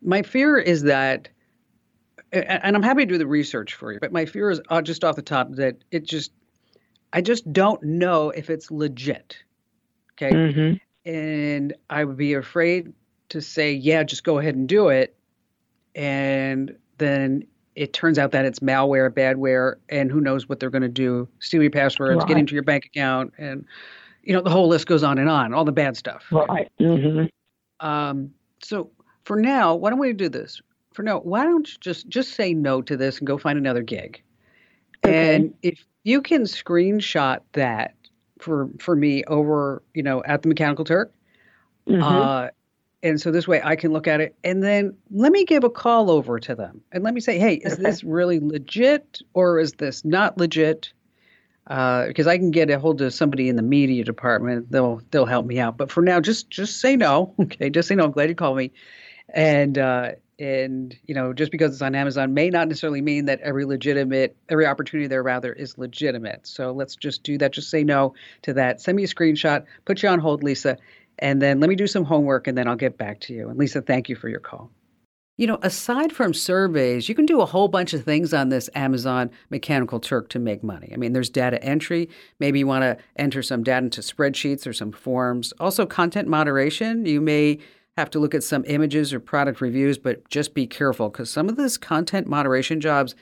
My 0.00 0.22
fear 0.22 0.56
is 0.56 0.82
that, 0.84 1.28
and 2.32 2.74
I'm 2.74 2.82
happy 2.82 3.04
to 3.04 3.12
do 3.12 3.18
the 3.18 3.26
research 3.26 3.74
for 3.74 3.92
you, 3.92 4.00
but 4.00 4.12
my 4.12 4.24
fear 4.24 4.50
is 4.50 4.62
uh, 4.70 4.80
just 4.80 5.04
off 5.04 5.16
the 5.16 5.22
top 5.22 5.52
that 5.56 5.76
it 5.90 6.04
just, 6.04 6.32
I 7.12 7.20
just 7.20 7.52
don't 7.52 7.82
know 7.82 8.30
if 8.30 8.48
it's 8.48 8.70
legit. 8.70 9.36
Okay. 10.12 10.34
Mm-hmm. 10.34 11.08
And 11.10 11.74
I 11.90 12.04
would 12.04 12.16
be 12.16 12.32
afraid 12.32 12.94
to 13.32 13.40
say, 13.40 13.72
yeah, 13.72 14.02
just 14.02 14.24
go 14.24 14.38
ahead 14.38 14.54
and 14.54 14.68
do 14.68 14.88
it. 14.88 15.16
And 15.94 16.76
then 16.98 17.46
it 17.74 17.92
turns 17.92 18.18
out 18.18 18.32
that 18.32 18.44
it's 18.44 18.60
malware, 18.60 19.10
badware, 19.10 19.76
and 19.88 20.10
who 20.10 20.20
knows 20.20 20.48
what 20.48 20.60
they're 20.60 20.70
going 20.70 20.82
to 20.82 20.88
do, 20.88 21.26
steal 21.40 21.62
your 21.62 21.70
passwords, 21.70 22.18
right. 22.18 22.28
get 22.28 22.36
into 22.36 22.54
your 22.54 22.62
bank 22.62 22.84
account, 22.84 23.32
and 23.38 23.64
you 24.22 24.32
know 24.32 24.42
the 24.42 24.50
whole 24.50 24.68
list 24.68 24.86
goes 24.86 25.02
on 25.02 25.18
and 25.18 25.28
on, 25.28 25.54
all 25.54 25.64
the 25.64 25.72
bad 25.72 25.96
stuff. 25.96 26.24
Right. 26.30 26.70
Mm-hmm. 26.80 27.86
Um, 27.86 28.30
so 28.62 28.90
for 29.24 29.40
now, 29.40 29.74
why 29.74 29.90
don't 29.90 29.98
we 29.98 30.12
do 30.12 30.28
this? 30.28 30.60
For 30.92 31.02
now, 31.02 31.20
why 31.20 31.44
don't 31.44 31.66
you 31.66 31.74
just 31.80 32.08
just 32.08 32.34
say 32.34 32.52
no 32.52 32.82
to 32.82 32.96
this 32.96 33.18
and 33.18 33.26
go 33.26 33.38
find 33.38 33.58
another 33.58 33.82
gig? 33.82 34.22
Okay. 35.04 35.36
And 35.36 35.54
if 35.62 35.84
you 36.04 36.20
can 36.20 36.42
screenshot 36.42 37.40
that 37.52 37.94
for 38.38 38.68
for 38.78 38.94
me 38.94 39.24
over, 39.24 39.82
you 39.94 40.02
know, 40.02 40.22
at 40.24 40.42
the 40.42 40.48
Mechanical 40.48 40.84
Turk, 40.84 41.14
mm-hmm. 41.88 42.02
uh, 42.02 42.48
and 43.02 43.20
so 43.20 43.30
this 43.30 43.48
way 43.48 43.60
I 43.62 43.76
can 43.76 43.92
look 43.92 44.06
at 44.06 44.20
it 44.20 44.36
and 44.44 44.62
then 44.62 44.96
let 45.10 45.32
me 45.32 45.44
give 45.44 45.64
a 45.64 45.70
call 45.70 46.10
over 46.10 46.38
to 46.40 46.54
them 46.54 46.82
and 46.92 47.02
let 47.02 47.14
me 47.14 47.20
say, 47.20 47.38
hey, 47.38 47.54
is 47.54 47.76
this 47.76 48.04
really 48.04 48.38
legit 48.38 49.20
or 49.34 49.58
is 49.58 49.72
this 49.72 50.04
not 50.04 50.38
legit? 50.38 50.92
Uh, 51.66 52.06
because 52.06 52.26
I 52.26 52.38
can 52.38 52.50
get 52.50 52.70
a 52.70 52.78
hold 52.78 53.00
of 53.02 53.14
somebody 53.14 53.48
in 53.48 53.56
the 53.56 53.62
media 53.62 54.04
department, 54.04 54.70
they'll 54.70 55.00
they'll 55.10 55.26
help 55.26 55.46
me 55.46 55.60
out. 55.60 55.76
But 55.76 55.92
for 55.92 56.02
now, 56.02 56.20
just 56.20 56.50
just 56.50 56.80
say 56.80 56.96
no, 56.96 57.34
okay? 57.40 57.70
Just 57.70 57.88
say 57.88 57.94
no. 57.94 58.04
I'm 58.04 58.10
glad 58.10 58.28
you 58.28 58.34
called 58.34 58.56
me, 58.56 58.72
and 59.28 59.78
uh, 59.78 60.10
and 60.40 60.96
you 61.06 61.14
know, 61.14 61.32
just 61.32 61.52
because 61.52 61.72
it's 61.72 61.82
on 61.82 61.94
Amazon 61.94 62.34
may 62.34 62.50
not 62.50 62.66
necessarily 62.66 63.00
mean 63.00 63.26
that 63.26 63.40
every 63.40 63.64
legitimate 63.64 64.36
every 64.48 64.66
opportunity 64.66 65.06
there 65.06 65.22
rather 65.22 65.52
is 65.52 65.78
legitimate. 65.78 66.48
So 66.48 66.72
let's 66.72 66.96
just 66.96 67.22
do 67.22 67.38
that. 67.38 67.52
Just 67.52 67.70
say 67.70 67.84
no 67.84 68.14
to 68.42 68.54
that. 68.54 68.80
Send 68.80 68.96
me 68.96 69.04
a 69.04 69.08
screenshot. 69.08 69.64
Put 69.84 70.02
you 70.02 70.08
on 70.08 70.18
hold, 70.18 70.42
Lisa, 70.42 70.78
and 71.18 71.40
then 71.40 71.60
let 71.60 71.68
me 71.68 71.76
do 71.76 71.86
some 71.86 72.04
homework 72.04 72.46
and 72.46 72.56
then 72.56 72.68
I'll 72.68 72.76
get 72.76 72.98
back 72.98 73.20
to 73.20 73.34
you. 73.34 73.48
And 73.48 73.58
Lisa, 73.58 73.82
thank 73.82 74.08
you 74.08 74.16
for 74.16 74.28
your 74.28 74.40
call. 74.40 74.70
You 75.38 75.46
know, 75.46 75.58
aside 75.62 76.12
from 76.12 76.34
surveys, 76.34 77.08
you 77.08 77.14
can 77.14 77.24
do 77.24 77.40
a 77.40 77.46
whole 77.46 77.68
bunch 77.68 77.94
of 77.94 78.04
things 78.04 78.34
on 78.34 78.50
this 78.50 78.68
Amazon 78.74 79.30
Mechanical 79.50 79.98
Turk 79.98 80.28
to 80.30 80.38
make 80.38 80.62
money. 80.62 80.90
I 80.92 80.96
mean, 80.96 81.14
there's 81.14 81.30
data 81.30 81.62
entry. 81.64 82.10
Maybe 82.38 82.58
you 82.58 82.66
want 82.66 82.82
to 82.82 82.98
enter 83.16 83.42
some 83.42 83.62
data 83.62 83.86
into 83.86 84.02
spreadsheets 84.02 84.66
or 84.66 84.72
some 84.72 84.92
forms. 84.92 85.52
Also, 85.58 85.86
content 85.86 86.28
moderation. 86.28 87.06
You 87.06 87.20
may 87.20 87.58
have 87.96 88.10
to 88.10 88.18
look 88.18 88.34
at 88.34 88.44
some 88.44 88.64
images 88.66 89.12
or 89.12 89.20
product 89.20 89.60
reviews, 89.60 89.98
but 89.98 90.28
just 90.28 90.54
be 90.54 90.66
careful 90.66 91.08
because 91.08 91.30
some 91.30 91.48
of 91.48 91.56
this 91.56 91.76
content 91.76 92.26
moderation 92.26 92.80
jobs 92.80 93.14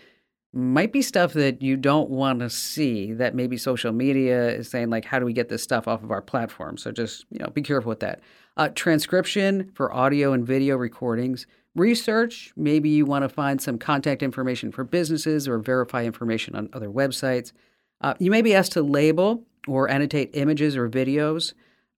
might 0.52 0.92
be 0.92 1.02
stuff 1.02 1.32
that 1.34 1.62
you 1.62 1.76
don't 1.76 2.10
want 2.10 2.40
to 2.40 2.50
see 2.50 3.12
that 3.12 3.34
maybe 3.34 3.56
social 3.56 3.92
media 3.92 4.48
is 4.48 4.68
saying 4.68 4.90
like 4.90 5.04
how 5.04 5.18
do 5.18 5.24
we 5.24 5.32
get 5.32 5.48
this 5.48 5.62
stuff 5.62 5.86
off 5.86 6.02
of 6.02 6.10
our 6.10 6.22
platform? 6.22 6.76
So 6.76 6.90
just 6.90 7.24
you 7.30 7.38
know 7.38 7.48
be 7.48 7.62
careful 7.62 7.88
with 7.88 8.00
that. 8.00 8.20
Uh, 8.56 8.68
transcription 8.74 9.70
for 9.74 9.94
audio 9.94 10.32
and 10.32 10.44
video 10.44 10.76
recordings. 10.76 11.46
Research 11.76 12.52
maybe 12.56 12.88
you 12.88 13.06
want 13.06 13.22
to 13.22 13.28
find 13.28 13.62
some 13.62 13.78
contact 13.78 14.22
information 14.22 14.72
for 14.72 14.82
businesses 14.82 15.46
or 15.46 15.58
verify 15.58 16.04
information 16.04 16.56
on 16.56 16.68
other 16.72 16.88
websites. 16.88 17.52
Uh, 18.00 18.14
you 18.18 18.30
may 18.30 18.42
be 18.42 18.54
asked 18.54 18.72
to 18.72 18.82
label 18.82 19.44
or 19.68 19.88
annotate 19.88 20.30
images 20.32 20.76
or 20.76 20.88
videos. 20.88 21.52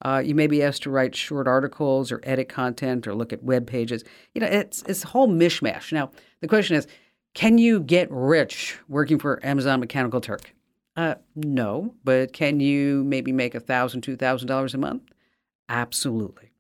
Uh, 0.05 0.21
you 0.25 0.35
may 0.35 0.49
be 0.49 0.63
asked 0.63 0.83
to 0.83 0.91
write 0.91 1.15
short 1.15 1.47
articles 1.47 2.11
or 2.11 2.21
edit 2.25 2.49
content 2.49 3.07
or 3.07 3.15
look 3.15 3.33
at 3.33 3.43
web 3.43 3.67
pages. 3.67 4.05
You 4.35 4.43
know 4.43 4.49
it's 4.49 4.83
it's 4.83 5.05
a 5.05 5.09
whole 5.09 5.29
mishmash. 5.29 5.91
Now 5.91 6.11
the 6.43 6.49
question 6.49 6.77
is 6.77 6.87
can 7.35 7.59
you 7.59 7.81
get 7.81 8.09
rich 8.11 8.79
working 8.89 9.19
for 9.19 9.45
Amazon 9.45 9.81
Mechanical 9.81 10.21
Turk? 10.21 10.55
Uh, 10.97 11.15
no, 11.35 11.95
but 12.05 12.33
can 12.33 12.61
you 12.61 13.03
maybe 13.05 13.33
make 13.33 13.55
a 13.55 13.61
thousand, 13.61 14.03
two 14.03 14.17
thousand 14.17 14.49
dollars 14.49 14.75
a 14.75 14.79
month? 14.79 15.03
Absolutely. 15.69 16.53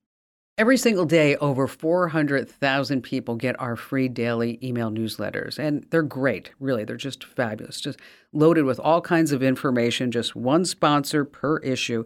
Every 0.58 0.76
single 0.76 1.06
day, 1.06 1.34
over 1.36 1.66
400,000 1.66 3.00
people 3.00 3.36
get 3.36 3.58
our 3.58 3.74
free 3.74 4.06
daily 4.06 4.58
email 4.62 4.90
newsletters, 4.90 5.58
and 5.58 5.86
they're 5.90 6.02
great. 6.02 6.50
Really, 6.60 6.84
they're 6.84 6.96
just 6.96 7.24
fabulous. 7.24 7.80
Just 7.80 7.98
loaded 8.34 8.64
with 8.64 8.78
all 8.78 9.00
kinds 9.00 9.32
of 9.32 9.42
information, 9.42 10.10
just 10.10 10.36
one 10.36 10.66
sponsor 10.66 11.24
per 11.24 11.56
issue. 11.58 12.04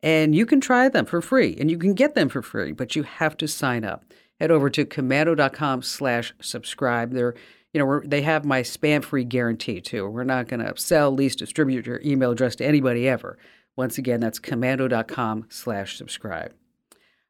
And 0.00 0.32
you 0.32 0.46
can 0.46 0.60
try 0.60 0.88
them 0.88 1.06
for 1.06 1.20
free, 1.20 1.56
and 1.58 1.72
you 1.72 1.76
can 1.76 1.92
get 1.92 2.14
them 2.14 2.28
for 2.28 2.40
free, 2.40 2.70
but 2.70 2.94
you 2.94 3.02
have 3.02 3.36
to 3.38 3.48
sign 3.48 3.84
up. 3.84 4.04
Head 4.38 4.52
over 4.52 4.70
to 4.70 4.84
komando.com 4.84 5.82
slash 5.82 6.32
subscribe. 6.40 7.12
They're 7.12 7.34
you 7.72 7.80
know, 7.80 8.00
they 8.04 8.22
have 8.22 8.44
my 8.44 8.62
spam 8.62 9.04
free 9.04 9.24
guarantee 9.24 9.80
too. 9.80 10.08
We're 10.08 10.24
not 10.24 10.48
going 10.48 10.60
to 10.60 10.76
sell, 10.76 11.10
lease, 11.10 11.36
distribute 11.36 11.86
your 11.86 12.00
email 12.04 12.30
address 12.30 12.56
to 12.56 12.66
anybody 12.66 13.08
ever. 13.08 13.38
Once 13.76 13.98
again, 13.98 14.20
that's 14.20 14.40
komando.com 14.40 15.46
slash 15.50 15.96
subscribe. 15.96 16.52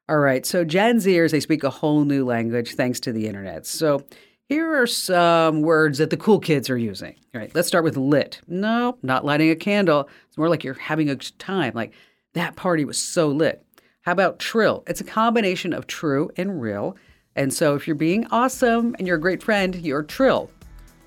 All 0.07 0.17
right, 0.17 0.43
so 0.43 0.65
Gen 0.65 0.97
Zers, 0.97 1.31
they 1.31 1.39
speak 1.39 1.63
a 1.63 1.69
whole 1.69 2.03
new 2.03 2.25
language 2.25 2.73
thanks 2.73 2.99
to 3.01 3.13
the 3.13 3.27
internet. 3.27 3.67
So 3.67 4.03
here 4.47 4.81
are 4.81 4.87
some 4.87 5.61
words 5.61 5.99
that 5.99 6.09
the 6.09 6.17
cool 6.17 6.39
kids 6.39 6.71
are 6.71 6.77
using. 6.77 7.15
All 7.35 7.39
right, 7.39 7.53
let's 7.53 7.67
start 7.67 7.83
with 7.83 7.95
lit. 7.95 8.41
No, 8.47 8.97
not 9.03 9.23
lighting 9.23 9.51
a 9.51 9.55
candle. 9.55 10.09
It's 10.27 10.37
more 10.39 10.49
like 10.49 10.63
you're 10.63 10.73
having 10.73 11.11
a 11.11 11.15
time. 11.15 11.73
Like 11.75 11.93
that 12.33 12.55
party 12.55 12.85
was 12.85 12.97
so 12.99 13.27
lit. 13.27 13.63
How 14.01 14.13
about 14.13 14.39
trill? 14.39 14.83
It's 14.87 15.01
a 15.01 15.03
combination 15.03 15.73
of 15.73 15.85
true 15.85 16.31
and 16.35 16.59
real. 16.59 16.97
And 17.35 17.53
so 17.53 17.75
if 17.75 17.87
you're 17.87 17.95
being 17.95 18.25
awesome 18.31 18.95
and 18.97 19.07
you're 19.07 19.17
a 19.17 19.21
great 19.21 19.41
friend, 19.41 19.75
you're 19.75 20.03
trill. 20.03 20.49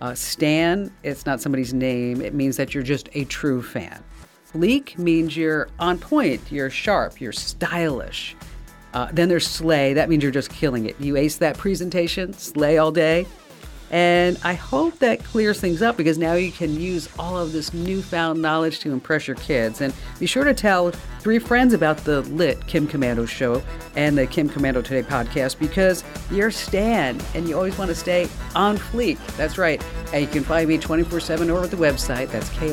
Uh, 0.00 0.14
Stan, 0.14 0.92
it's 1.02 1.26
not 1.26 1.40
somebody's 1.40 1.72
name. 1.72 2.20
It 2.20 2.34
means 2.34 2.56
that 2.56 2.74
you're 2.74 2.82
just 2.82 3.08
a 3.14 3.24
true 3.26 3.62
fan. 3.62 4.02
Fleek 4.52 4.98
means 4.98 5.36
you're 5.36 5.68
on 5.78 5.98
point, 5.98 6.40
you're 6.50 6.70
sharp, 6.70 7.20
you're 7.20 7.32
stylish. 7.32 8.36
Uh, 8.94 9.08
then 9.12 9.28
there's 9.28 9.46
slay. 9.46 9.94
That 9.94 10.08
means 10.08 10.22
you're 10.22 10.32
just 10.32 10.50
killing 10.50 10.86
it. 10.86 11.00
You 11.00 11.16
ace 11.16 11.36
that 11.36 11.56
presentation, 11.56 12.32
slay 12.34 12.78
all 12.78 12.92
day. 12.92 13.26
And 13.93 14.38
I 14.43 14.55
hope 14.55 14.99
that 15.01 15.22
clears 15.22 15.61
things 15.61 15.82
up 15.82 15.99
because 15.99 16.16
now 16.16 16.32
you 16.32 16.51
can 16.51 16.80
use 16.80 17.11
all 17.18 17.36
of 17.36 17.53
this 17.53 17.74
newfound 17.74 18.40
knowledge 18.40 18.80
to 18.80 18.90
impress 18.90 19.28
your 19.28 19.36
kids. 19.36 19.82
And 19.82 19.93
be 20.18 20.24
sure 20.24 20.45
to 20.45 20.55
tell 20.55 20.93
three 21.20 21.38
friends 21.38 21.74
about 21.74 21.99
the 21.99 22.22
lit 22.22 22.66
Kim 22.66 22.88
Komando 22.88 23.28
show 23.28 23.62
and 23.95 24.16
the 24.16 24.26
Kim 24.26 24.49
Komando 24.49 24.82
Today 24.82 25.03
podcast 25.03 25.59
because 25.59 26.05
you're 26.30 26.51
Stan 26.51 27.20
and 27.34 27.47
you 27.47 27.55
always 27.55 27.76
want 27.76 27.90
to 27.90 27.95
stay 27.95 28.28
on 28.55 28.78
fleek. 28.78 29.18
That's 29.36 29.59
right. 29.59 29.84
And 30.14 30.22
you 30.22 30.28
can 30.28 30.43
find 30.43 30.68
me 30.68 30.78
24 30.78 31.20
7 31.20 31.51
over 31.51 31.64
at 31.64 31.70
the 31.70 31.76
website. 31.76 32.28
That's 32.28 32.49
K 32.51 32.72